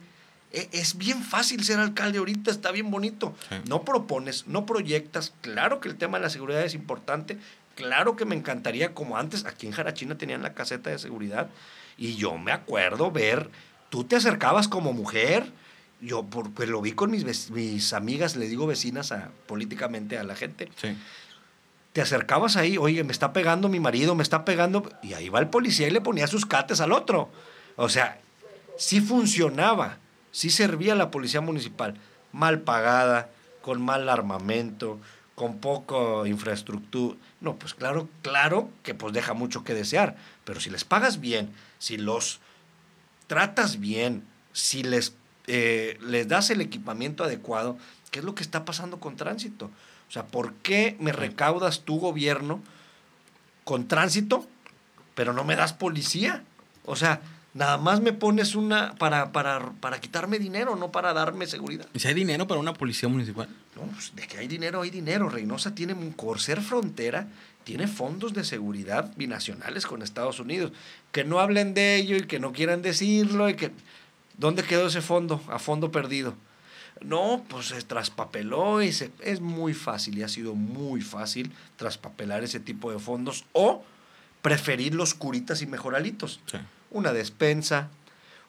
E- 0.52 0.68
Es 0.72 0.96
bien 0.96 1.22
fácil 1.22 1.62
ser 1.64 1.78
alcalde 1.78 2.18
ahorita, 2.18 2.50
está 2.50 2.70
bien 2.72 2.90
bonito. 2.90 3.34
Sí. 3.50 3.56
No 3.68 3.82
propones, 3.84 4.46
no 4.46 4.64
proyectas. 4.64 5.34
Claro 5.42 5.80
que 5.80 5.88
el 5.90 5.96
tema 5.96 6.16
de 6.18 6.24
la 6.24 6.30
seguridad 6.30 6.62
es 6.64 6.72
importante. 6.74 7.36
Claro 7.78 8.16
que 8.16 8.24
me 8.24 8.34
encantaría, 8.34 8.92
como 8.92 9.16
antes, 9.16 9.44
aquí 9.46 9.68
en 9.68 9.72
Jarachina 9.72 10.18
tenían 10.18 10.42
la 10.42 10.52
caseta 10.52 10.90
de 10.90 10.98
seguridad. 10.98 11.48
Y 11.96 12.16
yo 12.16 12.36
me 12.36 12.50
acuerdo 12.50 13.12
ver, 13.12 13.50
tú 13.88 14.02
te 14.02 14.16
acercabas 14.16 14.66
como 14.66 14.92
mujer. 14.92 15.52
Yo 16.00 16.24
por- 16.24 16.50
pues 16.50 16.68
lo 16.68 16.80
vi 16.80 16.90
con 16.90 17.12
mis, 17.12 17.50
mis 17.52 17.92
amigas, 17.92 18.34
le 18.34 18.48
digo 18.48 18.66
vecinas 18.66 19.12
a, 19.12 19.30
políticamente 19.46 20.18
a 20.18 20.24
la 20.24 20.34
gente 20.34 20.68
Sí. 20.74 20.96
te 21.92 22.00
acercabas 22.00 22.56
ahí, 22.56 22.78
oye, 22.78 23.04
me 23.04 23.12
está 23.12 23.32
pegando 23.32 23.68
mi 23.68 23.78
marido, 23.78 24.16
me 24.16 24.24
está 24.24 24.44
pegando, 24.44 24.90
y 25.02 25.12
ahí 25.14 25.28
va 25.28 25.38
el 25.38 25.46
policía 25.48 25.86
y 25.86 25.92
le 25.92 26.00
ponía 26.00 26.26
sus 26.26 26.46
cates 26.46 26.80
al 26.80 26.90
otro. 26.90 27.30
O 27.76 27.88
sea, 27.88 28.18
sí 28.76 29.00
funcionaba, 29.00 29.98
sí 30.32 30.50
servía 30.50 30.96
la 30.96 31.12
policía 31.12 31.40
municipal, 31.40 31.94
mal 32.32 32.58
pagada, 32.60 33.30
con 33.62 33.80
mal 33.82 34.08
armamento, 34.08 34.98
con 35.38 35.58
poco 35.58 36.26
infraestructura. 36.26 37.16
No, 37.40 37.54
pues 37.54 37.72
claro, 37.72 38.08
claro 38.22 38.70
que 38.82 38.92
pues 38.92 39.14
deja 39.14 39.34
mucho 39.34 39.62
que 39.62 39.72
desear, 39.72 40.16
pero 40.44 40.58
si 40.58 40.68
les 40.68 40.82
pagas 40.82 41.20
bien, 41.20 41.54
si 41.78 41.96
los 41.96 42.40
tratas 43.28 43.78
bien, 43.78 44.24
si 44.52 44.82
les, 44.82 45.14
eh, 45.46 45.96
les 46.02 46.26
das 46.26 46.50
el 46.50 46.60
equipamiento 46.60 47.22
adecuado, 47.22 47.78
¿qué 48.10 48.18
es 48.18 48.24
lo 48.24 48.34
que 48.34 48.42
está 48.42 48.64
pasando 48.64 48.98
con 48.98 49.14
tránsito? 49.14 49.66
O 50.08 50.10
sea, 50.10 50.26
¿por 50.26 50.54
qué 50.54 50.96
me 50.98 51.12
recaudas 51.12 51.82
tu 51.82 52.00
gobierno 52.00 52.60
con 53.62 53.86
tránsito, 53.86 54.44
pero 55.14 55.32
no 55.32 55.44
me 55.44 55.54
das 55.54 55.72
policía? 55.72 56.42
O 56.84 56.96
sea, 56.96 57.20
nada 57.58 57.76
más 57.76 58.00
me 58.00 58.12
pones 58.12 58.54
una 58.54 58.94
para, 58.94 59.32
para, 59.32 59.72
para 59.80 60.00
quitarme 60.00 60.38
dinero, 60.38 60.76
no 60.76 60.90
para 60.92 61.12
darme 61.12 61.46
seguridad. 61.46 61.86
¿Y 61.92 61.98
si 61.98 62.08
hay 62.08 62.14
dinero 62.14 62.46
para 62.46 62.60
una 62.60 62.72
policía 62.72 63.08
municipal? 63.08 63.48
No, 63.76 63.82
pues 63.92 64.14
de 64.14 64.26
que 64.26 64.38
hay 64.38 64.48
dinero, 64.48 64.80
hay 64.82 64.90
dinero. 64.90 65.28
Reynosa 65.28 65.74
tiene, 65.74 65.92
un- 65.94 66.12
por 66.12 66.40
ser 66.40 66.60
frontera, 66.62 67.26
tiene 67.64 67.86
fondos 67.88 68.32
de 68.32 68.44
seguridad 68.44 69.12
binacionales 69.16 69.86
con 69.86 70.02
Estados 70.02 70.40
Unidos. 70.40 70.72
Que 71.12 71.24
no 71.24 71.40
hablen 71.40 71.74
de 71.74 71.96
ello 71.96 72.16
y 72.16 72.22
que 72.26 72.38
no 72.40 72.52
quieran 72.52 72.80
decirlo 72.82 73.48
y 73.48 73.54
que... 73.54 73.72
¿Dónde 74.38 74.62
quedó 74.62 74.86
ese 74.86 75.00
fondo? 75.02 75.42
A 75.48 75.58
fondo 75.58 75.90
perdido. 75.90 76.34
No, 77.00 77.44
pues 77.48 77.66
se 77.68 77.82
traspapeló 77.82 78.82
y 78.82 78.92
se, 78.92 79.10
es 79.20 79.40
muy 79.40 79.74
fácil 79.74 80.16
y 80.18 80.22
ha 80.22 80.28
sido 80.28 80.54
muy 80.54 81.00
fácil 81.00 81.52
traspapelar 81.76 82.44
ese 82.44 82.60
tipo 82.60 82.90
de 82.92 82.98
fondos 83.00 83.44
o 83.52 83.84
preferir 84.42 84.94
los 84.94 85.14
curitas 85.14 85.60
y 85.62 85.66
mejoralitos. 85.66 86.40
Sí. 86.46 86.58
Una 86.90 87.12
despensa, 87.12 87.88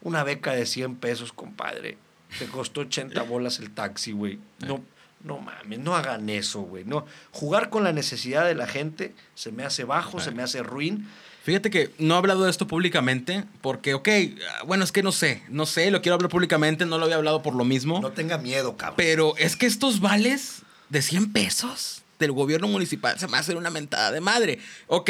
una 0.02 0.24
beca 0.24 0.54
de 0.54 0.66
100 0.66 0.96
pesos, 0.98 1.34
compadre. 1.34 1.98
Te 2.38 2.46
costó 2.46 2.82
80 2.82 3.22
bolas 3.24 3.60
el 3.60 3.72
taxi, 3.72 4.12
güey. 4.12 4.40
No, 4.60 4.82
no 5.24 5.40
mames, 5.40 5.80
no 5.80 5.96
hagan 5.96 6.30
eso, 6.30 6.62
güey. 6.62 6.86
No. 6.86 7.06
Jugar 7.32 7.70
con 7.70 7.84
la 7.84 7.92
necesidad 7.92 8.46
de 8.46 8.56
la 8.56 8.68
gente 8.68 9.14
se 9.36 9.52
me 9.52 9.64
hace 9.64 9.84
bajo, 9.84 10.20
se 10.20 10.32
me 10.32 10.44
hace 10.44 10.64
ruin. 10.64 11.08
Fíjate 11.44 11.70
que 11.70 11.92
no 11.98 12.14
he 12.14 12.18
hablado 12.18 12.44
de 12.44 12.52
esto 12.52 12.68
públicamente 12.68 13.44
porque, 13.62 13.94
ok, 13.94 14.08
ah, 14.08 14.64
bueno, 14.66 14.84
es 14.84 14.92
que 14.92 15.02
no 15.02 15.12
sé, 15.12 15.42
no 15.50 15.66
sé, 15.66 15.90
lo 15.90 16.02
quiero 16.02 16.16
hablar 16.16 16.30
públicamente, 16.30 16.86
no 16.86 16.98
lo 16.98 17.06
había 17.06 17.16
hablado 17.16 17.42
por 17.42 17.56
lo 17.56 17.66
mismo. 17.66 18.00
No 18.02 18.12
tenga 18.12 18.38
miedo, 18.38 18.78
cabrón. 18.78 18.96
Pero 18.98 19.36
es 19.38 19.56
que 19.56 19.66
estos 19.66 20.00
vales 20.00 20.62
de 20.90 21.02
100 21.02 21.34
pesos 21.34 21.99
del 22.20 22.32
gobierno 22.34 22.68
municipal 22.68 23.18
se 23.18 23.28
me 23.28 23.38
hacen 23.38 23.58
una 23.58 23.70
mentada 23.70 24.12
de 24.12 24.20
madre. 24.22 24.60
Ok, 24.88 25.10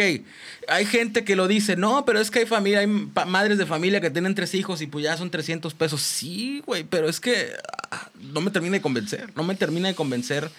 hay 0.68 0.86
gente 0.86 1.24
que 1.24 1.36
lo 1.36 1.48
dice, 1.48 1.76
no, 1.76 2.06
pero 2.06 2.20
es 2.20 2.30
que 2.32 2.40
hay 2.40 2.46
familia, 2.46 2.80
hay 2.80 2.88
madres 2.88 3.58
de 3.58 3.66
familia 3.66 4.00
que 4.00 4.12
tienen 4.12 4.36
tres 4.36 4.54
hijos 4.54 4.82
y 4.82 4.88
pues 4.88 5.04
ya 5.04 5.18
son 5.18 5.32
300 5.32 5.74
pesos. 5.74 6.02
Sí, 6.02 6.62
güey, 6.66 6.84
pero 6.84 7.10
es 7.10 7.20
que 7.20 7.52
ah, 7.92 8.10
no 8.22 8.42
me 8.42 8.52
termina 8.52 8.74
de 8.74 8.82
convencer, 8.82 9.32
no 9.36 9.44
me 9.44 9.56
termina 9.56 9.88
de 9.90 9.96
convencer. 9.96 10.50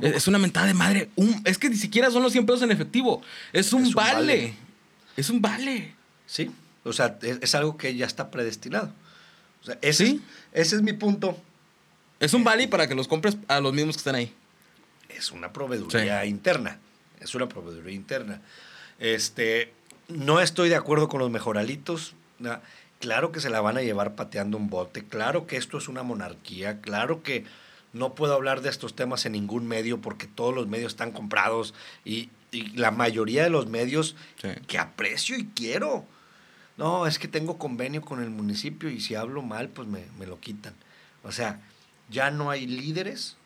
Es 0.00 0.14
es 0.14 0.28
una 0.28 0.38
mentada 0.38 0.66
de 0.68 0.74
madre. 0.74 1.10
Un- 1.16 1.42
es 1.44 1.58
que 1.58 1.68
ni 1.68 1.76
siquiera 1.76 2.10
son 2.10 2.22
los 2.22 2.32
100 2.32 2.46
pesos 2.46 2.62
en 2.62 2.70
efectivo, 2.70 3.20
es 3.52 3.72
un, 3.72 3.82
Es 3.82 3.88
un 3.88 3.94
vale. 3.94 4.14
vale. 4.14 4.54
Es 5.16 5.28
un 5.30 5.42
vale. 5.42 5.94
Sí, 6.26 6.50
o 6.84 6.92
sea, 6.92 7.18
es, 7.22 7.38
es 7.40 7.54
algo 7.56 7.76
que 7.76 7.94
ya 7.96 8.06
está 8.06 8.30
predestinado. 8.30 8.92
O 9.62 9.64
sea, 9.66 9.78
ese, 9.82 10.06
Sí. 10.06 10.20
es, 10.52 10.68
ese 10.68 10.76
es 10.76 10.82
mi 10.82 10.92
punto. 10.92 11.36
Es 12.20 12.32
un 12.32 12.44
vale 12.44 12.68
para 12.68 12.86
que 12.86 12.94
los 12.94 13.08
compres 13.08 13.36
a 13.48 13.58
los 13.60 13.74
mismos 13.74 13.96
que 13.96 14.00
están 14.00 14.14
ahí. 14.14 14.32
Es 15.08 15.30
una 15.32 15.52
proveeduría 15.52 16.24
interna. 16.24 16.78
Es 17.20 17.34
una 17.34 17.48
proveeduría 17.48 17.94
interna. 17.94 18.40
Este, 18.98 19.72
no 20.08 20.40
estoy 20.40 20.68
de 20.68 20.76
acuerdo 20.76 21.08
con 21.08 21.20
los 21.20 21.30
mejoralitos. 21.30 22.14
Na- 22.38 22.60
Claro 22.98 23.30
que 23.30 23.40
se 23.40 23.50
la 23.50 23.60
van 23.60 23.76
a 23.76 23.82
llevar 23.82 24.14
pateando 24.14 24.56
un 24.56 24.70
bote, 24.70 25.04
claro 25.04 25.46
que 25.46 25.58
esto 25.58 25.76
es 25.76 25.86
una 25.86 26.02
monarquía, 26.02 26.80
claro 26.80 27.22
que 27.22 27.44
no 27.92 28.14
puedo 28.14 28.32
hablar 28.32 28.62
de 28.62 28.70
estos 28.70 28.96
temas 28.96 29.26
en 29.26 29.32
ningún 29.32 29.66
medio 29.68 30.00
porque 30.00 30.26
todos 30.26 30.54
los 30.54 30.66
medios 30.66 30.92
están 30.92 31.12
comprados 31.12 31.74
y, 32.06 32.30
y 32.52 32.68
la 32.70 32.90
mayoría 32.92 33.42
de 33.42 33.50
los 33.50 33.66
medios 33.66 34.16
Sí. 34.40 34.48
que 34.66 34.78
aprecio 34.78 35.36
y 35.36 35.44
quiero. 35.48 36.06
No, 36.78 37.06
es 37.06 37.18
que 37.18 37.28
tengo 37.28 37.58
convenio 37.58 38.00
con 38.00 38.22
el 38.22 38.30
municipio 38.30 38.88
y 38.88 38.98
si 39.02 39.14
hablo 39.14 39.42
mal, 39.42 39.68
pues 39.68 39.86
me, 39.86 40.06
me 40.18 40.26
lo 40.26 40.40
quitan. 40.40 40.72
O 41.22 41.32
sea, 41.32 41.60
ya 42.08 42.30
no 42.30 42.48
hay 42.50 42.66
líderes 42.66 43.36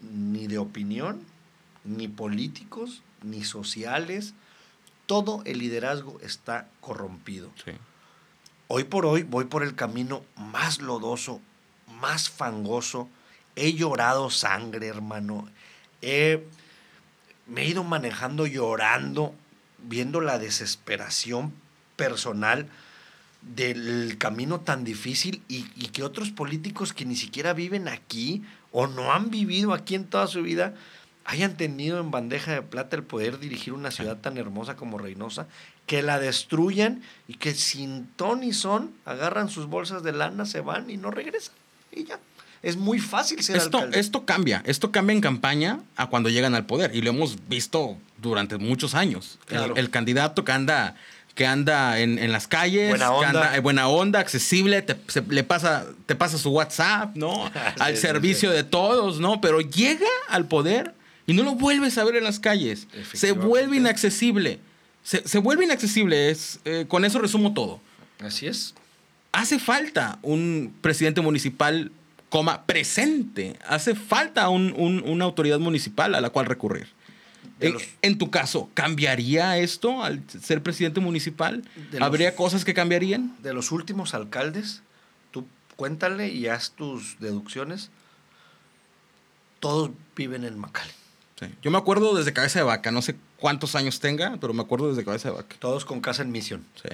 ni 0.00 0.46
de 0.46 0.58
opinión, 0.58 1.20
ni 1.84 2.08
políticos, 2.08 3.02
ni 3.22 3.44
sociales. 3.44 4.34
Todo 5.06 5.42
el 5.44 5.58
liderazgo 5.58 6.18
está 6.20 6.68
corrompido. 6.80 7.50
Sí. 7.64 7.72
Hoy 8.68 8.84
por 8.84 9.06
hoy 9.06 9.22
voy 9.22 9.46
por 9.46 9.62
el 9.62 9.74
camino 9.74 10.22
más 10.36 10.80
lodoso, 10.80 11.40
más 12.00 12.28
fangoso. 12.28 13.08
He 13.56 13.72
llorado 13.72 14.28
sangre, 14.30 14.86
hermano. 14.86 15.48
He- 16.02 16.46
me 17.46 17.62
he 17.62 17.68
ido 17.68 17.82
manejando 17.82 18.46
llorando, 18.46 19.34
viendo 19.78 20.20
la 20.20 20.38
desesperación 20.38 21.52
personal 21.96 22.68
del 23.40 24.16
camino 24.18 24.60
tan 24.60 24.84
difícil 24.84 25.42
y, 25.48 25.66
y 25.76 25.88
que 25.88 26.02
otros 26.02 26.30
políticos 26.30 26.92
que 26.92 27.04
ni 27.06 27.16
siquiera 27.16 27.54
viven 27.54 27.88
aquí 27.88 28.42
o 28.72 28.86
no 28.86 29.12
han 29.12 29.30
vivido 29.30 29.72
aquí 29.72 29.94
en 29.94 30.04
toda 30.04 30.26
su 30.26 30.42
vida 30.42 30.74
hayan 31.28 31.58
tenido 31.58 32.00
en 32.00 32.10
bandeja 32.10 32.52
de 32.54 32.62
plata 32.62 32.96
el 32.96 33.02
poder 33.02 33.38
dirigir 33.38 33.74
una 33.74 33.90
ciudad 33.90 34.16
tan 34.16 34.38
hermosa 34.38 34.76
como 34.76 34.96
Reynosa, 34.96 35.46
que 35.84 36.00
la 36.00 36.18
destruyan 36.18 37.02
y 37.28 37.34
que 37.34 37.52
sin 37.52 38.06
ton 38.16 38.42
y 38.42 38.54
son 38.54 38.92
agarran 39.04 39.50
sus 39.50 39.66
bolsas 39.66 40.02
de 40.02 40.12
lana, 40.12 40.46
se 40.46 40.62
van 40.62 40.88
y 40.88 40.96
no 40.96 41.10
regresan. 41.10 41.54
Y 41.92 42.04
ya. 42.04 42.18
Es 42.62 42.78
muy 42.78 42.98
fácil 42.98 43.42
ser 43.42 43.56
Esto, 43.56 43.76
alcalde. 43.76 44.00
esto 44.00 44.24
cambia, 44.24 44.62
esto 44.64 44.90
cambia 44.90 45.12
en 45.12 45.20
campaña 45.20 45.80
a 45.96 46.06
cuando 46.06 46.30
llegan 46.30 46.54
al 46.54 46.64
poder 46.64 46.96
y 46.96 47.02
lo 47.02 47.10
hemos 47.10 47.36
visto 47.46 47.98
durante 48.16 48.56
muchos 48.56 48.94
años. 48.94 49.38
El-. 49.48 49.76
El, 49.76 49.90
candidato 49.90 50.44
que 50.44 50.52
anda, 50.52 50.96
que 51.38 51.46
anda 51.46 52.00
en, 52.00 52.18
en 52.18 52.32
las 52.32 52.48
calles, 52.48 52.88
Buena 52.90 53.04
que 53.06 53.10
onda. 53.12 53.28
anda- 53.28 53.56
eh, 53.56 53.60
buena 53.60 53.86
onda, 53.86 54.18
accesible, 54.18 54.82
te, 54.82 54.96
se- 55.06 55.22
le 55.22 55.44
pasa, 55.44 55.86
te 56.06 56.16
pasa 56.16 56.36
su 56.36 56.50
WhatsApp, 56.50 57.14
¿no? 57.14 57.48
al 57.78 57.94
Sí, 57.94 58.02
servicio 58.02 58.50
sí. 58.50 58.56
de 58.56 58.64
todos, 58.64 59.20
¿no? 59.20 59.40
Pero 59.40 59.60
llega 59.60 60.08
al 60.28 60.46
poder 60.48 60.94
y 61.28 61.34
no 61.34 61.44
lo 61.44 61.54
vuelves 61.54 61.96
a 61.96 62.02
ver 62.02 62.16
en 62.16 62.24
las 62.24 62.40
calles. 62.40 62.88
Se 63.12 63.30
vuelve 63.30 63.76
inaccesible. 63.76 64.58
Se, 65.04 65.26
se 65.28 65.38
vuelve 65.38 65.64
inaccesible. 65.64 66.28
Es, 66.30 66.58
eh, 66.64 66.86
con 66.88 67.04
eso 67.04 67.20
resumo 67.20 67.54
todo 67.54 67.78
Así 68.18 68.48
es. 68.48 68.74
hace 69.30 69.60
falta 69.60 70.18
un 70.22 70.74
presidente 70.80 71.20
municipal, 71.20 71.92
coma, 72.30 72.64
presente. 72.66 73.54
Hace 73.64 73.94
falta 73.94 74.48
un- 74.48 74.74
un- 74.76 75.04
una 75.06 75.24
autoridad 75.24 75.60
municipal 75.60 76.16
a 76.16 76.20
la 76.20 76.30
cual 76.30 76.46
recurrir. 76.46 76.88
En, 77.60 77.72
los- 77.72 77.82
en 78.02 78.18
tu 78.18 78.30
caso, 78.30 78.70
¿cambiaría 78.74 79.58
esto 79.58 80.02
al 80.04 80.22
ser 80.42 80.62
presidente 80.62 81.00
municipal? 81.00 81.62
De 81.90 81.98
los- 81.98 82.06
¿Habría 82.06 82.36
cosas 82.36 82.64
que 82.64 82.74
cambiarían? 82.74 83.36
De 83.42 83.52
los 83.52 83.72
últimos 83.72 84.14
alcaldes, 84.14 84.82
tú 85.32 85.46
cuéntale 85.76 86.28
y 86.28 86.46
haz 86.46 86.70
tus 86.72 87.18
deducciones. 87.18 87.90
Todos 89.60 89.90
viven 90.14 90.44
en 90.44 90.58
Macal. 90.58 90.88
Sí. 91.40 91.46
Yo 91.62 91.70
me 91.70 91.78
acuerdo 91.78 92.14
desde 92.16 92.32
Cabeza 92.32 92.60
de 92.60 92.64
Vaca, 92.64 92.90
no 92.90 93.02
sé 93.02 93.16
cuántos 93.36 93.74
años 93.74 94.00
tenga, 94.00 94.36
pero 94.40 94.52
me 94.54 94.62
acuerdo 94.62 94.88
desde 94.90 95.04
Cabeza 95.04 95.30
de 95.30 95.36
Vaca. 95.36 95.56
Todos 95.58 95.84
con 95.84 96.00
casa 96.00 96.22
en 96.22 96.30
misión. 96.32 96.64
Sí. 96.82 96.88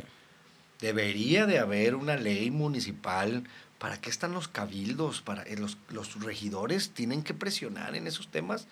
Debería 0.81 1.47
de 1.47 1.59
haber 1.59 1.95
una 1.95 2.17
ley 2.17 2.51
municipal. 2.51 3.45
¿Para 3.79 4.01
qué 4.01 4.09
están 4.11 4.33
los 4.33 4.49
cabildos? 4.49 5.21
Para, 5.21 5.43
eh, 5.43 5.57
los, 5.59 5.77
los 5.91 6.21
regidores 6.23 6.91
tienen 6.91 7.23
que 7.23 7.35
presionar 7.35 7.95
en 7.97 8.07
esos 8.07 8.29
temas. 8.29 8.67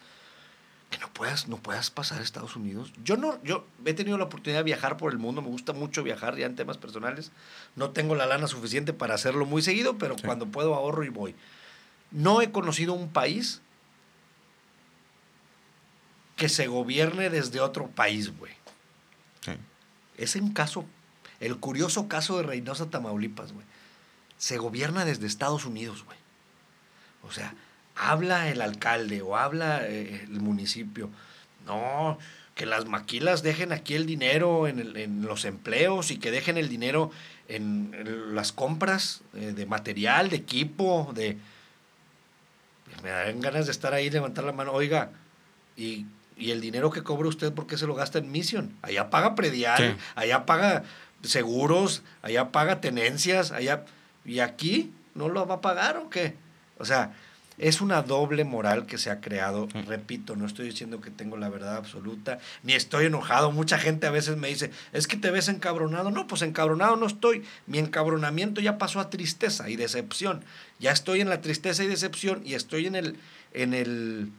Que 0.92 0.98
no 0.98 1.12
puedas, 1.12 1.48
no 1.48 1.56
puedas 1.56 1.90
pasar 1.90 2.20
a 2.20 2.22
Estados 2.22 2.54
Unidos. 2.54 2.92
Yo 3.02 3.16
no, 3.16 3.42
yo 3.42 3.66
he 3.84 3.94
tenido 3.94 4.16
la 4.18 4.24
oportunidad 4.24 4.60
de 4.60 4.64
viajar 4.64 4.96
por 4.98 5.10
el 5.10 5.18
mundo, 5.18 5.42
me 5.42 5.48
gusta 5.48 5.72
mucho 5.72 6.04
viajar 6.04 6.36
ya 6.36 6.46
en 6.46 6.54
temas 6.54 6.76
personales. 6.78 7.32
No 7.76 7.90
tengo 7.90 8.14
la 8.14 8.26
lana 8.26 8.46
suficiente 8.46 8.92
para 8.92 9.14
hacerlo 9.14 9.44
muy 9.46 9.62
seguido, 9.62 9.98
pero 9.98 10.16
Sí. 10.16 10.22
cuando 10.24 10.46
puedo 10.46 10.74
ahorro 10.76 11.02
y 11.02 11.08
voy. 11.08 11.34
No 12.10 12.40
he 12.42 12.52
conocido 12.52 12.92
un 12.92 13.08
país 13.10 13.62
que 16.36 16.48
se 16.48 16.66
gobierne 16.66 17.30
desde 17.30 17.60
otro 17.60 17.88
país, 17.88 18.36
güey. 18.38 18.52
sí. 19.44 19.52
Es 20.18 20.36
un 20.36 20.52
caso, 20.52 20.84
el 21.40 21.56
curioso 21.58 22.06
caso 22.06 22.36
de 22.36 22.42
Reynosa, 22.44 22.90
Tamaulipas, 22.90 23.52
güey. 23.52 23.64
Se 24.36 24.58
gobierna 24.58 25.04
desde 25.06 25.26
Estados 25.26 25.64
Unidos, 25.64 26.04
güey. 26.04 26.18
O 27.22 27.30
sea, 27.32 27.54
habla 27.96 28.48
el 28.50 28.60
alcalde 28.62 29.22
o 29.22 29.36
habla 29.36 29.80
eh, 29.86 30.22
el 30.24 30.40
municipio. 30.40 31.10
No, 31.66 32.18
que 32.54 32.66
las 32.66 32.86
maquilas 32.86 33.42
dejen 33.42 33.72
aquí 33.72 33.94
el 33.94 34.04
dinero 34.06 34.66
en, 34.68 34.78
el- 34.80 34.96
en 34.96 35.22
los 35.22 35.44
empleos 35.44 36.10
y 36.10 36.18
que 36.18 36.30
dejen 36.30 36.56
el 36.58 36.68
dinero 36.68 37.10
en, 37.48 37.94
en 37.98 38.34
las 38.34 38.52
compras 38.52 39.20
eh, 39.34 39.52
de 39.54 39.66
material, 39.66 40.28
de 40.30 40.36
equipo, 40.36 41.12
de... 41.14 41.38
Me 43.02 43.10
dan 43.10 43.40
ganas 43.40 43.66
de 43.66 43.72
estar 43.72 43.94
ahí 43.94 44.06
y 44.06 44.10
levantar 44.10 44.44
la 44.44 44.52
mano. 44.52 44.72
Oiga, 44.72 45.10
y, 45.76 46.06
y 46.36 46.50
el 46.50 46.60
dinero 46.60 46.90
que 46.90 47.02
cobra 47.02 47.28
usted, 47.28 47.52
¿por 47.52 47.66
qué 47.66 47.78
se 47.78 47.86
lo 47.86 47.94
gasta 47.94 48.18
en 48.18 48.30
Mission? 48.30 48.76
Allá 48.82 49.08
paga 49.10 49.34
predial, 49.34 49.78
Sí. 49.96 50.02
allá 50.14 50.44
paga 50.46 50.84
seguros, 51.22 52.02
allá 52.22 52.50
paga 52.52 52.80
tenencias, 52.80 53.50
allá... 53.52 53.84
¿Y 54.24 54.38
aquí 54.38 54.92
no 55.16 55.28
lo 55.28 55.44
va 55.46 55.56
a 55.56 55.60
pagar 55.60 55.96
o 55.96 56.08
qué? 56.10 56.34
O 56.78 56.84
sea, 56.84 57.12
es 57.58 57.80
una 57.80 58.02
doble 58.02 58.44
moral 58.44 58.86
que 58.86 58.98
se 58.98 59.10
ha 59.10 59.20
creado. 59.20 59.68
Sí. 59.72 59.82
Repito, 59.82 60.36
no 60.36 60.46
estoy 60.46 60.66
diciendo 60.66 61.00
que 61.00 61.10
tengo 61.10 61.36
la 61.36 61.48
verdad 61.48 61.76
absoluta, 61.76 62.38
ni 62.62 62.72
estoy 62.74 63.06
enojado. 63.06 63.52
Mucha 63.52 63.78
gente 63.78 64.06
a 64.06 64.10
veces 64.10 64.36
me 64.36 64.48
dice, 64.48 64.70
es 64.92 65.06
que 65.06 65.16
te 65.16 65.30
ves 65.30 65.48
encabronado. 65.48 66.10
No, 66.10 66.26
pues 66.26 66.42
encabronado 66.42 66.96
no 66.96 67.06
estoy. 67.06 67.44
Mi 67.66 67.78
encabronamiento 67.78 68.60
ya 68.60 68.78
pasó 68.78 69.00
a 69.00 69.10
tristeza 69.10 69.68
y 69.68 69.76
decepción. 69.76 70.44
Ya 70.78 70.92
estoy 70.92 71.20
en 71.20 71.28
la 71.28 71.40
tristeza 71.40 71.84
y 71.84 71.88
decepción 71.88 72.42
y 72.44 72.54
estoy 72.54 72.86
en 72.86 72.96
el, 72.96 73.16
en 73.52 73.74
el, 73.74 74.32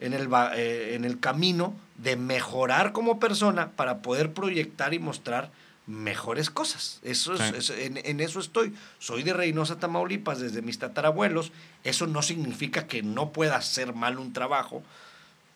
en 0.00 0.12
el, 0.12 0.28
eh, 0.54 0.94
en 0.94 1.04
el 1.04 1.18
camino 1.20 1.74
de 1.96 2.16
mejorar 2.16 2.92
como 2.92 3.18
persona 3.18 3.72
para 3.72 4.02
poder 4.02 4.32
proyectar 4.32 4.94
y 4.94 4.98
mostrar 4.98 5.50
mejores 5.88 6.50
cosas. 6.50 7.00
Eso 7.02 7.34
es, 7.34 7.40
Sí. 7.40 7.54
es- 7.56 7.70
en, 7.70 7.96
en 8.04 8.20
eso 8.20 8.38
estoy. 8.38 8.72
Soy 8.98 9.22
de 9.24 9.32
Reynosa, 9.32 9.80
Tamaulipas, 9.80 10.38
desde 10.38 10.62
mis 10.62 10.78
tatarabuelos. 10.78 11.50
Eso 11.82 12.06
no 12.06 12.22
significa 12.22 12.86
que 12.86 13.02
no 13.02 13.32
pueda 13.32 13.56
hacer 13.56 13.94
mal 13.94 14.18
un 14.18 14.32
trabajo, 14.32 14.82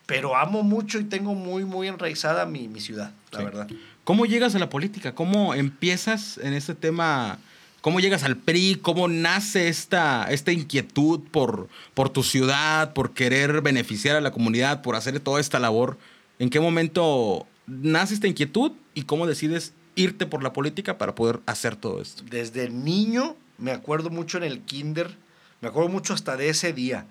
pero 0.07 0.35
amo 0.35 0.63
mucho 0.63 0.99
y 0.99 1.03
tengo 1.05 1.35
muy, 1.35 1.63
muy 1.65 1.87
enraizada 1.87 2.45
mi, 2.45 2.67
mi 2.67 2.81
ciudad, 2.81 3.11
la 3.31 3.39
Sí. 3.39 3.45
verdad. 3.45 3.67
¿Cómo 4.03 4.25
llegas 4.25 4.53
a 4.55 4.59
la 4.59 4.69
política? 4.69 5.15
¿Cómo 5.15 5.53
empiezas 5.53 6.37
en 6.39 6.53
este 6.53 6.75
tema? 6.75 7.37
¿Cómo 7.81 7.99
llegas 7.99 8.23
al 8.23 8.35
PRI? 8.37 8.79
¿Cómo 8.81 9.07
nace 9.07 9.67
esta, 9.67 10.25
esta 10.31 10.51
inquietud 10.51 11.19
por, 11.31 11.69
por 11.93 12.09
tu 12.09 12.23
ciudad, 12.23 12.93
por 12.93 13.13
querer 13.13 13.61
beneficiar 13.61 14.15
a 14.15 14.21
la 14.21 14.31
comunidad, 14.31 14.81
por 14.81 14.95
hacer 14.95 15.19
toda 15.19 15.39
esta 15.39 15.59
labor? 15.59 15.97
¿En 16.39 16.49
qué 16.49 16.59
momento 16.59 17.45
nace 17.67 18.13
esta 18.15 18.27
inquietud 18.27 18.71
y 18.93 19.03
cómo 19.03 19.27
decides 19.27 19.73
irte 19.95 20.25
por 20.25 20.43
la 20.43 20.53
política 20.53 20.97
para 20.97 21.15
poder 21.15 21.39
hacer 21.45 21.75
todo 21.75 22.01
esto? 22.01 22.23
Desde 22.29 22.69
niño 22.69 23.35
me 23.57 23.71
acuerdo 23.71 24.09
mucho 24.09 24.37
en 24.37 24.43
el 24.43 24.61
kinder, 24.61 25.15
me 25.61 25.67
acuerdo 25.69 25.89
mucho 25.89 26.13
hasta 26.13 26.35
de 26.37 26.49
ese 26.49 26.73
día. 26.73 27.05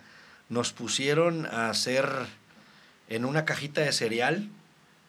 Nos 0.49 0.73
pusieron 0.73 1.47
a 1.47 1.71
hacer 1.71 2.09
en 3.09 3.25
una 3.25 3.45
cajita 3.45 3.81
de 3.81 3.93
cereal, 3.93 4.49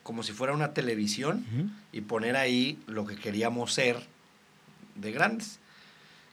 como 0.03 0.23
si 0.23 0.31
fuera 0.33 0.53
una 0.53 0.73
televisión, 0.73 1.45
Ujú. 1.53 1.69
y 1.91 2.01
poner 2.01 2.35
ahí 2.35 2.79
lo 2.87 3.05
que 3.05 3.15
queríamos 3.15 3.73
ser 3.73 3.97
de 4.95 5.11
grandes. 5.11 5.59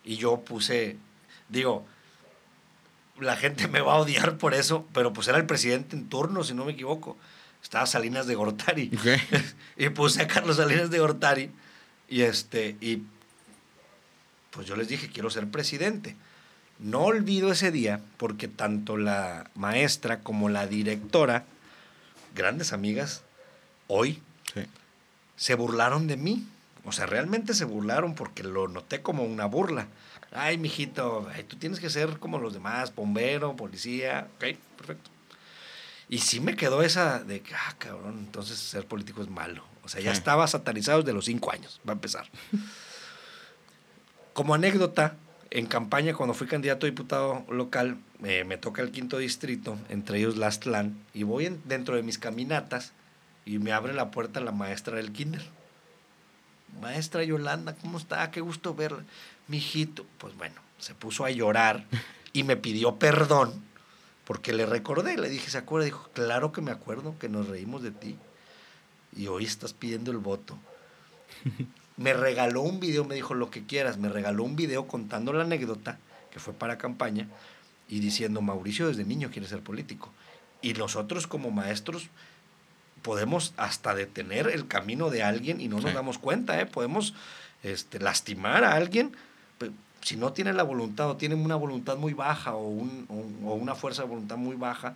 Y 0.04 0.16
yo 0.16 0.40
puse, 0.40 0.96
digo, 1.48 1.86
la 3.18 3.36
gente 3.36 3.68
me 3.68 3.80
va 3.80 3.94
a 3.94 3.98
odiar 3.98 4.38
por 4.38 4.54
eso, 4.54 4.86
pero 4.92 5.12
pues 5.12 5.28
era 5.28 5.38
el 5.38 5.46
presidente 5.46 5.96
en 5.96 6.08
turno, 6.08 6.42
si 6.44 6.54
no 6.54 6.64
me 6.64 6.72
equivoco. 6.72 7.16
Estaba 7.62 7.86
Salinas 7.86 8.26
de 8.26 8.34
Gortari. 8.34 8.90
Ok. 8.94 9.40
y 9.76 9.88
puse 9.90 10.22
a 10.22 10.26
Carlos 10.28 10.56
Salinas 10.56 10.90
de 10.90 10.98
Gortari. 10.98 11.50
Y 12.08 12.22
este, 12.22 12.76
y 12.80 13.02
pues 14.50 14.66
yo 14.66 14.76
les 14.76 14.88
dije, 14.88 15.08
quiero 15.08 15.30
ser 15.30 15.46
presidente. 15.48 16.16
No 16.78 17.02
olvido 17.02 17.52
ese 17.52 17.70
día 17.70 18.00
porque 18.16 18.48
tanto 18.48 18.96
la 18.96 19.48
maestra 19.54 20.20
como 20.20 20.48
la 20.48 20.66
directora, 20.66 21.44
grandes 22.34 22.72
amigas, 22.72 23.22
hoy 23.86 24.20
Sí. 24.54 24.62
se 25.36 25.54
burlaron 25.54 26.06
de 26.08 26.16
mí. 26.16 26.46
O 26.84 26.92
sea, 26.92 27.06
realmente 27.06 27.52
se 27.54 27.66
burlaron 27.66 28.14
porque 28.14 28.42
lo 28.42 28.66
noté 28.66 29.02
como 29.02 29.22
una 29.22 29.44
burla. 29.44 29.86
Ay, 30.32 30.56
mijito, 30.58 31.28
ay, 31.34 31.44
tú 31.44 31.56
tienes 31.56 31.78
que 31.78 31.90
ser 31.90 32.18
como 32.18 32.38
los 32.38 32.54
demás, 32.54 32.94
bombero, 32.94 33.54
policía. 33.54 34.28
Ok, 34.36 34.56
perfecto. 34.78 35.10
Y 36.10 36.18
sí 36.18 36.40
me 36.40 36.56
quedó 36.56 36.82
esa 36.82 37.20
de 37.20 37.40
que, 37.40 37.54
ah, 37.54 37.74
cabrón, 37.78 38.16
entonces 38.18 38.58
ser 38.58 38.84
político 38.84 39.22
es 39.22 39.30
malo. 39.30 39.64
O 39.84 39.88
sea, 39.88 40.00
ya 40.02 40.10
Sí. 40.12 40.18
estaba 40.18 40.46
satanizado 40.48 40.98
desde 41.02 41.12
los 41.14 41.24
cinco 41.24 41.52
años, 41.52 41.80
va 41.88 41.92
a 41.92 41.94
empezar. 41.94 42.26
como 44.32 44.54
anécdota, 44.54 45.16
en 45.50 45.66
campaña, 45.66 46.14
cuando 46.14 46.34
fui 46.34 46.46
candidato 46.46 46.86
a 46.86 46.90
diputado 46.90 47.44
local, 47.50 47.98
eh, 48.24 48.44
me 48.44 48.56
toca 48.56 48.82
el 48.82 48.90
quinto 48.92 49.18
distrito, 49.18 49.76
entre 49.88 50.18
ellos 50.18 50.36
Lastlan, 50.36 50.96
y 51.14 51.24
voy 51.24 51.46
en- 51.46 51.60
dentro 51.64 51.96
de 51.96 52.02
mis 52.02 52.18
caminatas 52.18 52.92
y 53.44 53.58
me 53.58 53.72
abre 53.72 53.92
la 53.92 54.10
puerta 54.10 54.40
la 54.40 54.52
maestra 54.52 54.96
del 54.96 55.12
kinder. 55.12 55.44
Maestra 56.80 57.24
Yolanda, 57.24 57.74
¿cómo 57.74 57.98
está? 57.98 58.30
Qué 58.30 58.40
gusto 58.40 58.74
verla. 58.74 59.02
Mi 59.48 59.56
hijito, 59.56 60.06
pues 60.18 60.36
bueno, 60.36 60.54
se 60.78 60.94
puso 60.94 61.24
a 61.24 61.30
llorar 61.30 61.84
y 62.32 62.44
me 62.44 62.56
pidió 62.56 62.96
perdón 62.96 63.64
porque 64.30 64.52
le 64.52 64.64
recordé, 64.64 65.16
le 65.16 65.28
dije, 65.28 65.50
¿se 65.50 65.58
acuerda? 65.58 65.86
Dijo, 65.86 66.08
claro 66.12 66.52
que 66.52 66.60
me 66.60 66.70
acuerdo, 66.70 67.18
que 67.18 67.28
nos 67.28 67.48
reímos 67.48 67.82
de 67.82 67.90
ti. 67.90 68.16
Y 69.16 69.26
hoy 69.26 69.44
estás 69.44 69.72
pidiendo 69.72 70.12
el 70.12 70.18
voto. 70.18 70.56
Me 71.96 72.12
regaló 72.12 72.60
un 72.60 72.78
video, 72.78 73.04
me 73.04 73.16
dijo 73.16 73.34
lo 73.34 73.50
que 73.50 73.66
quieras, 73.66 73.98
me 73.98 74.08
regaló 74.08 74.44
un 74.44 74.54
video 74.54 74.86
contando 74.86 75.32
la 75.32 75.42
anécdota, 75.42 75.98
que 76.30 76.38
fue 76.38 76.54
para 76.54 76.78
campaña, 76.78 77.26
y 77.88 77.98
diciendo, 77.98 78.40
Mauricio 78.40 78.86
desde 78.86 79.04
niño 79.04 79.32
quiere 79.32 79.48
ser 79.48 79.62
político. 79.62 80.12
Y 80.62 80.74
nosotros 80.74 81.26
como 81.26 81.50
maestros 81.50 82.08
podemos 83.02 83.52
hasta 83.56 83.96
detener 83.96 84.46
el 84.46 84.68
camino 84.68 85.10
de 85.10 85.24
alguien 85.24 85.60
y 85.60 85.66
no 85.66 85.80
nos 85.80 85.92
damos 85.92 86.18
cuenta, 86.18 86.60
¿eh? 86.60 86.66
Podemos 86.66 87.14
este, 87.64 87.98
lastimar 87.98 88.62
a 88.62 88.74
alguien, 88.74 89.16
si 90.02 90.16
no 90.16 90.32
tiene 90.32 90.52
la 90.52 90.62
voluntad 90.62 91.10
o 91.10 91.16
tiene 91.16 91.34
una 91.34 91.56
voluntad 91.56 91.96
muy 91.96 92.14
baja 92.14 92.54
o, 92.54 92.68
un- 92.68 93.06
o- 93.08 93.50
o 93.50 93.54
una 93.54 93.74
fuerza 93.74 94.02
de 94.02 94.08
voluntad 94.08 94.36
muy 94.36 94.56
baja, 94.56 94.94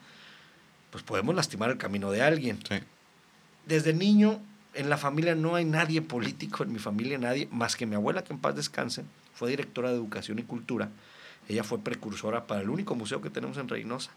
pues 0.90 1.02
podemos 1.04 1.34
lastimar 1.34 1.70
el 1.70 1.78
camino 1.78 2.10
de 2.10 2.22
alguien 2.22 2.58
Sí. 2.68 2.76
desde 3.66 3.92
niño 3.92 4.40
en 4.74 4.88
la 4.90 4.96
familia 4.96 5.34
no 5.34 5.54
hay 5.54 5.64
nadie 5.64 6.02
político, 6.02 6.64
en 6.64 6.72
mi 6.72 6.78
familia 6.78 7.16
nadie, 7.18 7.48
más 7.52 7.76
que 7.76 7.86
mi 7.86 7.94
abuela, 7.94 8.24
que 8.24 8.32
en 8.32 8.40
paz 8.40 8.56
descanse, 8.56 9.04
fue 9.34 9.50
directora 9.50 9.90
de 9.90 9.94
Educación 9.96 10.38
y 10.40 10.42
Cultura. 10.42 10.88
Ella 11.48 11.62
fue 11.62 11.78
precursora 11.78 12.46
para 12.46 12.62
el 12.62 12.70
único 12.70 12.94
museo 12.96 13.20
que 13.20 13.30
tenemos 13.30 13.56
en 13.58 13.68
Reynosa. 13.68 14.10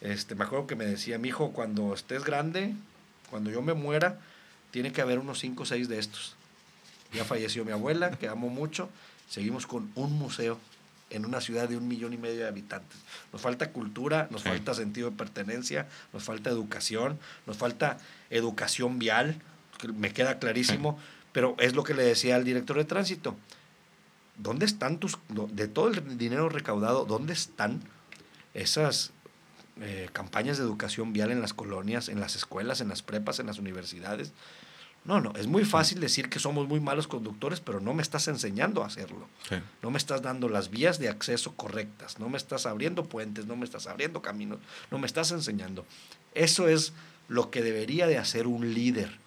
Este, 0.00 0.34
me 0.36 0.44
acuerdo 0.44 0.66
que 0.66 0.74
me 0.76 0.86
decía, 0.86 1.18
mi 1.18 1.28
hijo, 1.28 1.50
cuando 1.52 1.92
estés 1.92 2.24
grande, 2.24 2.72
cuando 3.28 3.50
yo 3.50 3.60
me 3.60 3.74
muera, 3.74 4.18
tiene 4.70 4.92
que 4.92 5.02
haber 5.02 5.18
unos 5.18 5.38
cinco 5.40 5.64
o 5.64 5.66
seis 5.66 5.88
de 5.88 5.98
estos. 5.98 6.34
Ya 7.12 7.24
falleció 7.24 7.64
mi 7.64 7.72
abuela, 7.72 8.12
que 8.12 8.28
amo 8.28 8.48
mucho. 8.48 8.88
Seguimos 9.28 9.66
con 9.66 9.90
un 9.94 10.12
museo 10.18 10.58
en 11.10 11.24
una 11.24 11.40
ciudad 11.40 11.68
de 11.68 11.76
un 11.76 11.88
millón 11.88 12.12
y 12.12 12.18
medio 12.18 12.40
de 12.40 12.48
habitantes. 12.48 12.98
Nos 13.32 13.40
falta 13.40 13.70
cultura, 13.72 14.28
nos 14.30 14.42
Sí. 14.42 14.48
falta 14.48 14.74
sentido 14.74 15.10
de 15.10 15.16
pertenencia, 15.16 15.86
nos 16.12 16.22
falta 16.24 16.50
educación, 16.50 17.18
nos 17.46 17.56
falta 17.56 17.98
educación 18.30 18.98
vial, 18.98 19.40
que 19.78 19.88
me 19.88 20.12
queda 20.12 20.38
clarísimo, 20.38 20.98
pero 21.32 21.54
es 21.58 21.74
lo 21.74 21.82
que 21.84 21.94
le 21.94 22.02
decía 22.02 22.36
al 22.36 22.44
director 22.44 22.76
de 22.76 22.84
tránsito. 22.84 23.36
¿Dónde 24.36 24.66
están 24.66 24.98
tus, 24.98 25.18
de 25.28 25.66
todo 25.66 25.88
el 25.88 26.18
dinero 26.18 26.48
recaudado, 26.48 27.04
dónde 27.04 27.32
están 27.32 27.80
esas 28.54 29.10
eh, 29.80 30.08
campañas 30.12 30.58
de 30.58 30.64
educación 30.64 31.12
vial 31.12 31.30
en 31.30 31.40
las 31.40 31.54
colonias, 31.54 32.08
en 32.08 32.20
las 32.20 32.34
escuelas, 32.36 32.80
en 32.80 32.88
las 32.88 33.02
prepas, 33.02 33.38
en 33.38 33.46
las 33.46 33.58
universidades? 33.58 34.32
No, 35.08 35.22
no, 35.22 35.32
es 35.36 35.46
muy 35.46 35.64
fácil 35.64 36.00
decir 36.00 36.28
que 36.28 36.38
somos 36.38 36.68
muy 36.68 36.80
malos 36.80 37.08
conductores, 37.08 37.60
pero 37.60 37.80
no 37.80 37.94
me 37.94 38.02
estás 38.02 38.28
enseñando 38.28 38.82
a 38.82 38.88
hacerlo. 38.88 39.26
Sí. 39.48 39.56
No 39.82 39.90
me 39.90 39.96
estás 39.96 40.20
dando 40.20 40.50
las 40.50 40.68
vías 40.68 40.98
de 40.98 41.08
acceso 41.08 41.54
correctas, 41.56 42.18
no 42.18 42.28
me 42.28 42.36
estás 42.36 42.66
abriendo 42.66 43.04
puentes, 43.04 43.46
no 43.46 43.56
me 43.56 43.64
estás 43.64 43.86
abriendo 43.86 44.20
caminos, 44.20 44.58
no 44.90 44.98
me 44.98 45.06
estás 45.06 45.30
enseñando. 45.30 45.86
Eso 46.34 46.68
es 46.68 46.92
lo 47.26 47.50
que 47.50 47.62
debería 47.62 48.06
de 48.06 48.18
hacer 48.18 48.46
un 48.46 48.74
líder, 48.74 49.18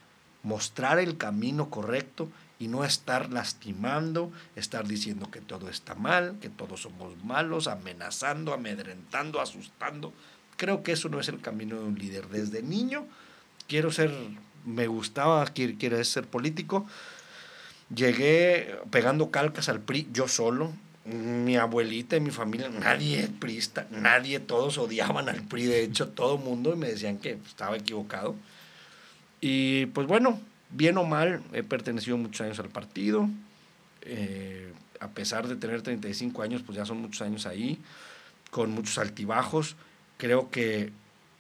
mostrar 0.44 1.00
el 1.00 1.18
camino 1.18 1.72
correcto 1.72 2.30
y 2.60 2.68
no 2.68 2.86
estar 2.86 3.32
lastimando, 3.32 4.32
estar 4.56 4.88
diciendo 4.88 5.32
que 5.32 5.42
todo 5.42 5.68
está 5.68 5.96
mal, 5.96 6.38
que 6.40 6.50
todos 6.50 6.84
somos 6.84 7.18
malos, 7.24 7.68
amenazando, 7.68 8.54
amedrentando, 8.54 9.42
asustando. 9.42 10.14
Creo 10.58 10.84
que 10.84 10.92
eso 10.92 11.10
no 11.10 11.20
es 11.20 11.28
el 11.28 11.42
camino 11.42 11.80
de 11.80 11.86
un 11.86 11.98
líder. 11.98 12.28
Desde 12.28 12.62
niño 12.62 13.08
quiero 13.68 13.92
ser, 13.92 14.12
me 14.66 14.88
gustaba, 14.88 15.46
quiero 15.46 16.04
ser 16.04 16.26
político. 16.28 16.86
Llegué 17.94 18.76
pegando 18.90 19.32
calcas 19.32 19.70
al 19.70 19.82
PRI 19.82 20.08
yo 20.14 20.28
solo. 20.28 20.72
Mi 21.04 21.58
abuelita 21.58 22.16
y 22.16 22.20
mi 22.20 22.30
familia, 22.30 22.70
nadie 22.70 23.28
priista, 23.40 23.88
nadie, 23.90 24.40
todos 24.40 24.78
odiaban 24.78 25.30
al 25.30 25.42
PRI, 25.42 25.66
de 25.66 25.84
hecho, 25.84 26.10
todo 26.16 26.36
el 26.36 26.44
mundo, 26.44 26.74
y 26.74 26.78
me 26.78 26.88
decían 26.88 27.18
que 27.18 27.40
estaba 27.48 27.76
equivocado. 27.76 28.36
Y 29.42 29.88
pues 29.88 30.06
bueno, 30.08 30.40
bien 30.70 30.98
o 30.98 31.04
mal, 31.04 31.42
he 31.54 31.64
pertenecido 31.64 32.18
muchos 32.18 32.42
años 32.42 32.60
al 32.60 32.70
partido. 32.70 33.30
eh, 34.04 34.74
a 35.02 35.08
pesar 35.10 35.48
de 35.48 35.56
tener 35.56 35.82
35 35.82 36.44
años, 36.44 36.62
pues 36.64 36.78
ya 36.78 36.86
son 36.86 37.02
muchos 37.02 37.24
años 37.24 37.48
ahí, 37.48 37.80
con 38.52 38.70
muchos 38.72 39.00
altibajos. 39.00 39.76
Creo 40.18 40.52
que 40.52 40.92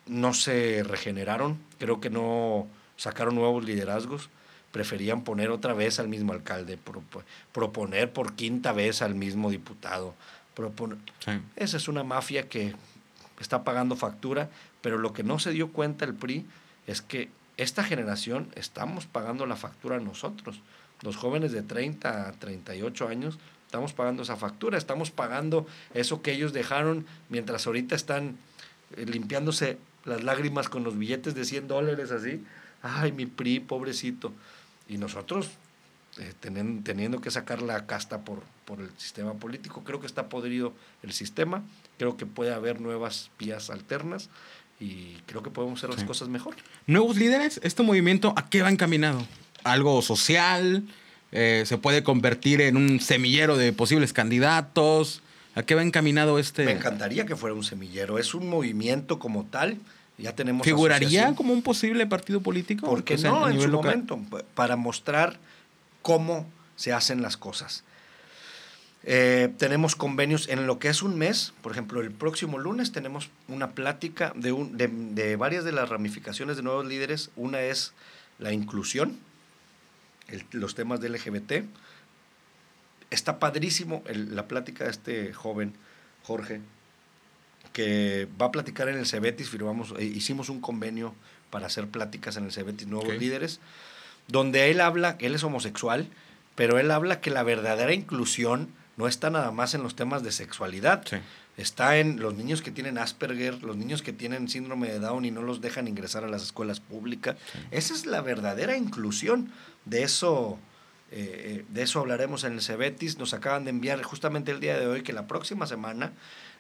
no 0.08 0.34
se 0.34 0.84
regeneraron, 0.84 1.60
creo 1.78 2.02
que 2.02 2.10
no 2.10 2.68
sacaron 3.02 3.34
nuevos 3.36 3.66
liderazgos. 3.66 4.30
Preferían 4.72 5.24
poner 5.24 5.50
otra 5.50 5.74
vez 5.74 6.00
al 6.00 6.08
mismo 6.08 6.34
alcalde, 6.34 6.78
propo- 6.78 7.24
proponer 7.52 8.14
por 8.14 8.34
quinta 8.34 8.72
vez 8.74 9.02
al 9.02 9.16
mismo 9.16 9.50
diputado. 9.50 10.14
propon- 10.56 10.98
Sí. 11.26 11.32
esa 11.56 11.78
es 11.78 11.88
una 11.88 12.04
mafia 12.04 12.50
que 12.50 12.76
está 13.40 13.64
pagando 13.64 13.96
factura, 13.96 14.50
pero 14.82 14.98
lo 14.98 15.14
que 15.14 15.24
no 15.24 15.40
se 15.40 15.52
dio 15.52 15.72
cuenta 15.72 16.04
el 16.04 16.14
PRI 16.14 16.46
es 16.88 17.02
que 17.02 17.30
esta 17.56 17.86
generación 17.86 18.50
estamos 18.56 19.06
pagando 19.06 19.46
la 19.46 19.56
factura 19.56 20.00
nosotros. 20.02 20.60
Los 21.04 21.16
jóvenes 21.16 21.54
de 21.54 21.62
30 21.64 22.28
a 22.28 22.34
38 22.34 23.08
años 23.08 23.40
estamos 23.66 23.94
pagando 23.94 24.24
esa 24.24 24.36
factura, 24.36 24.78
estamos 24.78 25.10
pagando 25.10 25.66
eso 25.94 26.22
que 26.22 26.34
ellos 26.34 26.52
dejaron 26.52 27.06
mientras 27.30 27.66
ahorita 27.66 27.96
están 27.96 28.36
eh, 28.98 29.06
limpiándose 29.06 29.78
las 30.04 30.22
lágrimas 30.24 30.68
con 30.68 30.84
los 30.84 30.98
billetes 30.98 31.34
de 31.34 31.46
100 31.46 31.70
dólares 31.70 32.12
así. 32.12 32.44
Ay, 32.84 33.12
mi 33.12 33.26
PRI, 33.26 33.60
pobrecito. 33.60 34.34
Y 34.88 34.98
nosotros 34.98 35.50
eh, 36.20 36.34
tenen- 36.42 36.84
teniendo 36.84 37.22
que 37.22 37.32
sacar 37.32 37.62
la 37.62 37.86
casta 37.86 38.22
por, 38.22 38.44
por 38.66 38.80
el 38.82 38.90
sistema 38.98 39.34
político. 39.36 39.84
Creo 39.84 40.00
que 40.00 40.08
está 40.08 40.28
podrido 40.30 40.74
el 41.04 41.14
sistema, 41.14 41.64
creo 41.98 42.18
que 42.18 42.26
puede 42.26 42.54
haber 42.54 42.82
nuevas 42.82 43.30
vías 43.40 43.70
alternas 43.70 44.30
y 44.80 45.16
creo 45.28 45.44
que 45.44 45.50
podemos 45.52 45.80
hacer 45.80 45.90
las 45.92 46.02
Sí. 46.02 46.06
cosas 46.06 46.28
mejor. 46.28 46.56
Nuevos 46.88 47.16
líderes, 47.18 47.60
¿este 47.64 47.84
movimiento 47.84 48.34
a 48.36 48.50
qué 48.50 48.62
va 48.62 48.70
encaminado? 48.70 49.26
¿Algo 49.64 50.02
social? 50.02 50.84
Eh, 51.32 51.64
¿Se 51.66 51.78
puede 51.78 52.04
convertir 52.04 52.60
en 52.62 52.76
un 52.76 53.00
semillero 53.00 53.56
de 53.56 53.72
posibles 53.72 54.12
candidatos? 54.12 55.22
¿A 55.56 55.64
qué 55.64 55.76
va 55.76 55.84
encaminado 55.84 56.40
este? 56.40 56.66
Me 56.66 56.72
encantaría 56.72 57.26
que 57.26 57.36
fuera 57.36 57.54
un 57.56 57.64
semillero, 57.64 58.18
es 58.20 58.34
un 58.34 58.50
movimiento 58.50 59.20
como 59.20 59.46
tal, 59.46 59.78
ya 60.22 60.36
tenemos... 60.36 60.66
¿Figuraría 60.66 61.34
como 61.36 61.54
un 61.54 61.62
posible 61.62 62.06
partido 62.08 62.42
político? 62.42 62.88
¿Por 62.88 63.04
qué 63.04 63.16
O 63.16 63.18
sea, 63.18 63.32
no 63.32 63.50
en 63.50 63.60
su 63.62 63.68
local. 63.68 63.92
momento? 64.06 64.20
pa- 64.30 64.44
Para 64.56 64.76
mostrar 64.76 65.40
cómo 66.02 66.48
se 66.76 66.94
hacen 66.94 67.22
las 67.22 67.38
cosas. 67.38 67.84
Eh, 69.04 69.52
tenemos 69.58 69.96
convenios 69.96 70.48
en 70.48 70.68
lo 70.68 70.78
que 70.78 70.88
es 70.90 71.02
un 71.02 71.18
mes, 71.18 71.54
por 71.64 71.72
ejemplo, 71.72 72.02
el 72.02 72.12
próximo 72.12 72.60
lunes 72.60 72.92
tenemos 72.92 73.30
una 73.48 73.72
plática 73.72 74.32
de, 74.36 74.52
un- 74.52 74.78
de, 74.78 74.88
de 74.90 75.36
varias 75.36 75.64
de 75.64 75.72
las 75.72 75.90
ramificaciones 75.90 76.56
de 76.56 76.64
nuevos 76.64 76.86
líderes. 76.86 77.32
Una 77.36 77.62
es 77.62 77.94
la 78.38 78.54
inclusión, 78.54 79.18
el- 80.28 80.46
los 80.52 80.76
temas 80.76 81.02
de 81.02 81.10
LGBT. 81.10 81.66
Está 83.10 83.40
padrísimo 83.40 84.04
el- 84.06 84.36
la 84.36 84.48
plática 84.48 84.86
de 84.86 84.92
este 84.92 85.34
joven, 85.34 85.74
Jorge, 86.24 86.62
que 87.74 88.28
va 88.42 88.48
a 88.48 88.52
platicar 88.52 88.90
en 88.90 88.98
el 88.98 89.06
Cebetis, 89.06 89.50
firmamos, 89.50 89.94
eh, 89.98 90.04
hicimos 90.04 90.50
un 90.50 90.60
convenio 90.62 91.14
para 91.50 91.68
hacer 91.68 91.88
pláticas 91.88 92.38
en 92.38 92.46
el 92.46 92.52
Cebetis 92.52 92.88
Nuevos. 92.88 93.16
Líderes, 93.18 93.60
donde 94.28 94.72
él 94.72 94.82
habla, 94.82 95.16
él 95.20 95.36
es 95.36 95.44
homosexual, 95.44 96.08
pero 96.56 96.80
él 96.80 96.92
habla 96.92 97.22
que 97.22 97.30
la 97.32 97.44
verdadera 97.44 97.94
inclusión 97.94 98.70
no 98.98 99.08
está 99.08 99.30
nada 99.30 99.52
más 99.52 99.74
en 99.74 99.84
los 99.84 99.96
temas 99.96 100.22
de 100.24 100.32
sexualidad, 100.32 101.04
Sí. 101.08 101.18
está 101.58 101.98
en 101.98 102.20
los 102.20 102.34
niños 102.36 102.62
que 102.62 102.72
tienen 102.72 102.98
Asperger, 102.98 103.64
los 103.64 103.76
niños 103.78 104.02
que 104.02 104.14
tienen 104.14 104.48
síndrome 104.50 104.90
de 104.90 105.00
Down 105.00 105.26
y 105.26 105.32
no 105.32 105.42
los 105.42 105.62
dejan 105.62 105.88
ingresar 105.88 106.24
a 106.24 106.28
las 106.30 106.44
escuelas 106.44 106.80
públicas. 106.80 107.36
Esa 107.72 107.94
es 107.94 108.06
la 108.06 108.22
verdadera 108.22 108.76
inclusión. 108.78 109.52
De 109.86 110.04
eso, 110.04 110.60
eh, 111.12 111.66
de 111.70 111.82
eso 111.82 112.00
hablaremos 112.00 112.44
en 112.44 112.54
el 112.54 112.62
Cebetis. 112.62 113.18
Nos 113.18 113.34
acaban 113.34 113.64
de 113.64 113.72
enviar 113.72 114.02
justamente 114.04 114.52
el 114.52 114.60
día 114.60 114.78
de 114.80 114.88
hoy 114.88 115.04
que 115.04 115.14
la 115.14 115.28
próxima 115.28 115.66
semana, 115.68 116.12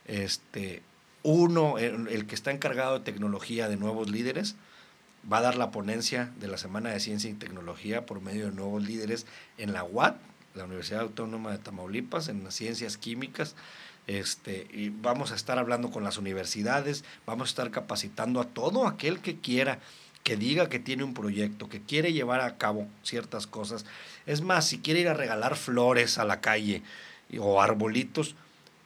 este, 0.06 0.82
uno, 1.24 1.78
el, 1.78 2.26
que 2.26 2.36
está 2.36 2.52
encargado 2.52 3.00
de 3.00 3.06
tecnología 3.06 3.68
de 3.68 3.78
nuevos 3.78 4.10
líderes, 4.10 4.56
va 5.32 5.38
a 5.38 5.42
dar 5.42 5.56
la 5.56 5.72
ponencia 5.72 6.32
de 6.40 6.48
la 6.48 6.58
Semana 6.58 6.90
de 6.90 7.00
Ciencia 7.00 7.30
y 7.30 7.34
Tecnología 7.34 8.06
por 8.06 8.22
medio 8.22 8.46
de 8.46 8.56
nuevos 8.56 8.84
líderes 8.84 9.26
en 9.58 9.74
la 9.74 9.84
UAT, 9.84 10.18
la 10.56 10.66
Universidad 10.66 11.02
Autónoma 11.02 11.52
de 11.52 11.60
Tamaulipas, 11.60 12.28
en 12.28 12.44
las 12.44 12.56
ciencias 12.56 12.98
químicas. 12.98 13.56
Este, 14.08 14.68
y 14.72 14.90
vamos 14.90 15.32
a 15.32 15.36
estar 15.36 15.60
hablando 15.60 15.92
con 15.92 16.04
las 16.04 16.18
universidades, 16.18 17.04
vamos 17.26 17.50
a 17.50 17.52
estar 17.52 17.72
capacitando 17.72 18.42
a 18.42 18.46
todo 18.46 18.88
aquel 18.88 19.20
que 19.20 19.40
quiera 19.40 19.80
que 20.24 20.38
diga 20.38 20.70
que 20.70 20.80
tiene 20.80 21.04
un 21.04 21.14
proyecto, 21.14 21.70
que 21.70 21.82
quiere 21.82 22.14
llevar 22.14 22.42
a 22.42 22.58
cabo 22.58 22.88
ciertas 23.04 23.48
cosas. 23.48 23.86
Es 24.26 24.42
más, 24.42 24.68
si 24.68 24.80
quiere 24.80 25.00
ir 25.00 25.08
a 25.08 25.14
regalar 25.14 25.56
flores 25.56 26.18
a 26.18 26.26
la 26.26 26.42
calle 26.42 26.84
o 27.40 27.62
arbolitos, 27.62 28.36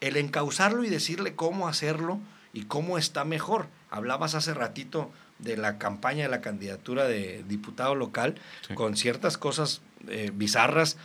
el 0.08 0.18
encauzarlo 0.18 0.84
y 0.84 0.90
decirle 0.90 1.36
cómo 1.36 1.68
hacerlo 1.68 2.20
y 2.54 2.64
cómo 2.66 2.98
está 2.98 3.26
mejor. 3.26 3.68
Hablabas 3.90 4.36
hace 4.36 4.54
ratito 4.54 5.12
de 5.40 5.58
la 5.58 5.78
campaña 5.78 6.24
de 6.24 6.30
la 6.30 6.42
candidatura 6.42 7.06
de 7.06 7.44
diputado 7.48 7.96
local 7.96 8.36
con 8.76 8.96
ciertas 8.96 9.38
cosas 9.38 9.82
eh, 10.08 10.32
bizarras. 10.34 10.98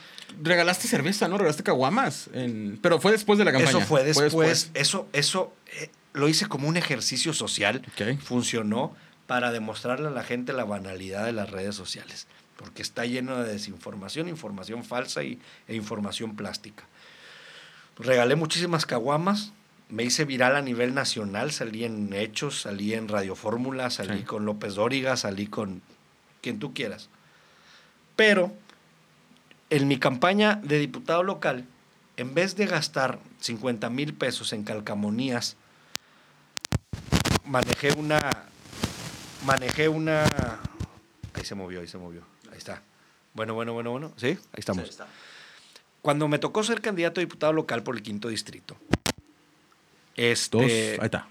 Regalaste 0.43 0.87
cerveza, 0.87 1.29
¿no? 1.29 1.39
Regalaste 1.39 1.63
caguamas. 1.63 2.29
Pero 2.83 3.01
fue 3.01 3.13
después 3.13 3.39
de 3.39 3.45
la 3.47 3.53
campaña. 3.53 3.79
Eso 3.79 3.81
fue 3.81 4.05
después. 4.05 4.71
Eso, 4.75 5.09
eso 5.13 5.55
eh, 5.67 5.91
lo 6.13 6.29
hice 6.29 6.47
como 6.47 6.69
un 6.69 6.77
ejercicio 6.77 7.33
social. 7.33 7.83
Funcionó 8.23 8.95
para 9.27 9.51
demostrarle 9.51 10.09
a 10.09 10.11
la 10.11 10.25
gente 10.25 10.53
la 10.53 10.65
banalidad 10.65 11.25
de 11.25 11.33
las 11.33 11.51
redes 11.51 11.75
sociales. 11.75 12.27
Porque 12.57 12.83
está 12.83 13.07
lleno 13.07 13.43
de 13.43 13.51
desinformación, 13.51 14.29
información 14.29 14.85
falsa 14.85 15.25
y, 15.25 15.41
e 15.67 15.75
información 15.75 16.37
plástica. 16.37 16.85
Regalé 18.01 18.35
muchísimas 18.35 18.87
caguamas, 18.87 19.53
me 19.91 20.05
hice 20.05 20.25
viral 20.25 20.57
a 20.57 20.63
nivel 20.63 20.95
nacional, 20.95 21.53
salí 21.53 21.85
en 21.85 22.15
Hechos, 22.15 22.63
salí 22.63 22.95
en 22.95 23.09
Radio 23.09 23.37
Fórmula, 23.37 23.91
salí 23.91 24.23
con 24.23 24.47
López 24.47 24.77
Dóriga, 24.77 25.19
salí 25.19 25.47
con 25.47 25.83
quien 26.41 26.59
tú 26.59 26.73
quieras. 26.73 27.11
Pero 28.17 28.55
en 29.69 29.87
mi 29.87 29.99
campaña 29.99 30.61
de 30.63 30.79
diputado 30.79 31.23
local, 31.23 31.67
en 32.17 32.33
vez 32.33 32.57
de 32.57 32.67
gastar 32.67 33.19
50 33.41 33.91
mil 33.91 34.15
pesos 34.15 34.55
en 34.55 34.65
calcamonías, 34.65 35.57
manejé 37.45 37.93
una. 37.93 38.19
Manejé 39.45 39.89
una. 39.89 40.25
Ahí 41.35 41.45
se 41.45 41.55
movió, 41.55 41.81
ahí 41.81 41.89
se 41.89 41.99
movió. 41.99 42.23
Ahí 42.51 42.59
está. 42.59 42.83
Bueno, 43.35 43.53
bueno, 43.53 43.75
bueno, 43.75 43.91
bueno. 43.91 44.13
¿Sí? 44.17 44.29
Ahí 44.29 44.59
estamos. 44.59 44.99
Cuando 46.03 46.29
me 46.29 46.39
tocó 46.39 46.63
ser 46.63 46.81
candidato 46.81 47.21
a 47.21 47.23
diputado 47.23 47.53
local 47.53 47.83
por 47.83 47.97
el 47.97 48.03
quinto 48.03 48.29
distrito, 48.29 48.77
este, 50.17 50.99
ahí 51.01 51.07
está. 51.07 51.29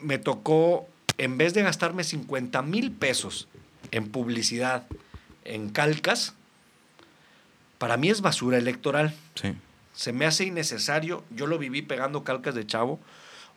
Me 0.00 0.18
tocó, 0.18 0.88
en 1.18 1.38
vez 1.38 1.54
de 1.54 1.62
gastarme 1.62 2.04
50 2.04 2.62
mil 2.62 2.92
pesos 2.92 3.48
en 3.90 4.10
publicidad, 4.10 4.86
en 5.44 5.70
calcas, 5.70 6.34
para 7.78 7.96
mí 7.96 8.10
es 8.10 8.20
basura 8.20 8.58
electoral. 8.58 9.14
Sí. 9.34 9.54
Se 9.94 10.12
me 10.12 10.26
hace 10.26 10.44
innecesario. 10.44 11.24
Yo 11.30 11.46
lo 11.46 11.58
viví 11.58 11.82
pegando 11.82 12.24
calcas 12.24 12.54
de 12.54 12.66
chavo. 12.66 13.00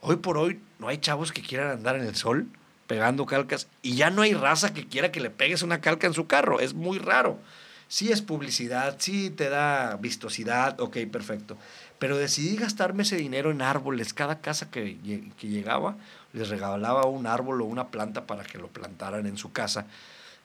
Hoy 0.01 0.17
por 0.17 0.37
hoy 0.37 0.59
no 0.79 0.87
hay 0.87 0.97
chavos 0.97 1.31
que 1.31 1.41
quieran 1.41 1.71
andar 1.71 1.95
en 1.95 2.03
el 2.03 2.15
sol 2.15 2.47
pegando 2.87 3.25
calcas 3.25 3.67
y 3.81 3.95
ya 3.95 4.09
no 4.09 4.21
hay 4.21 4.33
raza 4.33 4.73
que 4.73 4.87
quiera 4.87 5.11
que 5.11 5.19
le 5.19 5.29
pegues 5.29 5.61
una 5.61 5.81
calca 5.81 6.07
en 6.07 6.13
su 6.13 6.27
carro. 6.27 6.59
Es 6.59 6.73
muy 6.73 6.99
raro. 6.99 7.39
Sí 7.87 8.11
es 8.11 8.21
publicidad, 8.21 8.95
sí 8.99 9.29
te 9.29 9.49
da 9.49 9.97
vistosidad, 9.97 10.79
ok, 10.79 10.97
perfecto. 11.11 11.57
Pero 11.99 12.17
decidí 12.17 12.55
gastarme 12.57 13.03
ese 13.03 13.15
dinero 13.15 13.51
en 13.51 13.61
árboles. 13.61 14.13
Cada 14.13 14.41
casa 14.41 14.69
que, 14.69 14.97
llegaba 15.41 15.95
les 16.33 16.49
regalaba 16.49 17.05
un 17.05 17.27
árbol 17.27 17.61
o 17.61 17.65
una 17.65 17.89
planta 17.89 18.25
para 18.25 18.43
que 18.43 18.57
lo 18.57 18.67
plantaran 18.67 19.25
en 19.27 19.37
su 19.37 19.51
casa. 19.51 19.85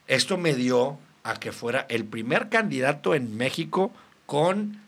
Esto 0.06 0.36
me 0.36 0.54
dio 0.54 0.98
a 1.24 1.34
que 1.34 1.50
fuera 1.52 1.86
el 1.88 2.04
primer 2.04 2.48
candidato 2.48 3.14
en 3.14 3.36
México 3.36 3.90
con 4.26 4.80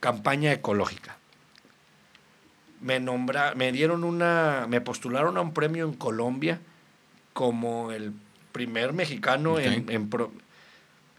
campaña 0.00 0.52
ecológica. 0.52 1.18
Me 2.80 3.00
nombra, 3.00 3.54
me 3.54 3.70
dieron 3.72 4.04
una, 4.04 4.66
me 4.68 4.80
postularon 4.80 5.36
a 5.36 5.40
un 5.40 5.52
premio 5.52 5.84
en 5.84 5.94
Colombia 5.94 6.60
como 7.32 7.92
el 7.92 8.12
primer 8.52 8.92
mexicano 8.92 9.58
en, 9.58 9.90
en 9.90 10.08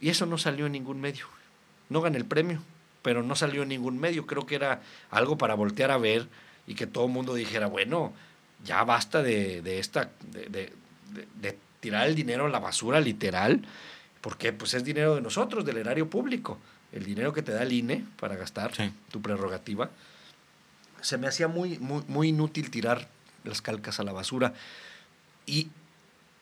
y 0.00 0.08
eso 0.08 0.26
no 0.26 0.38
salió 0.38 0.66
en 0.66 0.72
ningún 0.72 1.00
medio. 1.00 1.26
No 1.88 2.00
gané 2.00 2.18
el 2.18 2.24
premio 2.24 2.62
pero 3.02 3.22
no 3.22 3.34
salió 3.36 3.62
en 3.62 3.68
ningún 3.68 3.98
medio. 3.98 4.26
Creo 4.26 4.46
que 4.46 4.54
era 4.54 4.82
algo 5.10 5.38
para 5.38 5.54
voltear 5.54 5.90
a 5.90 5.98
ver 5.98 6.28
y 6.66 6.74
que 6.74 6.86
todo 6.86 7.06
el 7.06 7.12
mundo 7.12 7.34
dijera, 7.34 7.66
bueno, 7.66 8.12
ya 8.64 8.84
basta 8.84 9.22
de, 9.22 9.78
esta, 9.78 10.10
de, 10.30 11.58
tirar 11.80 12.06
el 12.06 12.14
dinero 12.14 12.46
a 12.46 12.48
la 12.48 12.58
basura 12.58 13.00
literal, 13.00 13.62
porque 14.20 14.52
pues 14.52 14.74
es 14.74 14.84
dinero 14.84 15.14
de 15.14 15.22
nosotros, 15.22 15.64
del 15.64 15.78
erario 15.78 16.10
público, 16.10 16.58
el 16.92 17.04
dinero 17.04 17.32
que 17.32 17.42
te 17.42 17.52
da 17.52 17.62
el 17.62 17.72
INE 17.72 18.04
para 18.18 18.36
gastar, 18.36 18.72
tu 19.10 19.22
prerrogativa. 19.22 19.90
Se 21.00 21.16
me 21.16 21.26
hacía 21.26 21.48
muy, 21.48 21.78
muy, 21.78 22.02
muy 22.08 22.28
inútil 22.28 22.70
tirar 22.70 23.08
las 23.44 23.62
calcas 23.62 23.98
a 24.00 24.04
la 24.04 24.12
basura. 24.12 24.52
Y 25.46 25.70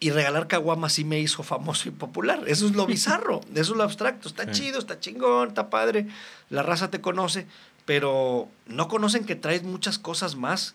y 0.00 0.10
regalar 0.10 0.46
caguamas 0.46 0.92
sí 0.92 1.04
me 1.04 1.18
hizo 1.18 1.42
famoso 1.42 1.88
y 1.88 1.92
popular. 1.92 2.44
Eso 2.46 2.66
es 2.66 2.72
lo 2.72 2.86
bizarro, 2.94 3.40
eso 3.54 3.72
es 3.72 3.76
lo 3.76 3.82
abstracto. 3.82 4.28
Está 4.28 4.50
chido, 4.50 4.78
está 4.78 5.00
chingón, 5.00 5.48
está 5.48 5.70
padre. 5.70 6.06
La 6.50 6.62
raza 6.62 6.90
te 6.90 7.00
conoce, 7.00 7.46
pero 7.84 8.48
no 8.66 8.88
conocen 8.88 9.24
que 9.24 9.36
traes 9.36 9.62
muchas 9.62 9.98
cosas 9.98 10.36
más. 10.36 10.74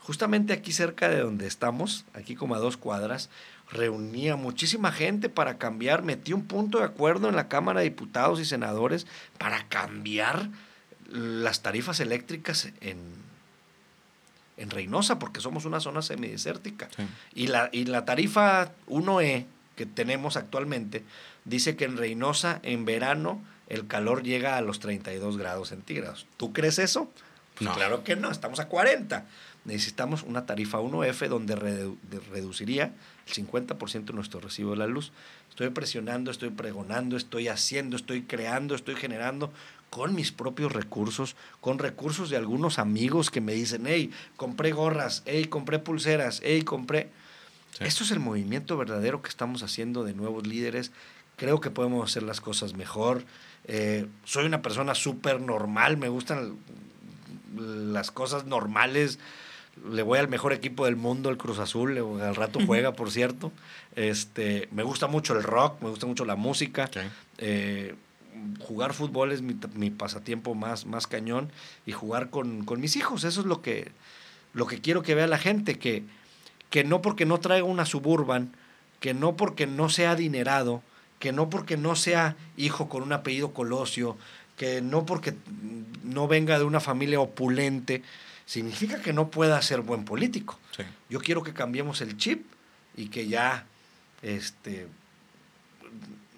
Justamente 0.00 0.52
aquí 0.52 0.72
cerca 0.72 1.08
de 1.08 1.20
donde 1.20 1.48
estamos, 1.48 2.04
aquí 2.14 2.36
como 2.36 2.54
a 2.54 2.58
dos 2.58 2.76
cuadras, 2.76 3.28
reunía 3.70 4.36
muchísima 4.36 4.92
gente 4.92 5.28
para 5.28 5.58
cambiar, 5.58 6.02
metí 6.02 6.32
un 6.32 6.46
punto 6.46 6.78
de 6.78 6.84
acuerdo 6.84 7.28
en 7.28 7.34
la 7.34 7.48
Cámara 7.48 7.80
de 7.80 7.90
Diputados 7.90 8.38
y 8.38 8.44
Senadores 8.44 9.08
para 9.38 9.66
cambiar 9.68 10.48
las 11.10 11.62
tarifas 11.62 11.98
eléctricas 11.98 12.68
en, 12.80 12.98
en 14.56 14.70
Reynosa, 14.70 15.18
porque 15.18 15.40
somos 15.40 15.64
una 15.64 15.80
zona 15.80 16.02
semidesértica. 16.02 16.88
Y, 17.34 17.48
la, 17.48 17.68
y 17.72 17.84
la 17.84 18.04
tarifa 18.04 18.72
1E 18.88 19.46
que 19.76 19.86
tenemos 19.86 20.36
actualmente 20.36 21.04
dice 21.44 21.76
que 21.76 21.84
en 21.84 21.96
Reynosa, 21.96 22.60
en 22.62 22.84
verano, 22.84 23.40
el 23.68 23.86
calor 23.86 24.22
llega 24.22 24.56
a 24.56 24.60
los 24.60 24.80
32 24.80 25.36
grados 25.36 25.68
centígrados. 25.68 26.26
¿Tú 26.36 26.52
crees 26.52 26.78
eso? 26.78 27.10
Pues 27.58 27.70
claro 27.70 28.04
que 28.04 28.16
no, 28.16 28.30
estamos 28.30 28.60
a 28.60 28.68
40. 28.68 29.24
Necesitamos 29.64 30.22
una 30.22 30.46
tarifa 30.46 30.78
1F 30.78 31.28
donde 31.28 31.56
reduciría 31.56 32.92
el 33.26 33.32
50% 33.32 34.04
de 34.04 34.12
nuestro 34.12 34.40
recibo 34.40 34.72
de 34.72 34.76
la 34.76 34.86
luz. 34.86 35.10
Estoy 35.50 35.70
presionando, 35.70 36.30
estoy 36.30 36.50
pregonando, 36.50 37.16
estoy 37.16 37.48
haciendo, 37.48 37.96
estoy 37.96 38.22
creando, 38.22 38.74
estoy 38.74 38.94
generando 38.94 39.52
con 39.90 40.14
mis 40.14 40.32
propios 40.32 40.72
recursos, 40.72 41.36
con 41.60 41.78
recursos 41.78 42.30
de 42.30 42.36
algunos 42.36 42.78
amigos 42.78 43.30
que 43.30 43.40
me 43.40 43.52
dicen, 43.52 43.84
hey, 43.86 44.10
compré 44.36 44.72
gorras, 44.72 45.22
hey, 45.26 45.46
compré 45.46 45.78
pulseras, 45.78 46.40
hey, 46.44 46.62
compré... 46.62 47.10
Esto 47.80 48.04
es 48.04 48.10
el 48.10 48.20
movimiento 48.20 48.76
verdadero 48.76 49.20
que 49.20 49.28
estamos 49.28 49.62
haciendo 49.62 50.02
de 50.04 50.14
nuevos 50.14 50.46
líderes. 50.46 50.92
Creo 51.36 51.60
que 51.60 51.70
podemos 51.70 52.10
hacer 52.10 52.22
las 52.22 52.40
cosas 52.40 52.72
mejor. 52.72 53.24
Eh, 53.64 54.06
soy 54.24 54.46
una 54.46 54.62
persona 54.62 54.94
súper 54.94 55.40
normal, 55.40 55.98
me 55.98 56.08
gustan 56.08 56.56
las 57.54 58.10
cosas 58.10 58.46
normales. 58.46 59.18
Le 59.90 60.02
voy 60.02 60.18
al 60.18 60.28
mejor 60.28 60.54
equipo 60.54 60.86
del 60.86 60.96
mundo, 60.96 61.28
el 61.28 61.36
Cruz 61.36 61.58
Azul, 61.58 61.98
al 62.22 62.34
rato 62.34 62.60
juega, 62.64 62.92
por 62.92 63.10
cierto. 63.10 63.52
Este, 63.94 64.68
me 64.72 64.82
gusta 64.82 65.06
mucho 65.06 65.36
el 65.36 65.42
rock, 65.42 65.82
me 65.82 65.90
gusta 65.90 66.06
mucho 66.06 66.24
la 66.24 66.36
música. 66.36 66.90
Eh, 67.36 67.94
jugar 68.60 68.92
fútbol 68.94 69.32
es 69.32 69.42
mi, 69.42 69.90
pasatiempo 69.90 70.54
más, 70.54 70.86
más 70.86 71.06
cañón 71.06 71.50
y 71.84 71.92
jugar 71.92 72.30
con, 72.30 72.64
mis 72.78 72.96
hijos. 72.96 73.24
Eso 73.24 73.40
es 73.40 73.46
lo 73.46 73.62
que, 73.62 73.90
lo 74.54 74.66
que 74.66 74.80
quiero 74.80 75.02
que 75.02 75.14
vea 75.14 75.26
la 75.26 75.38
gente, 75.38 75.78
que, 75.78 76.04
que 76.70 76.84
no 76.84 77.02
porque 77.02 77.26
no 77.26 77.38
traiga 77.40 77.64
una 77.64 77.86
suburban, 77.86 78.52
que 79.00 79.14
no 79.14 79.36
porque 79.36 79.66
no 79.66 79.88
sea 79.88 80.12
adinerado, 80.12 80.82
que 81.18 81.32
no 81.32 81.50
porque 81.50 81.76
no 81.76 81.96
sea 81.96 82.36
hijo 82.56 82.88
con 82.88 83.02
un 83.02 83.12
apellido 83.12 83.52
colosio, 83.52 84.16
que 84.56 84.80
no 84.80 85.06
porque 85.06 85.34
no 86.02 86.28
venga 86.28 86.58
de 86.58 86.64
una 86.64 86.80
familia 86.80 87.20
opulente, 87.20 88.02
significa 88.46 89.02
que 89.02 89.12
no 89.12 89.30
pueda 89.30 89.60
ser 89.62 89.80
buen 89.80 90.04
político. 90.04 90.58
Yo 91.08 91.20
quiero 91.20 91.42
que 91.42 91.52
cambiemos 91.52 92.00
el 92.00 92.16
chip 92.16 92.44
y 92.96 93.08
que 93.08 93.28
ya 93.28 93.66
este, 94.22 94.88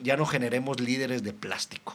ya 0.03 0.17
no 0.17 0.27
generemos 0.27 0.81
líderes 0.81 1.23
de 1.23 1.33
plástico. 1.33 1.95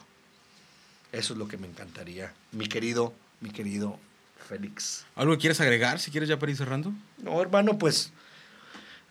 Eso 1.11 1.33
es 1.33 1.39
lo 1.39 1.47
que 1.47 1.57
me 1.57 1.67
encantaría, 1.67 2.33
mi 2.51 2.67
querido, 2.67 3.13
mi 3.39 3.51
querido 3.51 3.99
Félix. 4.47 5.05
¿Algo 5.15 5.33
que 5.33 5.39
quieres 5.39 5.61
agregar, 5.61 5.99
si 5.99 6.11
quieres 6.11 6.27
ya 6.27 6.39
para 6.39 6.51
ir 6.51 6.57
cerrando? 6.57 6.91
No, 7.21 7.41
hermano, 7.41 7.77
pues 7.77 8.11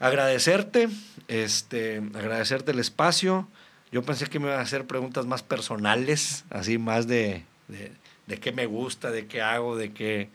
agradecerte, 0.01 0.89
este, 1.29 1.99
agradecerte 2.15 2.73
el 2.73 2.81
espacio. 2.81 3.49
Yo 3.93 4.03
pensé 4.03 4.27
que 4.27 4.41
me 4.41 4.47
iban 4.47 4.59
a 4.59 4.63
hacer 4.63 4.87
preguntas 4.87 5.27
más 5.27 5.43
personales, 5.43 6.45
así 6.51 6.77
más 6.77 7.07
de, 7.07 7.45
de, 7.69 8.39
qué 8.41 8.51
me 8.51 8.67
gusta, 8.67 9.11
de 9.11 9.27
qué 9.27 9.43
hago, 9.43 9.77
de 9.77 9.93
qué, 9.93 10.29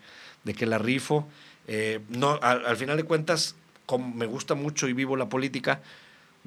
de 0.46 0.54
qué 0.54 0.66
la 0.66 0.78
rifo. 0.78 1.28
Eh, 1.68 2.00
no, 2.08 2.40
al, 2.42 2.66
al, 2.66 2.78
final 2.78 2.96
de 2.96 3.04
cuentas, 3.04 3.56
como 3.86 4.16
me 4.16 4.26
gusta 4.26 4.56
mucho 4.56 4.88
y 4.88 4.94
vivo 4.94 5.18
la 5.18 5.28
política, 5.28 5.82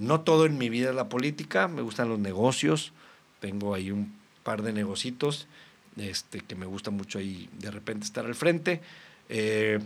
no 0.00 0.22
todo 0.22 0.46
en 0.46 0.56
mi 0.56 0.70
vida 0.70 0.88
es 0.88 0.94
la 0.96 1.10
política, 1.10 1.68
me 1.68 1.82
gustan 1.82 2.08
los 2.08 2.18
negocios, 2.18 2.92
tengo 3.38 3.74
ahí 3.74 3.90
un 3.90 4.18
par 4.42 4.62
de 4.62 4.72
negocitos 4.72 5.46
este, 5.98 6.40
que 6.40 6.54
me 6.54 6.64
gusta 6.64 6.90
mucho 6.90 7.18
ahí 7.18 7.50
de 7.58 7.70
repente 7.70 8.06
estar 8.06 8.24
al 8.24 8.34
frente. 8.34 8.80
Eh, 9.28 9.78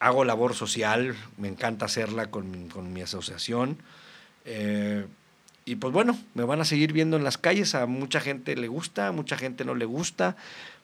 hago 0.00 0.24
labor 0.24 0.54
social, 0.54 1.14
me 1.38 1.46
encanta 1.46 1.84
hacerla 1.84 2.26
con, 2.26 2.92
mi 2.92 3.02
asociación. 3.02 3.78
Eh, 4.44 5.06
y 5.64 5.76
pues 5.76 5.92
bueno, 5.92 6.18
me 6.34 6.42
van 6.42 6.60
a 6.60 6.64
seguir 6.64 6.92
viendo 6.92 7.16
en 7.16 7.22
las 7.22 7.38
calles. 7.38 7.76
A 7.76 7.86
mucha 7.86 8.20
gente 8.20 8.56
le 8.56 8.66
gusta, 8.66 9.08
a 9.08 9.12
mucha 9.12 9.36
gente 9.36 9.64
no 9.64 9.76
le 9.76 9.84
gusta. 9.84 10.36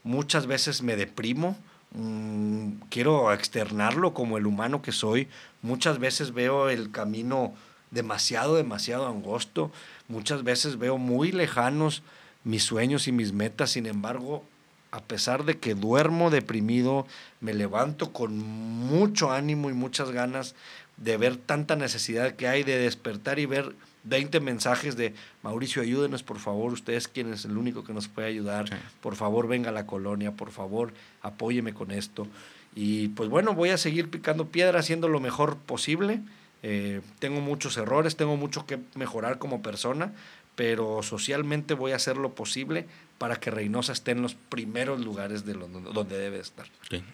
Muchas 0.05 0.47
veces 0.47 0.83
me 0.83 0.95
deprimo. 0.95 1.59
Mm, 1.91 2.74
quiero 2.91 3.33
externarlo 3.33 4.14
como 4.14 4.39
el 4.39 4.47
humano 4.47 4.83
que 4.83 4.93
soy. 4.93 5.26
Muchas 5.62 5.99
veces 5.99 6.33
veo 6.33 6.68
el 6.68 6.93
camino 6.93 7.55
demasiado, 7.91 8.57
demasiado 8.57 9.07
angosto. 9.07 9.70
Muchas 10.09 10.45
veces 10.45 10.78
veo 10.78 10.99
muy 10.99 11.32
lejanos 11.32 12.03
mis 12.45 12.64
sueños 12.64 13.09
y 13.09 13.12
mis 13.12 13.32
metas. 13.32 13.70
Sin 13.70 13.86
embargo, 13.86 14.45
a 14.91 15.01
pesar 15.01 15.45
de 15.45 15.59
que 15.59 15.74
duermo 15.74 16.30
deprimido, 16.30 17.07
me 17.41 17.55
levanto 17.55 18.12
con 18.12 18.39
mucho 18.39 19.30
ánimo 19.30 19.70
y 19.70 19.74
muchas 19.74 20.11
ganas 20.11 20.55
de 20.97 21.16
ver 21.16 21.36
tanta 21.36 21.76
necesidad 21.76 22.34
que 22.34 22.49
hay 22.49 22.64
de 22.64 22.78
despertar 22.78 23.39
y 23.39 23.47
ver 23.47 23.74
20 24.05 24.41
mensajes 24.41 24.97
de 24.97 25.14
Mauricio, 25.43 25.82
ayúdenos 25.82 26.22
por 26.22 26.39
favor, 26.39 26.72
usted 26.72 26.95
es 26.95 27.09
quien 27.09 27.32
es 27.32 27.45
el 27.45 27.57
único 27.57 27.84
que 27.84 27.93
nos 27.93 28.09
puede 28.09 28.28
ayudar, 28.28 28.66
por 29.01 29.14
favor 29.14 29.47
venga 29.47 29.68
a 29.68 29.72
la 29.72 29.86
colonia, 29.86 30.32
por 30.32 30.51
favor 30.51 30.93
apóyeme 31.22 31.74
con 31.74 31.91
esto. 31.91 32.26
Y 32.74 33.09
pues 33.09 33.28
bueno, 33.28 33.55
voy 33.55 33.70
a 33.70 33.78
seguir 33.78 34.09
picando 34.09 34.47
piedra, 34.47 34.80
haciendo 34.80 35.09
lo 35.09 35.20
mejor 35.20 35.57
posible. 35.57 36.20
Eh, 36.62 37.00
tengo 37.18 37.40
muchos 37.40 37.76
errores, 37.76 38.16
tengo 38.16 38.36
mucho 38.36 38.66
que 38.66 38.78
mejorar 38.94 39.38
como 39.38 39.62
persona, 39.62 40.12
pero 40.56 41.02
socialmente 41.02 41.74
voy 41.74 41.92
a 41.92 41.96
hacer 41.96 42.16
lo 42.16 42.30
posible 42.30 42.86
para 43.18 43.36
que 43.36 43.50
Reynosa 43.50 43.92
esté 43.92 44.12
en 44.12 44.22
los 44.22 44.34
primeros 44.34 45.00
lugares 45.00 45.44
de 45.44 45.54
donde 45.54 46.18
debe 46.18 46.40
estar. 46.40 46.66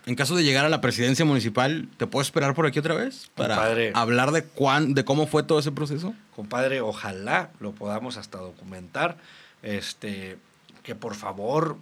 En 0.07 0.15
caso 0.15 0.35
de 0.37 0.45
llegar 0.45 0.65
a 0.65 0.69
la 0.69 0.81
presidencia 0.81 1.25
municipal, 1.25 1.89
¿te 1.97 2.07
puedo 2.07 2.23
esperar 2.23 2.55
por 2.55 2.67
aquí 2.67 2.79
otra 2.79 2.95
vez? 2.95 3.31
Para 3.35 3.75
hablar 3.95 4.33
de, 4.33 4.45
cuán, 4.45 4.95
de 4.95 5.05
cómo 5.05 5.27
fue 5.27 5.43
todo 5.43 5.59
ese 5.59 5.73
proceso. 5.73 6.15
Compadre, 6.37 6.81
ojalá 6.81 7.51
lo 7.61 7.73
podamos 7.73 8.17
hasta 8.17 8.39
documentar. 8.39 9.17
Este, 9.63 10.37
que 10.83 10.95
por 10.95 11.15
favor 11.15 11.79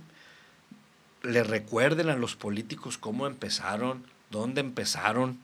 le 1.23 1.43
recuerden 1.43 2.09
a 2.09 2.17
los 2.17 2.37
políticos 2.37 2.97
cómo 2.99 3.27
empezaron, 3.27 4.05
dónde 4.31 4.61
empezaron, 4.61 5.39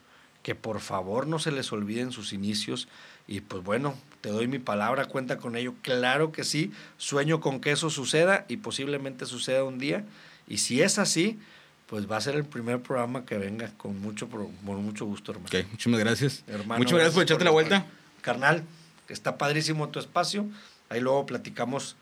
que 0.49 0.55
por 0.55 0.80
favor 0.80 1.26
no 1.26 1.38
se 1.38 1.53
les 1.53 1.70
olviden 1.74 2.11
sus 2.11 2.32
inicios 2.32 2.88
y 3.26 3.42
pues 3.42 3.62
bueno, 3.62 3.94
te 4.22 4.30
doy 4.30 4.49
mi 4.49 4.59
palabra, 4.59 5.05
cuenta 5.05 5.36
con 5.36 5.57
ello. 5.57 5.74
Claro 5.82 6.32
que 6.32 6.42
sí, 6.42 6.72
sueño 6.96 7.38
con 7.42 7.61
que 7.61 7.70
eso 7.70 7.90
suceda 7.90 8.46
y 8.49 8.57
posiblemente 8.57 9.26
suceda 9.26 9.62
un 9.64 9.78
día. 9.78 10.07
Y 10.46 10.57
si 10.57 10.80
es 10.80 10.99
así, 10.99 11.38
pues 11.86 12.11
va 12.11 12.16
a 12.16 12.22
ser 12.22 12.34
el 12.34 12.46
primer 12.46 12.80
programa 12.80 13.26
que 13.26 13.36
venga 13.36 13.74
con 13.76 14.01
mucho, 14.01 14.26
con 14.30 14.51
mucho 14.64 15.05
gusto, 15.05 15.32
hermano. 15.32 15.51
Ok, 15.53 15.66
muchas 15.70 15.92
gracias. 16.01 16.44
Hermano, 16.46 16.78
muchas 16.78 16.94
gracias 16.94 17.12
por 17.12 17.24
echarte 17.24 17.44
la 17.44 17.51
vuelta. 17.51 17.84
Carnal, 18.22 18.64
está 19.11 19.36
padrísimo 19.36 19.90
tu 19.90 19.99
espacio. 19.99 20.46
Ahí 20.88 21.03
luego 21.03 21.26
platicamos 21.26 21.96